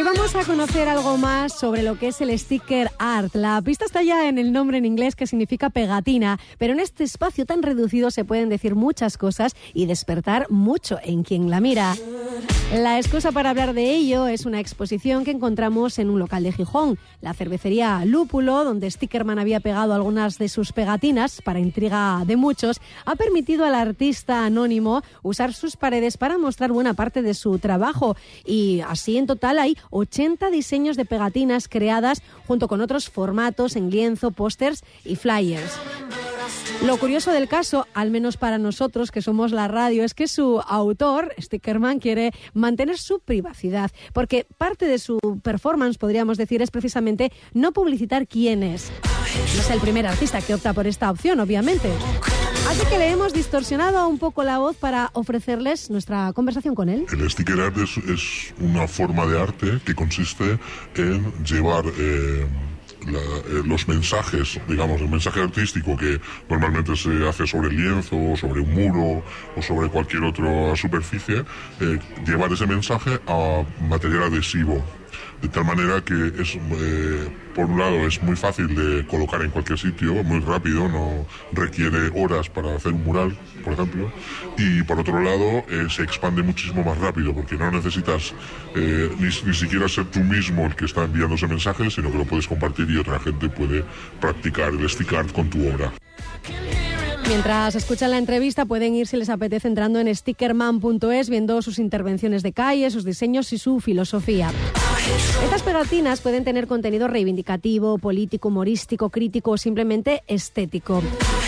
Hoy 0.00 0.06
vamos 0.06 0.34
a 0.34 0.46
conocer 0.46 0.88
algo 0.88 1.18
más 1.18 1.52
sobre 1.52 1.82
lo 1.82 1.98
que 1.98 2.08
es 2.08 2.22
el 2.22 2.30
sticker 2.38 2.90
art. 2.98 3.34
La 3.34 3.60
pista 3.60 3.84
está 3.84 4.02
ya 4.02 4.30
en 4.30 4.38
el 4.38 4.50
nombre 4.50 4.78
en 4.78 4.86
inglés 4.86 5.14
que 5.14 5.26
significa 5.26 5.68
pegatina, 5.68 6.40
pero 6.56 6.72
en 6.72 6.80
este 6.80 7.04
espacio 7.04 7.44
tan 7.44 7.62
reducido 7.62 8.10
se 8.10 8.24
pueden 8.24 8.48
decir 8.48 8.74
muchas 8.74 9.18
cosas 9.18 9.54
y 9.74 9.84
despertar 9.84 10.46
mucho 10.48 10.98
en 11.04 11.22
quien 11.22 11.50
la 11.50 11.60
mira. 11.60 11.94
La 12.72 12.98
excusa 12.98 13.32
para 13.32 13.50
hablar 13.50 13.74
de 13.74 13.96
ello 13.96 14.28
es 14.28 14.46
una 14.46 14.60
exposición 14.60 15.24
que 15.24 15.32
encontramos 15.32 15.98
en 15.98 16.08
un 16.08 16.20
local 16.20 16.44
de 16.44 16.52
Gijón, 16.52 17.00
la 17.20 17.34
cervecería 17.34 18.04
Lúpulo, 18.04 18.62
donde 18.62 18.88
Stickerman 18.88 19.40
había 19.40 19.58
pegado 19.58 19.92
algunas 19.92 20.38
de 20.38 20.48
sus 20.48 20.72
pegatinas 20.72 21.42
para 21.42 21.58
intriga 21.58 22.22
de 22.24 22.36
muchos, 22.36 22.80
ha 23.06 23.16
permitido 23.16 23.64
al 23.64 23.74
artista 23.74 24.46
anónimo 24.46 25.02
usar 25.24 25.52
sus 25.52 25.76
paredes 25.76 26.16
para 26.16 26.38
mostrar 26.38 26.70
buena 26.70 26.94
parte 26.94 27.22
de 27.22 27.34
su 27.34 27.58
trabajo 27.58 28.16
y 28.46 28.82
así 28.86 29.18
en 29.18 29.26
total 29.26 29.58
hay 29.58 29.76
80 29.90 30.50
diseños 30.50 30.96
de 30.96 31.04
pegatinas 31.04 31.68
creadas 31.68 32.22
junto 32.46 32.68
con 32.68 32.80
otros 32.80 33.10
formatos 33.10 33.76
en 33.76 33.90
lienzo, 33.90 34.30
pósters 34.30 34.84
y 35.04 35.16
flyers. 35.16 35.78
Lo 36.84 36.96
curioso 36.96 37.30
del 37.30 37.48
caso, 37.48 37.86
al 37.94 38.10
menos 38.10 38.36
para 38.36 38.58
nosotros 38.58 39.10
que 39.10 39.22
somos 39.22 39.52
la 39.52 39.68
radio, 39.68 40.04
es 40.04 40.14
que 40.14 40.28
su 40.28 40.60
autor, 40.66 41.34
Stickerman, 41.38 41.98
quiere 41.98 42.32
mantener 42.54 42.98
su 42.98 43.20
privacidad, 43.20 43.90
porque 44.12 44.46
parte 44.56 44.86
de 44.86 44.98
su 44.98 45.18
performance, 45.42 45.98
podríamos 45.98 46.38
decir, 46.38 46.62
es 46.62 46.70
precisamente 46.70 47.32
no 47.52 47.72
publicitar 47.72 48.26
quién 48.26 48.62
es. 48.62 48.90
No 49.54 49.60
es 49.60 49.70
el 49.70 49.80
primer 49.80 50.06
artista 50.06 50.40
que 50.40 50.54
opta 50.54 50.72
por 50.72 50.86
esta 50.86 51.10
opción, 51.10 51.38
obviamente. 51.40 51.90
Así 52.68 52.86
que 52.86 52.98
le 52.98 53.10
hemos 53.10 53.32
distorsionado 53.32 54.08
un 54.08 54.18
poco 54.18 54.42
la 54.44 54.58
voz 54.58 54.76
para 54.76 55.10
ofrecerles 55.12 55.90
nuestra 55.90 56.32
conversación 56.32 56.74
con 56.74 56.88
él. 56.88 57.06
El 57.12 57.30
sticker 57.30 57.60
art 57.60 57.76
es, 57.78 58.54
una 58.60 58.86
forma 58.86 59.26
de 59.26 59.40
arte 59.40 59.80
que 59.84 59.94
consiste 59.94 60.58
en 60.94 61.32
llevar... 61.44 61.84
Eh, 61.98 62.46
eh, 63.06 63.62
los 63.64 63.88
mensajes, 63.88 64.60
digamos, 64.68 65.00
el 65.00 65.08
mensaje 65.08 65.42
artístico 65.42 65.96
que 65.96 66.20
normalmente 66.48 66.94
se 66.96 67.26
hace 67.28 67.46
sobre 67.46 67.68
el 67.68 67.76
lienzo, 67.76 68.36
sobre 68.36 68.60
un 68.60 68.74
muro 68.74 69.24
o 69.56 69.62
sobre 69.62 69.88
cualquier 69.88 70.24
otra 70.24 70.76
superficie, 70.76 71.44
eh, 71.80 71.98
llevar 72.26 72.52
ese 72.52 72.66
mensaje 72.66 73.18
a 73.26 73.64
material 73.88 74.24
adhesivo 74.24 74.82
de 75.42 75.48
tal 75.48 75.64
manera 75.64 76.02
que 76.04 76.32
es, 76.38 76.56
eh, 76.56 77.28
por 77.54 77.66
un 77.66 77.78
lado, 77.78 78.06
es 78.06 78.22
muy 78.22 78.36
fácil 78.36 78.74
de 78.74 79.06
colocar 79.06 79.42
en 79.42 79.50
cualquier 79.50 79.78
sitio, 79.78 80.22
muy 80.22 80.40
rápido, 80.40 80.88
no 80.88 81.26
requiere 81.52 82.10
horas 82.14 82.48
para 82.50 82.74
hacer 82.76 82.92
un 82.92 83.04
mural, 83.04 83.36
por 83.64 83.72
ejemplo, 83.72 84.12
y 84.58 84.82
por 84.82 85.00
otro 85.00 85.20
lado, 85.20 85.64
eh, 85.68 85.86
se 85.88 86.02
expande 86.02 86.42
muchísimo 86.42 86.84
más 86.84 86.98
rápido, 86.98 87.34
porque 87.34 87.56
no 87.56 87.70
necesitas 87.70 88.34
eh, 88.74 89.10
ni, 89.18 89.28
ni, 89.28 89.54
siquiera 89.54 89.88
ser 89.88 90.04
tú 90.06 90.20
mismo 90.20 90.66
el 90.66 90.76
que 90.76 90.84
está 90.84 91.04
enviando 91.04 91.34
ese 91.36 91.46
mensaje, 91.46 91.90
sino 91.90 92.12
que 92.12 92.18
lo 92.18 92.24
puedes 92.24 92.46
compartir 92.46 92.90
y 92.90 92.98
otra 92.98 93.18
gente 93.18 93.48
puede 93.48 93.84
practicar 94.20 94.68
el 94.70 94.88
stick 94.88 95.12
art 95.14 95.32
con 95.32 95.48
tu 95.48 95.66
obra. 95.68 95.90
Mientras 97.28 97.74
escuchan 97.74 98.10
la 98.10 98.18
entrevista 98.18 98.64
pueden 98.64 98.94
ir 98.94 99.06
si 99.06 99.16
les 99.16 99.28
apetece 99.28 99.68
entrando 99.68 100.00
en 100.00 100.14
stickerman.es 100.14 101.30
viendo 101.30 101.62
sus 101.62 101.78
intervenciones 101.78 102.42
de 102.42 102.52
calle, 102.52 102.90
sus 102.90 103.04
diseños 103.04 103.52
y 103.52 103.58
su 103.58 103.80
filosofía. 103.80 104.50
Estas 105.44 105.62
pegatinas 105.62 106.20
pueden 106.20 106.44
tener 106.44 106.66
contenido 106.66 107.08
reivindicativo, 107.08 107.98
político, 107.98 108.48
humorístico, 108.48 109.10
crítico 109.10 109.52
o 109.52 109.56
simplemente 109.56 110.22
estético. 110.26 111.02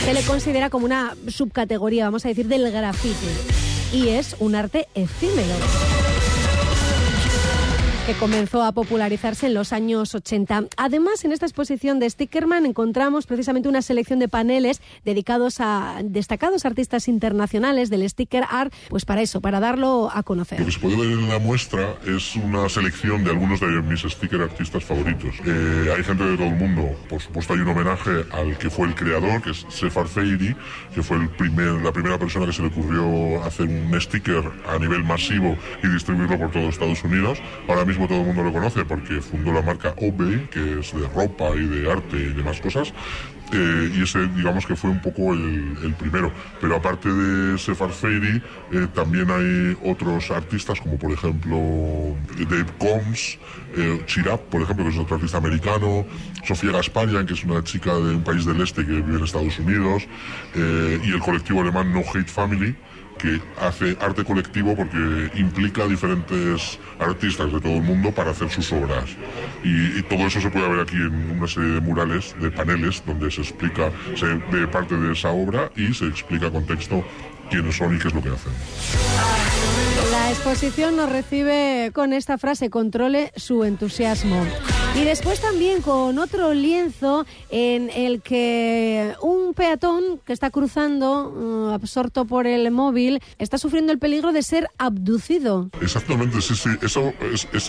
Se 0.05 0.15
le 0.15 0.23
considera 0.23 0.71
como 0.71 0.85
una 0.85 1.17
subcategoría, 1.29 2.05
vamos 2.05 2.25
a 2.25 2.29
decir, 2.29 2.49
del 2.49 2.71
grafiti. 2.71 3.27
Y 3.93 4.09
es 4.09 4.37
un 4.41 4.55
arte 4.55 4.89
efímero 4.95 6.12
que 8.07 8.15
comenzó 8.15 8.65
a 8.65 8.73
popularizarse 8.73 9.47
en 9.47 9.55
los 9.55 9.73
años 9.73 10.15
80. 10.15 10.65
Además, 10.77 11.25
en 11.25 11.31
esta 11.31 11.47
exposición 11.47 12.01
de 12.01 12.11
Stickerman 12.11 12.67
encontramos 12.67 13.27
precisamente 13.27 13.69
una 13.69 13.81
selección 13.81 14.19
de 14.19 14.29
paneles 14.29 14.83
dedicados 15.05 15.61
a 15.61 16.01
destacados 16.03 16.65
artistas 16.65 17.07
internacionales 17.07 17.91
del 17.91 18.09
sticker 18.09 18.45
art, 18.51 18.73
pues 18.89 19.05
para 19.05 19.23
eso, 19.23 19.41
para 19.41 19.61
darlo 19.61 20.11
a 20.13 20.25
conocer. 20.25 20.59
Lo 20.59 20.67
que 20.67 20.73
se 20.73 20.81
puede 20.81 20.97
ver 20.97 21.11
en 21.11 21.29
la 21.29 21.39
muestra 21.39 21.95
es 22.05 22.35
una 22.35 22.69
selección 22.69 23.23
de 23.23 23.31
algunos 23.31 23.61
de 23.61 23.67
mis 23.83 24.01
sticker 24.01 24.43
artistas 24.43 24.83
favoritos. 24.83 25.37
Eh, 25.47 25.95
hay 25.97 26.03
gente 26.03 26.25
de 26.25 26.37
todo 26.37 26.49
el 26.49 26.57
mundo. 26.57 26.97
Por 27.09 27.21
supuesto, 27.21 27.53
hay 27.53 27.61
un 27.61 27.69
homenaje 27.69 28.25
al 28.33 28.59
que 28.59 28.69
fue 28.69 28.89
el 28.89 28.97
creador, 28.97 29.43
que 29.43 29.51
es 29.51 29.65
Sefar 29.69 30.09
Feiri, 30.09 30.57
que 30.93 31.03
fue 31.05 31.19
el 31.19 31.29
primer, 31.29 31.81
la 31.83 31.93
primera 31.93 32.19
persona 32.19 32.47
que 32.47 32.53
se 32.53 32.63
le 32.63 32.69
ocurrió 32.69 33.45
hacer 33.45 33.69
un 33.69 34.01
sticker 34.01 34.43
a 34.69 34.79
nivel 34.79 35.05
masivo 35.05 35.57
y 35.85 35.87
distribuirlo 35.87 36.37
por 36.37 36.51
todo 36.51 36.69
Estados 36.69 37.05
Unidos. 37.05 37.39
Ahora 37.69 37.85
mismo 37.85 37.92
todo 37.97 38.21
el 38.21 38.27
mundo 38.27 38.43
lo 38.45 38.53
conoce 38.53 38.85
porque 38.85 39.21
fundó 39.21 39.53
la 39.53 39.63
marca 39.63 39.95
Obey, 39.99 40.49
que 40.51 40.81
es 40.81 40.93
de 40.93 41.09
ropa 41.09 41.51
y 41.57 41.67
de 41.67 41.91
arte 41.91 42.17
y 42.17 42.33
demás 42.33 42.61
cosas. 42.61 42.93
Eh, 43.53 43.93
y 43.95 44.03
ese, 44.03 44.27
digamos 44.29 44.65
que 44.65 44.75
fue 44.75 44.89
un 44.89 45.01
poco 45.01 45.35
el, 45.35 45.95
primero. 45.99 46.33
Pero 46.61 46.77
aparte 46.77 47.13
de 47.13 47.59
Sefar 47.59 47.91
Feiri, 47.91 48.43
eh, 48.73 48.87
también 48.95 49.31
hay 49.31 49.77
otros 49.91 50.31
artistas, 50.31 50.81
como 50.81 50.97
por 50.97 51.13
ejemplo 51.13 52.17
Dave 52.39 52.67
Combs, 52.79 53.39
eh, 53.77 54.03
Chirap, 54.07 54.41
por 54.43 54.63
ejemplo, 54.63 54.87
que 54.87 54.93
es 54.93 54.99
otro 54.99 55.17
artista 55.17 55.37
americano, 55.37 56.07
Sofía 56.47 56.73
Gasparian, 56.73 57.27
que 57.27 57.35
es 57.35 57.45
una 57.45 57.63
chica 57.63 57.95
de 57.95 58.17
un 58.17 58.25
país 58.25 58.47
del 58.47 58.61
este 58.63 58.87
que 58.87 58.93
vive 58.93 59.19
en 59.19 59.25
Estados 59.25 59.59
Unidos, 59.59 60.05
y 60.55 61.11
el 61.13 61.21
colectivo 61.21 61.61
alemán 61.61 61.93
No 61.93 62.01
Hate 62.01 62.29
Family 62.29 62.75
que 63.23 63.41
hace 63.61 63.97
arte 64.01 64.25
colectivo 64.25 64.75
porque 64.75 65.31
implica 65.37 65.85
a 65.85 65.87
diferentes 65.87 66.79
artistas 66.99 67.53
de 67.53 67.61
todo 67.61 67.75
el 67.75 67.83
mundo 67.83 68.11
para 68.11 68.33
hacer 68.33 68.51
sus 68.51 68.73
obras. 68.73 69.11
Y, 69.63 70.03
todo 70.03 70.27
eso 70.27 70.41
se 70.41 70.51
puede 70.51 70.69
ver 70.69 70.81
aquí 70.81 70.97
en 70.97 71.39
una 71.39 71.47
serie 71.47 71.75
de 71.75 71.81
murales, 71.81 72.35
de 72.41 72.51
paneles, 72.51 73.03
donde 73.07 73.31
se 73.31 73.43
explica, 73.43 73.93
se 74.17 74.27
ve 74.51 74.67
parte 74.67 74.97
de 74.97 75.13
esa 75.13 75.31
obra 75.31 75.71
y 75.77 75.95
se 75.95 76.07
explica 76.07 76.51
con 76.51 76.67
texto 76.67 77.05
quiénes 77.53 77.77
son 77.77 77.95
y 77.95 77.99
qué 77.99 78.09
es 78.09 78.15
lo 78.15 78.23
que 78.23 78.31
hacen. 78.31 78.53
La 80.11 80.31
exposición 80.31 80.97
nos 80.97 81.11
recibe 81.11 81.91
con 81.93 82.13
esta 82.13 82.39
frase, 82.39 82.71
controle 82.71 83.33
su 83.37 83.65
entusiasmo. 83.65 84.45
Y 84.95 85.05
después 85.05 85.41
también 85.41 85.81
con 85.81 86.19
otro 86.19 86.53
lienzo 86.53 87.25
en 87.51 87.89
el 87.91 88.21
que 88.21 89.15
un 89.23 89.55
peatón 89.55 90.21
que 90.27 90.35
está 90.35 90.51
cruzando, 90.51 91.31
uh, 91.31 91.73
absorto 91.73 92.27
por 92.27 92.47
el 92.47 92.71
móvil, 92.71 93.21
está 93.39 93.57
sufriendo 93.57 93.91
el 93.91 93.99
peligro 93.99 94.33
de 94.33 94.43
ser 94.43 94.69
abducido. 94.77 95.71
Exactamente, 95.81 96.43
sí, 96.43 96.55
sí. 96.55 96.69
Eso, 96.83 97.15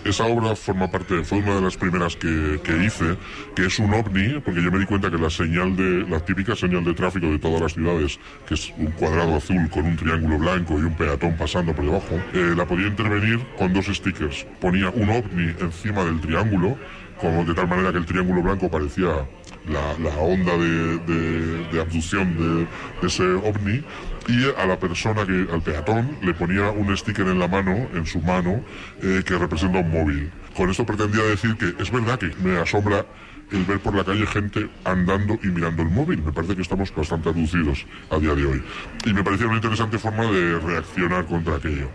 esa 0.04 0.26
obra 0.26 0.54
forma 0.56 0.92
parte, 0.92 1.24
fue 1.24 1.38
una 1.38 1.56
de 1.56 1.62
las 1.62 1.78
primeras 1.78 2.18
que, 2.18 2.60
que, 2.62 2.84
hice, 2.84 3.18
que 3.56 3.68
es 3.68 3.80
un 3.80 3.94
ovni, 3.94 4.42
porque 4.42 4.62
yo 4.62 4.70
me 4.70 4.80
di 4.80 4.86
cuenta 4.86 5.10
que 5.10 5.18
la 5.18 5.30
señal 5.30 5.78
de, 5.78 6.06
la 6.10 6.20
típica 6.20 6.58
señal 6.58 6.84
de 6.84 6.94
tráfico 6.94 7.28
de 7.28 7.40
todas 7.40 7.62
las 7.62 7.74
ciudades, 7.74 8.20
que 8.48 8.56
es 8.56 8.74
un 8.78 8.88
cuadrado 8.92 9.36
azul 9.36 9.70
con 9.74 9.86
un 9.86 9.96
triángulo 9.96 10.38
blanco 10.38 10.78
y 10.78 10.84
un 10.84 10.94
peatón 10.96 11.36
pasando 11.36 11.74
por 11.74 11.86
debajo, 11.86 12.16
eh, 12.34 12.54
la 12.56 12.66
podía 12.66 12.88
intervenir 12.88 13.40
con 13.58 13.74
dos 13.74 13.88
stickers. 13.88 14.46
Ponía 14.62 14.90
un 14.90 15.10
ovni 15.10 15.54
encima 15.60 16.04
del 16.04 16.22
triángulo 16.22 16.78
como 17.20 17.44
de 17.46 17.54
tal 17.54 17.68
manera 17.68 17.92
que 17.92 17.98
el 17.98 18.06
triángulo 18.06 18.42
blanco 18.42 18.70
parecía 18.70 19.26
la, 19.68 20.10
onda 20.20 20.58
de, 20.58 21.80
abducción 21.80 22.68
de, 23.02 23.08
ese 23.08 23.24
ovni 23.24 23.84
y 24.28 24.46
a 24.58 24.66
la 24.66 24.78
persona 24.78 25.26
que 25.26 25.48
al 25.52 25.62
peatón 25.62 26.18
le 26.22 26.34
ponía 26.34 26.70
un 26.70 26.96
sticker 26.96 27.28
en 27.28 27.40
la 27.40 27.48
mano 27.48 27.88
en 27.94 28.06
su 28.06 28.20
mano 28.22 28.62
eh, 29.02 29.22
que 29.26 29.38
representa 29.38 29.80
un 29.80 29.92
móvil 29.92 30.32
con 30.56 30.70
esto 30.70 30.86
pretendía 30.86 31.24
decir 31.24 31.56
que 31.56 31.74
es 31.82 31.92
verdad 31.92 32.20
que 32.20 32.32
me 32.44 32.58
asombra 32.58 33.06
el 33.52 33.66
ver 33.66 33.80
por 33.80 33.96
la 33.96 34.04
calle 34.04 34.26
gente 34.26 34.70
andando 34.84 35.40
y 35.44 35.48
mirando 35.48 35.84
el 35.84 35.90
móvil. 35.90 36.22
Me 36.24 36.32
parece 36.32 36.56
que 36.56 36.62
estamos 36.62 36.94
bastante 36.96 37.30
abducidos 37.30 37.86
a 38.10 38.18
día 38.18 38.34
de 38.36 38.46
hoy. 38.46 38.64
Y 39.06 39.14
me 39.14 39.24
parecía 39.24 39.48
una 39.48 39.58
interesante 39.58 39.98
forma 39.98 40.26
de 40.26 40.60
reaccionar 40.60 41.26
contra 41.26 41.56
aquello 41.56 41.90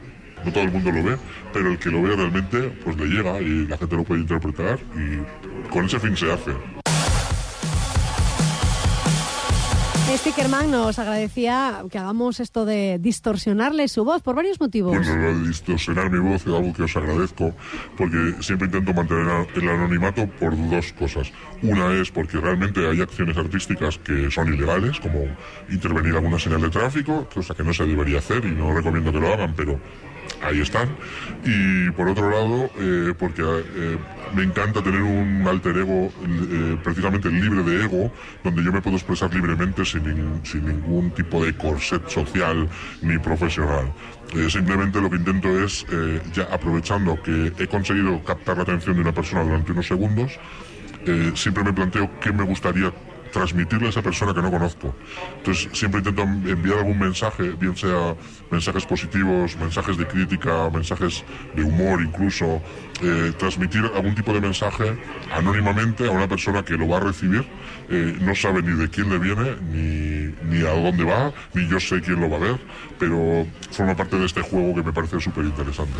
no 0.44 0.52
todo 0.52 0.64
el 0.64 0.70
mundo 0.70 0.90
lo 0.92 1.02
ve, 1.02 1.18
pero 1.52 1.70
el 1.70 1.78
que 1.78 1.90
lo 1.90 2.02
ve 2.02 2.16
realmente 2.16 2.72
pues 2.84 2.96
le 2.96 3.06
llega 3.06 3.40
y 3.40 3.66
la 3.66 3.76
gente 3.76 3.96
lo 3.96 4.04
puede 4.04 4.20
interpretar 4.20 4.78
y 4.94 5.70
con 5.70 5.86
ese 5.86 5.98
fin 5.98 6.16
se 6.16 6.32
hace. 6.32 6.87
Stickerman 10.16 10.70
nos 10.70 10.98
agradecía 10.98 11.84
que 11.90 11.98
hagamos 11.98 12.40
esto 12.40 12.64
de 12.64 12.98
distorsionarle 12.98 13.88
su 13.88 14.04
voz 14.04 14.22
por 14.22 14.34
varios 14.34 14.58
motivos. 14.58 14.96
Bueno, 14.96 15.16
lo 15.16 15.38
de 15.38 15.48
distorsionar 15.48 16.10
mi 16.10 16.18
voz 16.18 16.46
es 16.46 16.46
algo 16.46 16.72
que 16.72 16.82
os 16.82 16.96
agradezco 16.96 17.52
porque 17.96 18.34
siempre 18.40 18.66
intento 18.66 18.94
mantener 18.94 19.46
el 19.54 19.68
anonimato 19.68 20.26
por 20.40 20.56
dos 20.70 20.92
cosas. 20.94 21.30
Una 21.62 21.92
es 21.92 22.10
porque 22.10 22.38
realmente 22.38 22.88
hay 22.88 23.02
acciones 23.02 23.36
artísticas 23.36 23.98
que 23.98 24.30
son 24.30 24.52
ilegales, 24.52 24.98
como 24.98 25.24
intervenir 25.68 26.14
alguna 26.14 26.38
señal 26.38 26.62
de 26.62 26.70
tráfico, 26.70 27.28
cosa 27.32 27.54
que 27.54 27.62
no 27.62 27.74
se 27.74 27.84
debería 27.84 28.18
hacer 28.18 28.44
y 28.46 28.52
no 28.52 28.72
recomiendo 28.74 29.12
que 29.12 29.20
lo 29.20 29.32
hagan, 29.32 29.52
pero 29.54 29.78
ahí 30.42 30.60
están. 30.60 30.88
Y 31.44 31.90
por 31.92 32.08
otro 32.08 32.30
lado, 32.30 32.70
eh, 32.78 33.14
porque 33.18 33.42
eh, 33.42 33.98
me 34.34 34.42
encanta 34.42 34.82
tener 34.82 35.02
un 35.02 35.46
alter 35.46 35.76
ego 35.78 36.12
eh, 36.50 36.76
precisamente 36.82 37.30
libre 37.30 37.62
de 37.62 37.84
ego, 37.84 38.12
donde 38.44 38.62
yo 38.62 38.72
me 38.72 38.80
puedo 38.80 38.96
expresar 38.96 39.32
libremente 39.32 39.84
sin, 39.84 40.40
sin 40.44 40.66
ningún 40.66 41.10
tipo 41.12 41.44
de 41.44 41.54
corset 41.56 42.06
social 42.08 42.68
ni 43.02 43.18
profesional. 43.18 43.92
simplemente 44.48 45.00
lo 45.00 45.08
que 45.08 45.16
intento 45.16 45.48
es, 45.64 45.86
ya 46.34 46.44
aprovechando 46.52 47.20
que 47.22 47.52
he 47.58 47.66
conseguido 47.66 48.22
captar 48.24 48.56
la 48.58 48.62
atención 48.64 48.96
de 48.96 49.02
una 49.02 49.12
persona 49.12 49.42
durante 49.42 49.72
unos 49.72 49.86
segundos, 49.86 50.38
siempre 51.34 51.64
me 51.64 51.72
planteo 51.72 52.10
qué 52.20 52.32
me 52.32 52.44
gustaría 52.44 52.92
transmitirle 53.32 53.86
a 53.86 53.90
esa 53.90 54.02
persona 54.02 54.34
que 54.34 54.42
no 54.42 54.50
conozco. 54.50 54.94
Entonces 55.38 55.68
siempre 55.72 56.00
intento 56.00 56.22
enviar 56.22 56.78
algún 56.78 56.98
mensaje, 56.98 57.50
bien 57.50 57.76
sea 57.76 58.14
mensajes 58.50 58.84
positivos, 58.86 59.56
mensajes 59.56 59.96
de 59.96 60.06
crítica, 60.06 60.70
mensajes 60.70 61.24
de 61.54 61.62
humor 61.62 62.02
incluso, 62.02 62.62
eh, 63.02 63.32
transmitir 63.38 63.84
algún 63.94 64.14
tipo 64.14 64.32
de 64.32 64.40
mensaje 64.40 64.98
anónimamente 65.32 66.06
a 66.06 66.10
una 66.10 66.28
persona 66.28 66.64
que 66.64 66.76
lo 66.76 66.88
va 66.88 66.98
a 66.98 67.00
recibir, 67.00 67.46
eh, 67.90 68.16
no 68.20 68.34
sabe 68.34 68.62
ni 68.62 68.76
de 68.76 68.88
quién 68.88 69.08
le 69.08 69.18
viene, 69.18 69.56
ni, 69.72 70.34
ni 70.50 70.66
a 70.66 70.70
dónde 70.70 71.04
va, 71.04 71.32
ni 71.54 71.68
yo 71.68 71.78
sé 71.80 72.00
quién 72.00 72.20
lo 72.20 72.28
va 72.28 72.36
a 72.36 72.40
ver, 72.40 72.58
pero 72.98 73.46
forma 73.70 73.94
parte 73.94 74.18
de 74.18 74.26
este 74.26 74.42
juego 74.42 74.74
que 74.74 74.82
me 74.82 74.92
parece 74.92 75.20
súper 75.20 75.44
interesante. 75.44 75.98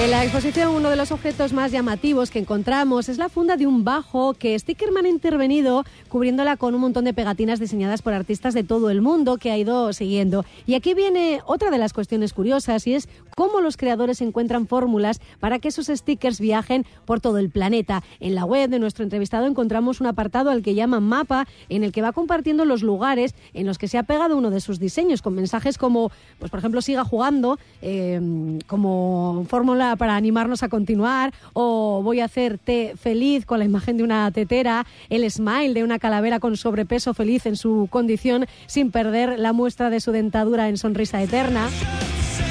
En 0.00 0.10
la 0.12 0.22
exposición, 0.24 0.74
uno 0.74 0.88
de 0.88 0.96
los 0.96 1.12
objetos 1.12 1.52
más 1.52 1.72
llamativos 1.72 2.30
que 2.30 2.38
encontramos 2.38 3.10
es 3.10 3.18
la 3.18 3.28
funda 3.28 3.58
de 3.58 3.66
un 3.66 3.84
bajo 3.84 4.32
que 4.32 4.58
Stickerman 4.58 5.04
ha 5.04 5.10
intervenido 5.10 5.84
cubriéndola 6.08 6.56
con 6.56 6.74
un 6.74 6.80
montón 6.80 7.04
de 7.04 7.12
pegatinas 7.12 7.60
diseñadas 7.60 8.00
por 8.00 8.14
artistas 8.14 8.54
de 8.54 8.64
todo 8.64 8.88
el 8.88 9.02
mundo 9.02 9.36
que 9.36 9.50
ha 9.50 9.58
ido 9.58 9.92
siguiendo. 9.92 10.46
Y 10.66 10.72
aquí 10.72 10.94
viene 10.94 11.42
otra 11.44 11.70
de 11.70 11.76
las 11.76 11.92
cuestiones 11.92 12.32
curiosas 12.32 12.86
y 12.86 12.94
es 12.94 13.10
cómo 13.36 13.60
los 13.60 13.76
creadores 13.76 14.22
encuentran 14.22 14.66
fórmulas 14.66 15.20
para 15.38 15.58
que 15.58 15.68
esos 15.68 15.88
stickers 15.88 16.40
viajen 16.40 16.86
por 17.04 17.20
todo 17.20 17.36
el 17.36 17.50
planeta. 17.50 18.02
En 18.20 18.34
la 18.34 18.46
web 18.46 18.70
de 18.70 18.78
nuestro 18.78 19.04
entrevistado 19.04 19.46
encontramos 19.46 20.00
un 20.00 20.06
apartado 20.06 20.48
al 20.48 20.62
que 20.62 20.74
llaman 20.74 21.02
mapa 21.02 21.46
en 21.68 21.84
el 21.84 21.92
que 21.92 22.00
va 22.00 22.12
compartiendo 22.12 22.64
los 22.64 22.82
lugares 22.82 23.34
en 23.52 23.66
los 23.66 23.76
que 23.76 23.86
se 23.86 23.98
ha 23.98 24.04
pegado 24.04 24.38
uno 24.38 24.48
de 24.48 24.60
sus 24.60 24.80
diseños 24.80 25.20
con 25.20 25.34
mensajes 25.34 25.76
como, 25.76 26.10
pues 26.38 26.50
por 26.50 26.58
ejemplo, 26.58 26.80
siga 26.80 27.04
jugando, 27.04 27.58
eh, 27.82 28.58
como 28.66 29.44
fórmula 29.46 29.89
para 29.96 30.16
animarnos 30.16 30.62
a 30.62 30.68
continuar, 30.68 31.32
o 31.52 32.02
voy 32.02 32.20
a 32.20 32.24
hacer 32.26 32.58
té 32.58 32.94
feliz 33.00 33.46
con 33.46 33.58
la 33.58 33.64
imagen 33.64 33.96
de 33.96 34.04
una 34.04 34.30
tetera, 34.30 34.86
el 35.08 35.28
smile 35.30 35.74
de 35.74 35.84
una 35.84 35.98
calavera 35.98 36.40
con 36.40 36.56
sobrepeso 36.56 37.14
feliz 37.14 37.46
en 37.46 37.56
su 37.56 37.88
condición 37.90 38.46
sin 38.66 38.90
perder 38.90 39.38
la 39.38 39.52
muestra 39.52 39.90
de 39.90 40.00
su 40.00 40.12
dentadura 40.12 40.68
en 40.68 40.76
sonrisa 40.76 41.22
eterna. 41.22 41.68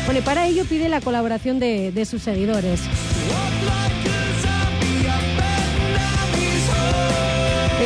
Bueno, 0.05 0.21
para 0.21 0.47
ello 0.47 0.65
pide 0.65 0.89
la 0.89 1.01
colaboración 1.01 1.59
de, 1.59 1.91
de 1.91 2.05
sus 2.05 2.23
seguidores. 2.23 2.81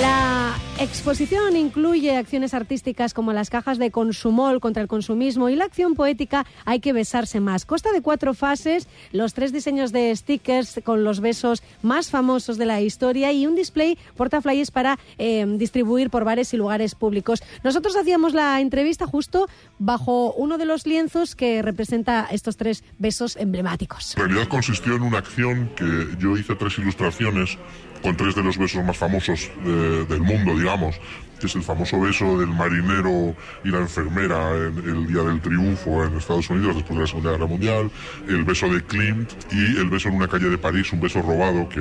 La 0.02 0.43
exposición 0.80 1.56
incluye 1.56 2.18
acciones 2.18 2.54
artísticas 2.54 3.14
como 3.14 3.32
las 3.32 3.50
cajas 3.50 3.78
de 3.78 3.92
consumol 3.92 4.60
contra 4.60 4.82
el 4.82 4.88
consumismo 4.88 5.50
y 5.50 5.56
la 5.56 5.66
acción 5.66 5.94
poética 5.94 6.46
Hay 6.66 6.80
que 6.80 6.94
besarse 6.94 7.40
más. 7.40 7.66
Consta 7.66 7.92
de 7.92 8.02
cuatro 8.02 8.34
fases, 8.34 8.88
los 9.12 9.34
tres 9.34 9.54
diseños 9.54 9.92
de 9.92 10.16
stickers 10.16 10.82
con 10.84 11.04
los 11.04 11.20
besos 11.20 11.64
más 11.82 12.10
famosos 12.10 12.58
de 12.58 12.66
la 12.66 12.82
historia 12.82 13.32
y 13.32 13.46
un 13.46 13.56
display 13.56 13.98
portaflyers 14.16 14.72
para 14.72 14.98
eh, 15.18 15.46
distribuir 15.58 16.10
por 16.10 16.24
bares 16.24 16.54
y 16.54 16.58
lugares 16.58 16.96
públicos. 16.96 17.44
Nosotros 17.64 17.96
hacíamos 17.96 18.34
la 18.34 18.60
entrevista 18.60 19.06
justo 19.06 19.48
bajo 19.80 20.34
uno 20.34 20.58
de 20.58 20.66
los 20.66 20.88
lienzos 20.88 21.36
que 21.36 21.62
representa 21.62 22.28
estos 22.32 22.58
tres 22.58 22.84
besos 22.98 23.36
emblemáticos. 23.36 24.18
En 24.18 24.28
realidad 24.28 24.48
consistió 24.48 24.96
en 24.96 25.04
una 25.04 25.20
acción 25.20 25.70
que 25.76 26.08
yo 26.20 26.36
hice 26.38 26.56
tres 26.56 26.78
ilustraciones 26.80 27.58
con 28.04 28.18
tres 28.18 28.36
de 28.36 28.44
los 28.44 28.58
besos 28.58 28.84
más 28.84 28.98
famosos 28.98 29.50
del 29.64 30.22
mundo, 30.22 30.56
digamos, 30.56 31.00
que 31.40 31.48
es 31.48 31.56
el 31.56 31.64
famoso 31.64 32.00
beso 32.00 32.38
del 32.38 32.50
marinero 32.50 33.36
y 33.64 33.70
la 33.70 33.80
enfermera 33.80 34.52
en 34.56 34.88
el 34.88 35.08
Día 35.08 35.24
del 35.24 35.42
Triunfo 35.42 36.04
en 36.04 36.18
Estados 36.18 36.50
Unidos 36.50 36.76
después 36.76 36.96
de 36.96 37.02
la 37.02 37.08
Segunda 37.08 37.32
Guerra 37.32 37.48
Mundial, 37.48 37.92
el 38.28 38.44
beso 38.44 38.70
de 38.70 38.82
Klimt 38.84 39.32
y 39.52 39.78
el 39.78 39.90
beso 39.90 40.10
en 40.10 40.16
una 40.16 40.28
calle 40.28 40.50
de 40.50 40.58
París, 40.58 40.92
un 40.94 41.02
beso 41.02 41.22
robado 41.22 41.68
que 41.70 41.80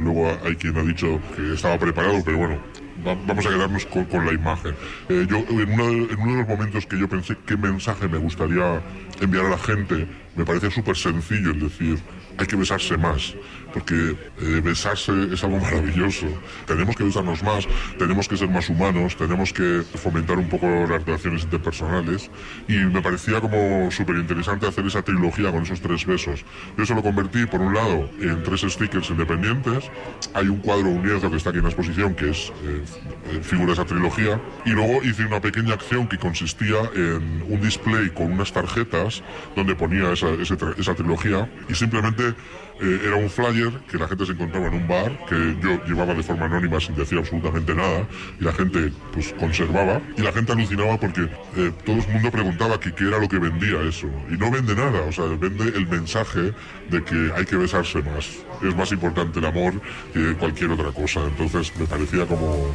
luego 0.00 0.36
hay 0.44 0.56
quien 0.56 0.76
ha 0.78 0.82
dicho 0.82 1.20
que 1.36 1.54
estaba 1.54 1.78
preparado, 1.78 2.22
pero 2.24 2.38
bueno, 2.38 2.58
vamos 3.04 3.46
a 3.46 3.50
quedarnos 3.50 3.86
con, 3.86 4.26
la 4.26 4.32
imagen. 4.32 4.74
Eh, 5.08 5.26
yo, 5.28 5.38
en 5.48 5.70
en 5.70 6.20
uno 6.20 6.32
de 6.32 6.38
los 6.38 6.48
momentos 6.48 6.86
que 6.86 6.98
yo 6.98 7.08
pensé 7.08 7.36
qué 7.46 7.56
mensaje 7.56 8.08
me 8.08 8.18
gustaría 8.18 8.80
enviar 9.20 9.46
a 9.46 9.50
la 9.50 9.58
gente, 9.58 10.06
me 10.36 10.44
parece 10.44 10.70
súper 10.70 10.96
sencillo 10.96 11.50
el 11.50 11.60
decir, 11.60 11.98
hay 12.38 12.46
que 12.46 12.56
besarse 12.56 12.96
más 12.96 13.34
porque 13.74 14.16
eh, 14.40 14.60
besarse 14.62 15.12
es 15.32 15.42
algo 15.42 15.58
maravilloso. 15.58 16.26
Tenemos 16.64 16.94
que 16.94 17.02
besarnos 17.02 17.42
más, 17.42 17.66
tenemos 17.98 18.28
que 18.28 18.36
ser 18.36 18.48
más 18.48 18.70
humanos, 18.70 19.16
tenemos 19.16 19.52
que 19.52 19.82
fomentar 19.96 20.38
un 20.38 20.48
poco 20.48 20.66
las 20.88 21.04
relaciones 21.04 21.42
interpersonales 21.42 22.30
y 22.68 22.76
me 22.76 23.02
parecía 23.02 23.40
como 23.40 23.90
súper 23.90 24.16
interesante 24.16 24.68
hacer 24.68 24.86
esa 24.86 25.02
trilogía 25.02 25.50
con 25.50 25.64
esos 25.64 25.80
tres 25.80 26.06
besos. 26.06 26.44
Yo 26.76 26.84
eso 26.84 26.94
lo 26.94 27.02
convertí, 27.02 27.46
por 27.46 27.60
un 27.60 27.74
lado, 27.74 28.08
en 28.20 28.44
tres 28.44 28.60
stickers 28.60 29.10
independientes. 29.10 29.90
Hay 30.34 30.46
un 30.46 30.58
cuadro, 30.58 30.88
un 30.88 31.04
lienzo 31.04 31.28
que 31.28 31.36
está 31.36 31.50
aquí 31.50 31.58
en 31.58 31.64
la 31.64 31.70
exposición 31.70 32.14
que 32.14 32.30
es 32.30 32.52
eh, 32.62 33.40
figura 33.42 33.72
esa 33.72 33.84
trilogía 33.84 34.40
y 34.64 34.70
luego 34.70 35.02
hice 35.02 35.26
una 35.26 35.40
pequeña 35.40 35.74
acción 35.74 36.06
que 36.06 36.16
consistía 36.16 36.76
en 36.94 37.44
un 37.48 37.60
display 37.60 38.10
con 38.10 38.30
unas 38.30 38.52
tarjetas 38.52 39.24
donde 39.56 39.74
ponía 39.74 40.12
esa, 40.12 40.28
esa 40.30 40.94
trilogía 40.94 41.50
y 41.68 41.74
simplemente 41.74 42.23
eh, 42.28 43.00
era 43.06 43.16
un 43.16 43.30
flyer 43.30 43.70
que 43.88 43.98
la 43.98 44.08
gente 44.08 44.26
se 44.26 44.32
encontraba 44.32 44.66
en 44.66 44.74
un 44.74 44.88
bar, 44.88 45.26
que 45.28 45.56
yo 45.62 45.84
llevaba 45.86 46.12
de 46.14 46.22
forma 46.22 46.46
anónima 46.46 46.80
sin 46.80 46.96
decir 46.96 47.18
absolutamente 47.18 47.74
nada, 47.74 48.06
y 48.40 48.44
la 48.44 48.52
gente 48.52 48.92
pues 49.12 49.32
conservaba, 49.38 50.00
y 50.16 50.22
la 50.22 50.32
gente 50.32 50.52
alucinaba 50.52 50.98
porque 50.98 51.22
eh, 51.56 51.72
todo 51.84 51.96
el 51.96 52.08
mundo 52.08 52.30
preguntaba 52.30 52.80
qué 52.80 52.92
era 52.98 53.18
lo 53.18 53.28
que 53.28 53.38
vendía 53.38 53.80
eso, 53.82 54.08
y 54.28 54.36
no 54.36 54.50
vende 54.50 54.74
nada, 54.74 55.02
o 55.02 55.12
sea, 55.12 55.24
vende 55.26 55.68
el 55.68 55.86
mensaje 55.86 56.52
de 56.90 57.04
que 57.04 57.32
hay 57.36 57.44
que 57.44 57.56
besarse 57.56 58.02
más, 58.02 58.28
es 58.62 58.76
más 58.76 58.90
importante 58.90 59.38
el 59.38 59.44
amor 59.44 59.74
que 60.12 60.34
cualquier 60.34 60.70
otra 60.70 60.90
cosa, 60.90 61.20
entonces 61.24 61.72
me 61.78 61.86
parecía 61.86 62.26
como 62.26 62.74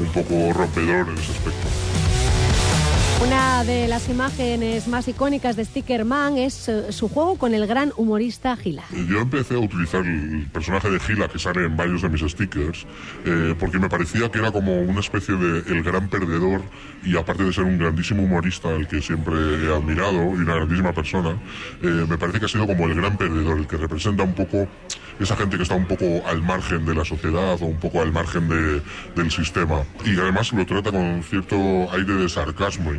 un 0.00 0.12
poco 0.12 0.52
rompedor 0.52 1.08
en 1.08 1.18
ese 1.18 1.32
aspecto. 1.32 2.09
Una 3.22 3.64
de 3.64 3.86
las 3.86 4.08
imágenes 4.08 4.88
más 4.88 5.06
icónicas 5.06 5.54
de 5.54 5.66
Stickerman 5.66 6.38
es 6.38 6.70
eh, 6.70 6.90
su 6.90 7.06
juego 7.06 7.36
con 7.36 7.52
el 7.52 7.66
gran 7.66 7.92
humorista 7.98 8.56
Gila. 8.56 8.84
Yo 9.10 9.20
empecé 9.20 9.56
a 9.56 9.58
utilizar 9.58 10.06
el 10.06 10.46
personaje 10.50 10.88
de 10.88 10.98
Gila 10.98 11.28
que 11.28 11.38
sale 11.38 11.66
en 11.66 11.76
varios 11.76 12.00
de 12.00 12.08
mis 12.08 12.22
stickers 12.22 12.86
eh, 13.26 13.54
porque 13.60 13.78
me 13.78 13.90
parecía 13.90 14.30
que 14.30 14.38
era 14.38 14.50
como 14.50 14.74
una 14.80 15.00
especie 15.00 15.36
de 15.36 15.58
el 15.70 15.82
gran 15.82 16.08
perdedor 16.08 16.62
y 17.04 17.14
aparte 17.18 17.44
de 17.44 17.52
ser 17.52 17.64
un 17.64 17.76
grandísimo 17.76 18.22
humorista 18.22 18.70
al 18.70 18.88
que 18.88 19.02
siempre 19.02 19.34
he 19.34 19.74
admirado 19.74 20.34
y 20.34 20.40
una 20.40 20.54
grandísima 20.54 20.94
persona, 20.94 21.38
eh, 21.82 22.06
me 22.08 22.16
parece 22.16 22.40
que 22.40 22.46
ha 22.46 22.48
sido 22.48 22.66
como 22.66 22.86
el 22.86 22.94
gran 22.94 23.18
perdedor, 23.18 23.58
el 23.58 23.66
que 23.66 23.76
representa 23.76 24.22
un 24.22 24.32
poco 24.32 24.66
esa 25.20 25.36
gente 25.36 25.58
que 25.58 25.64
está 25.64 25.74
un 25.74 25.86
poco 25.86 26.26
al 26.26 26.40
margen 26.40 26.86
de 26.86 26.94
la 26.94 27.04
sociedad 27.04 27.60
o 27.60 27.66
un 27.66 27.78
poco 27.78 28.00
al 28.00 28.10
margen 28.10 28.48
de, 28.48 28.82
del 29.14 29.30
sistema. 29.30 29.82
Y 30.04 30.18
además 30.18 30.52
lo 30.52 30.64
trata 30.64 30.90
con 30.90 31.22
cierto 31.22 31.56
aire 31.92 32.14
de 32.14 32.28
sarcasmo 32.28 32.92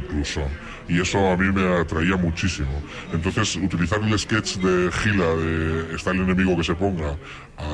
Y 0.88 1.00
eso 1.00 1.32
a 1.32 1.38
mí 1.38 1.52
me 1.52 1.80
atraía 1.80 2.18
muchísimo. 2.18 2.82
Entonces, 3.14 3.56
utilizar 3.56 4.02
el 4.02 4.18
sketch 4.20 4.58
de 4.58 4.92
Gila, 4.92 5.36
de 5.36 5.96
está 5.96 6.12
el 6.12 6.22
enemigo 6.22 6.58
que 6.58 6.64
se 6.64 6.76
ponga, 6.76 7.16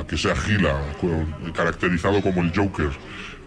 que 0.07 0.17
sea 0.17 0.35
Gila, 0.35 0.79
caracterizado 1.55 2.21
como 2.21 2.41
el 2.41 2.51
Joker, 2.55 2.91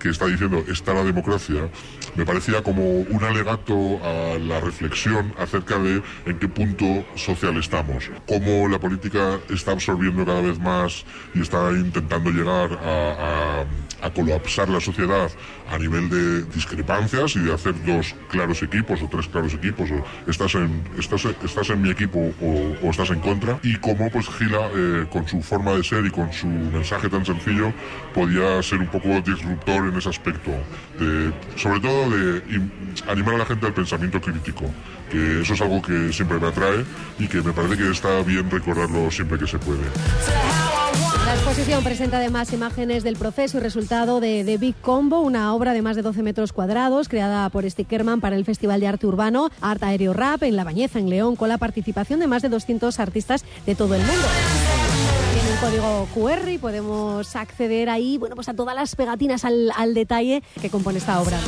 que 0.00 0.08
está 0.08 0.26
diciendo 0.26 0.64
está 0.68 0.94
la 0.94 1.04
democracia, 1.04 1.68
me 2.16 2.24
parecía 2.24 2.62
como 2.62 2.82
un 2.82 3.22
alegato 3.22 4.00
a 4.02 4.38
la 4.38 4.60
reflexión 4.60 5.32
acerca 5.38 5.78
de 5.78 6.02
en 6.26 6.38
qué 6.38 6.48
punto 6.48 7.04
social 7.14 7.56
estamos, 7.58 8.10
cómo 8.26 8.66
la 8.68 8.78
política 8.78 9.38
está 9.50 9.72
absorbiendo 9.72 10.24
cada 10.24 10.40
vez 10.40 10.58
más 10.58 11.04
y 11.34 11.42
está 11.42 11.70
intentando 11.72 12.30
llegar 12.30 12.72
a, 12.82 13.64
a 14.02 14.10
colapsar 14.10 14.68
la 14.68 14.80
sociedad 14.80 15.30
a 15.70 15.78
nivel 15.78 16.08
de 16.10 16.42
discrepancias 16.54 17.36
y 17.36 17.40
de 17.40 17.54
hacer 17.54 17.74
dos 17.84 18.14
claros 18.28 18.62
equipos 18.62 19.00
o 19.02 19.08
tres 19.08 19.28
claros 19.28 19.54
equipos, 19.54 19.88
o 19.90 20.04
estás 20.28 20.54
en, 20.56 20.82
estás, 20.98 21.24
estás 21.24 21.70
en 21.70 21.82
mi 21.82 21.90
equipo 21.90 22.32
o, 22.40 22.90
estás 22.90 23.10
en 23.10 23.20
contra, 23.20 23.58
y 23.62 23.76
cómo 23.76 24.10
pues 24.10 24.28
Gila, 24.28 24.70
eh, 24.74 25.06
con 25.12 25.26
su 25.28 25.40
forma 25.42 25.72
de 25.72 25.84
ser 25.84 26.04
y 26.04 26.10
con 26.10 26.32
su 26.32 26.48
mensaje 26.48 27.08
tan 27.08 27.24
sencillo, 27.24 27.72
podía 28.14 28.62
ser 28.62 28.80
un 28.80 28.88
poco 28.88 29.20
disruptor 29.20 29.89
en 29.90 29.98
ese 29.98 30.08
aspecto, 30.08 30.50
sobre 31.56 31.80
todo 31.80 32.10
de 32.10 32.42
animar 33.08 33.34
a 33.34 33.38
la 33.38 33.46
gente 33.46 33.66
al 33.66 33.74
pensamiento 33.74 34.20
crítico, 34.20 34.64
que 35.10 35.42
eso 35.42 35.54
es 35.54 35.60
algo 35.60 35.82
que 35.82 36.12
siempre 36.12 36.38
me 36.38 36.48
atrae 36.48 36.84
y 37.18 37.26
que 37.26 37.42
me 37.42 37.52
parece 37.52 37.76
que 37.76 37.90
está 37.90 38.22
bien 38.22 38.50
recordarlo 38.50 39.10
siempre 39.10 39.38
que 39.38 39.46
se 39.46 39.58
puede. 39.58 39.82
La 41.26 41.34
exposición 41.34 41.84
presenta 41.84 42.16
además 42.16 42.52
imágenes 42.52 43.04
del 43.04 43.16
proceso 43.16 43.58
y 43.58 43.60
resultado 43.60 44.20
de 44.20 44.42
The 44.44 44.58
Big 44.58 44.74
Combo, 44.80 45.20
una 45.20 45.54
obra 45.54 45.74
de 45.74 45.82
más 45.82 45.94
de 45.94 46.02
12 46.02 46.22
metros 46.22 46.52
cuadrados 46.52 47.08
creada 47.08 47.48
por 47.50 47.68
Stickerman 47.68 48.20
para 48.20 48.36
el 48.36 48.44
Festival 48.44 48.80
de 48.80 48.88
Arte 48.88 49.06
Urbano 49.06 49.50
Art 49.60 49.82
Aéreo 49.82 50.12
Rap 50.12 50.42
en 50.42 50.56
La 50.56 50.64
Bañeza, 50.64 50.98
en 50.98 51.08
León, 51.08 51.36
con 51.36 51.48
la 51.48 51.58
participación 51.58 52.18
de 52.18 52.26
más 52.26 52.42
de 52.42 52.48
200 52.48 52.98
artistas 52.98 53.44
de 53.64 53.74
todo 53.74 53.94
el 53.94 54.00
mundo. 54.00 54.26
Código 55.60 56.08
QR 56.14 56.48
y 56.48 56.56
podemos 56.56 57.36
acceder 57.36 57.90
ahí 57.90 58.16
bueno, 58.16 58.34
pues 58.34 58.48
a 58.48 58.54
todas 58.54 58.74
las 58.74 58.96
pegatinas 58.96 59.44
al, 59.44 59.70
al 59.76 59.92
detalle 59.92 60.42
que 60.60 60.70
compone 60.70 60.98
esta 60.98 61.20
obra. 61.20 61.38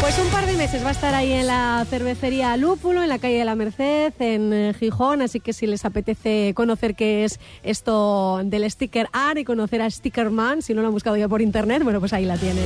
Pues 0.00 0.18
un 0.18 0.28
par 0.28 0.46
de 0.46 0.56
meses 0.56 0.82
va 0.82 0.88
a 0.88 0.92
estar 0.92 1.14
ahí 1.14 1.30
en 1.30 1.46
la 1.46 1.86
cervecería 1.90 2.56
Lúpulo, 2.56 3.02
en 3.02 3.10
la 3.10 3.18
calle 3.18 3.38
de 3.38 3.44
la 3.44 3.54
Merced, 3.54 4.14
en 4.18 4.52
eh, 4.54 4.74
Gijón, 4.78 5.20
así 5.20 5.40
que 5.40 5.52
si 5.52 5.66
les 5.66 5.84
apetece 5.84 6.54
conocer 6.54 6.94
qué 6.94 7.24
es 7.24 7.38
esto 7.62 8.40
del 8.44 8.68
sticker 8.70 9.08
art 9.12 9.38
y 9.38 9.44
conocer 9.44 9.82
a 9.82 9.90
Stickerman, 9.90 10.62
si 10.62 10.72
no 10.72 10.80
lo 10.80 10.88
han 10.88 10.94
buscado 10.94 11.18
ya 11.18 11.28
por 11.28 11.42
internet, 11.42 11.82
bueno, 11.84 12.00
pues 12.00 12.14
ahí 12.14 12.24
la 12.24 12.38
tienen. 12.38 12.64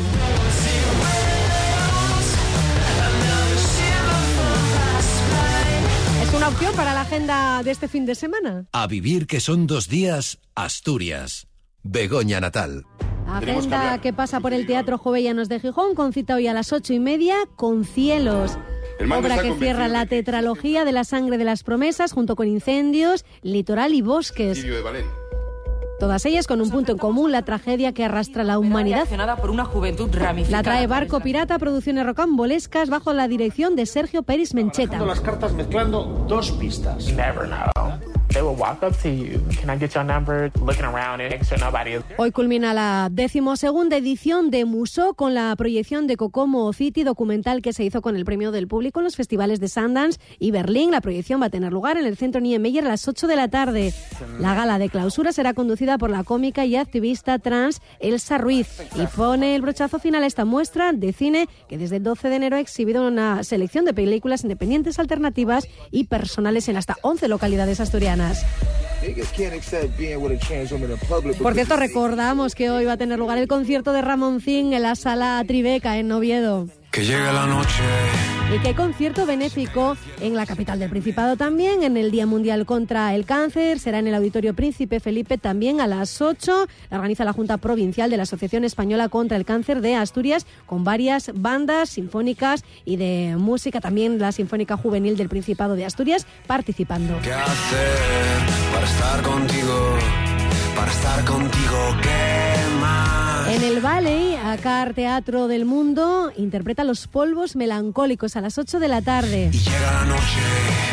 Opción 6.47 6.74
para 6.76 6.92
la 6.92 7.01
agenda 7.01 7.62
de 7.62 7.70
este 7.70 7.88
fin 7.88 8.05
de 8.05 8.14
semana. 8.14 8.66
A 8.70 8.86
vivir 8.86 9.26
que 9.26 9.40
son 9.40 9.66
dos 9.66 9.88
días, 9.88 10.40
Asturias. 10.55 11.47
Begoña 11.82 12.38
Natal. 12.38 12.84
Agenda 13.26 13.99
que, 14.03 14.12
pasa 14.12 14.40
por 14.40 14.53
el 14.53 14.66
Teatro 14.66 14.99
Jovellanos 14.99 15.49
de 15.49 15.59
Gijón, 15.59 15.95
con 15.95 16.12
cita 16.12 16.34
hoy 16.34 16.47
a 16.47 16.53
las 16.53 16.74
ocho 16.74 16.92
y 16.92 17.01
media, 17.01 17.36
con 17.57 17.86
Cielos. 17.86 18.59
Obra 19.01 19.38
que 19.38 19.55
cierra 19.55 19.88
la 19.88 20.05
tetralogía 20.05 20.84
de 20.84 20.92
la 20.92 21.05
sangre 21.05 21.38
de 21.38 21.45
las 21.45 21.62
promesas, 21.62 22.12
junto 22.12 22.36
con 22.36 22.47
incendios, 22.47 23.24
litoral 23.40 23.95
y 23.95 24.03
bosques. 24.03 24.62
Todas 25.99 26.26
ellas 26.26 26.47
con 26.47 26.61
un 26.61 26.70
punto 26.70 26.92
en 26.92 26.99
común, 26.99 27.32
la 27.32 27.42
tragedia 27.42 27.92
que 27.92 28.05
arrastra 28.05 28.45
la 28.45 28.59
humanidad. 28.59 29.07
por 29.40 29.51
una 29.51 29.64
juventud 29.64 30.11
la 30.49 30.62
trae 30.62 30.86
Barco 30.86 31.20
Pirata, 31.20 31.59
producciones 31.59 32.05
rocambolescas, 32.07 32.90
bajo 32.90 33.12
la 33.12 33.28
dirección 33.28 33.76
de 33.76 33.86
Sergio 33.86 34.22
Pérez 34.22 34.55
Mencheta. 34.55 34.99
las 35.05 35.20
cartas 35.20 35.53
mezclando 35.53 36.24
dos 36.28 36.53
pistas. 36.53 37.07
Hoy 42.16 42.32
culmina 42.32 42.74
la 42.74 43.09
decimosegunda 43.12 43.97
edición 43.97 44.51
de 44.51 44.64
Muso 44.64 45.14
con 45.14 45.35
la 45.35 45.55
proyección 45.55 46.09
de 46.09 46.16
Kokomo 46.16 46.72
City, 46.72 47.05
documental 47.05 47.62
que 47.62 47.72
se 47.72 47.85
hizo 47.85 48.03
con 48.03 48.16
el 48.16 48.24
premio 48.24 48.51
del 48.51 48.66
público 48.66 48.99
en 48.99 49.05
los 49.05 49.14
festivales 49.14 49.61
de 49.61 49.68
Sundance 49.68 50.18
y 50.41 50.51
Berlín. 50.51 50.91
La 50.91 51.01
proyección 51.01 51.41
va 51.41 51.47
a 51.47 51.51
tener 51.51 51.72
lugar 51.72 51.97
en 51.97 52.07
el 52.07 52.16
centro 52.16 52.41
Niemeyer 52.41 52.85
a 52.85 52.89
las 52.89 53.07
8 53.07 53.28
de 53.28 53.37
la 53.37 53.47
tarde. 53.47 53.95
La 54.41 54.57
gala 54.57 54.80
de 54.80 54.89
clausura 54.89 55.30
será 55.30 55.55
conducida 55.55 55.97
por 55.97 56.11
la 56.11 56.24
cómica 56.24 56.64
y 56.64 56.74
activista 56.74 57.39
trans 57.39 57.82
Elsa 58.01 58.39
Ruiz 58.39 58.82
y 58.97 59.07
pone 59.14 59.55
el 59.55 59.62
brochazo 59.62 60.01
final 60.01 60.24
a 60.24 60.26
esta 60.26 60.45
muestra 60.45 60.93
de 60.93 61.12
cine 61.12 61.49
que 61.68 61.78
desde 61.78 61.99
el 61.99 62.03
12 62.03 62.30
de 62.30 62.35
enero 62.35 62.57
ha 62.57 62.61
exhibido 62.61 63.07
una 63.07 63.45
selección 63.45 63.85
de 63.85 63.95
películas 63.95 64.43
independientes, 64.43 64.99
alternativas 64.99 65.68
y 65.93 66.05
personales 66.05 66.68
en 66.68 66.76
hasta 66.78 66.97
11 67.03 67.28
localidades 67.28 67.78
asturianas. 67.78 68.24
Por 71.43 71.55
cierto, 71.55 71.77
recordamos 71.77 72.55
que 72.55 72.70
hoy 72.70 72.85
va 72.87 72.93
a 72.93 72.97
tener 72.97 73.18
lugar 73.18 73.39
el 73.39 73.49
concierto 73.49 73.93
de 73.93 74.01
Ramón 74.01 74.41
Zing 74.41 74.72
en 74.72 74.83
la 74.83 74.95
sala 74.95 75.43
Tribeca 75.47 75.99
en 75.99 76.11
Oviedo. 76.11 76.68
Que 76.95 77.05
llegue 77.05 77.32
la 77.32 77.47
noche 77.47 77.82
y 78.55 78.59
que 78.61 78.68
hay 78.68 78.74
concierto 78.74 79.26
benéfico 79.26 79.97
en 80.20 80.36
la 80.36 80.47
capital 80.47 80.78
del 80.78 80.90
Principado 80.90 81.36
también, 81.36 81.82
en 81.82 81.97
el 81.97 82.12
Día 82.12 82.24
Mundial 82.24 82.66
contra 82.66 83.12
el 83.16 83.24
Cáncer. 83.24 83.80
Será 83.80 83.99
en 83.99 84.07
el 84.07 84.14
Auditorio 84.14 84.55
Príncipe 84.55 85.01
Felipe 85.01 85.36
también 85.36 85.80
a 85.80 85.88
las 85.88 86.22
8. 86.22 86.68
La 86.90 86.97
organiza 86.97 87.24
la 87.24 87.32
Junta 87.32 87.57
Provincial 87.57 88.11
de 88.11 88.16
la 88.16 88.22
Asociación 88.22 88.62
Española 88.62 89.09
contra 89.09 89.36
el 89.36 89.45
Cáncer 89.45 89.80
de 89.80 89.97
Asturias, 89.97 90.47
con 90.66 90.84
varias 90.84 91.32
bandas 91.34 91.88
sinfónicas 91.88 92.62
y 92.84 92.95
de 92.95 93.34
música, 93.38 93.80
también 93.80 94.20
la 94.20 94.30
Sinfónica 94.30 94.76
Juvenil 94.76 95.16
del 95.16 95.28
Principado 95.28 95.74
de 95.74 95.86
Asturias, 95.86 96.28
participando. 96.47 97.18
¿Qué 97.22 97.32
hacer 97.32 98.38
para 98.72 98.86
estar 98.86 99.22
contigo? 99.22 99.99
Para 100.76 100.92
estar 100.92 101.24
contigo, 101.24 101.97
¿qué? 102.03 102.54
En 103.49 103.62
el 103.62 103.80
Valley, 103.80 104.35
acá 104.35 104.91
Teatro 104.95 105.49
del 105.49 105.64
Mundo, 105.64 106.32
interpreta 106.37 106.82
Los 106.82 107.07
Polvos 107.07 107.57
Melancólicos 107.57 108.37
a 108.37 108.41
las 108.41 108.59
8 108.59 108.80
de 108.80 108.89
la 108.89 109.03
tarde. 109.03 109.51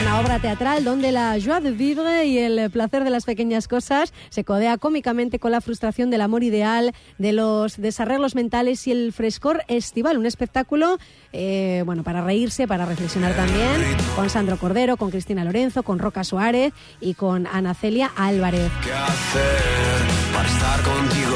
Una 0.02 0.20
obra 0.20 0.40
teatral 0.40 0.84
donde 0.84 1.12
la 1.12 1.38
joie 1.44 1.62
de 1.62 1.72
vivre 1.72 2.26
y 2.26 2.38
el 2.38 2.70
placer 2.70 3.04
de 3.04 3.10
las 3.10 3.26
pequeñas 3.26 3.68
cosas 3.68 4.14
se 4.30 4.44
codea 4.44 4.78
cómicamente 4.78 5.40
con 5.40 5.52
la 5.52 5.62
frustración 5.62 6.10
del 6.10 6.22
amor 6.22 6.44
ideal, 6.44 6.94
de 7.18 7.32
los 7.34 7.78
desarreglos 7.78 8.36
mentales 8.36 8.86
y 8.86 8.92
el 8.92 9.14
frescor 9.14 9.64
estival. 9.68 10.18
Un 10.18 10.26
espectáculo, 10.26 10.98
eh, 11.34 11.84
bueno, 11.86 12.04
para 12.04 12.22
reírse, 12.22 12.68
para 12.68 12.86
reflexionar 12.86 13.34
también, 13.34 13.82
con 14.16 14.30
Sandro 14.30 14.58
Cordero, 14.58 14.98
con 14.98 15.10
Cristina 15.10 15.44
Lorenzo, 15.46 15.84
con 15.84 16.00
Roca 16.00 16.24
Suárez 16.24 16.74
y 17.00 17.14
con 17.14 17.48
Ana 17.48 17.74
Celia 17.74 18.12
Álvarez. 18.16 18.72
¿Qué 18.84 18.92
hacer 18.92 20.34
para 20.34 20.48
estar 20.48 20.82
contigo? 20.82 21.31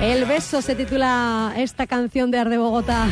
El 0.00 0.26
beso 0.26 0.60
se 0.60 0.74
titula 0.74 1.54
esta 1.56 1.86
canción 1.86 2.30
de 2.30 2.38
Arde 2.38 2.58
Bogotá, 2.58 3.06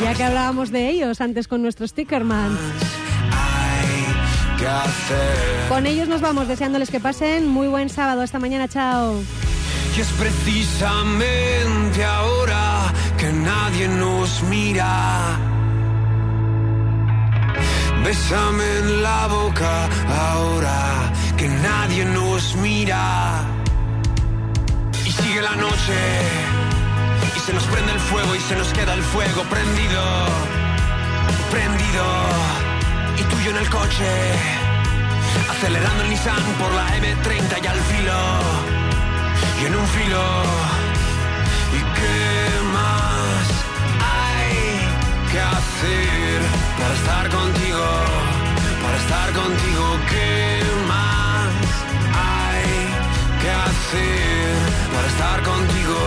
ya 0.00 0.14
que 0.14 0.22
hablábamos 0.22 0.70
de 0.70 0.88
ellos 0.88 1.20
antes 1.20 1.48
con 1.48 1.60
nuestro 1.60 1.86
Stickerman. 1.86 2.56
Con 5.68 5.86
ellos 5.86 6.06
nos 6.06 6.20
vamos, 6.20 6.46
deseándoles 6.46 6.90
que 6.90 7.00
pasen 7.00 7.48
muy 7.48 7.66
buen 7.66 7.88
sábado. 7.88 8.20
Hasta 8.20 8.38
mañana, 8.38 8.68
chao. 8.68 9.16
Y 9.96 10.00
es 10.00 10.08
precisamente 10.12 12.04
ahora 12.04 12.92
que 13.18 13.32
nadie 13.32 13.88
nos 13.88 14.42
mira. 14.44 15.36
Bésame 18.04 18.78
en 18.78 19.02
la 19.02 19.26
boca 19.26 19.88
ahora 20.08 21.12
que 21.36 21.48
nadie 21.48 22.04
nos 22.04 22.54
mira 22.56 23.59
sigue 25.30 25.42
la 25.42 25.56
noche. 25.56 25.98
Y 27.36 27.40
se 27.40 27.52
nos 27.52 27.64
prende 27.64 27.92
el 27.92 28.00
fuego 28.00 28.34
y 28.34 28.40
se 28.40 28.56
nos 28.56 28.68
queda 28.72 28.94
el 28.94 29.02
fuego 29.02 29.42
prendido, 29.44 30.02
prendido. 31.50 32.04
Y 33.20 33.22
tuyo 33.32 33.50
en 33.50 33.56
el 33.58 33.70
coche, 33.70 34.10
acelerando 35.52 36.02
el 36.04 36.10
Nissan 36.10 36.44
por 36.60 36.72
la 36.78 36.86
M30 36.96 37.52
y 37.62 37.66
al 37.74 37.80
filo. 37.90 38.20
Y 39.60 39.66
en 39.66 39.74
un 39.76 39.86
filo. 39.96 40.24
Y 41.78 41.80
qué 41.98 42.22
más 42.76 43.46
hay 44.14 44.58
que 45.30 45.40
hacer 45.56 46.38
para 46.78 46.94
estar 47.00 47.24
contigo, 47.38 47.86
para 48.82 48.96
estar 49.04 49.28
contigo, 49.42 49.84
qué 50.10 50.62
más 50.92 51.50
hay 52.28 52.72
que 53.40 53.50
hacer 53.68 54.69
para 54.92 55.06
estar 55.08 55.42
contigo. 55.42 55.98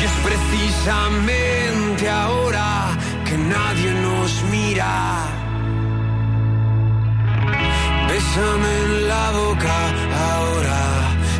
Y 0.00 0.04
es 0.04 0.14
precisamente 0.28 2.08
ahora 2.08 2.90
que 3.24 3.36
nadie 3.38 3.90
nos 4.06 4.42
mira. 4.50 4.92
Bésame 8.08 8.72
en 8.86 9.08
la 9.08 9.30
boca 9.30 9.76
ahora 10.30 10.82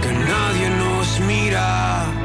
que 0.03 0.12
nadie 0.12 0.70
nos 0.70 1.20
mira. 1.20 2.22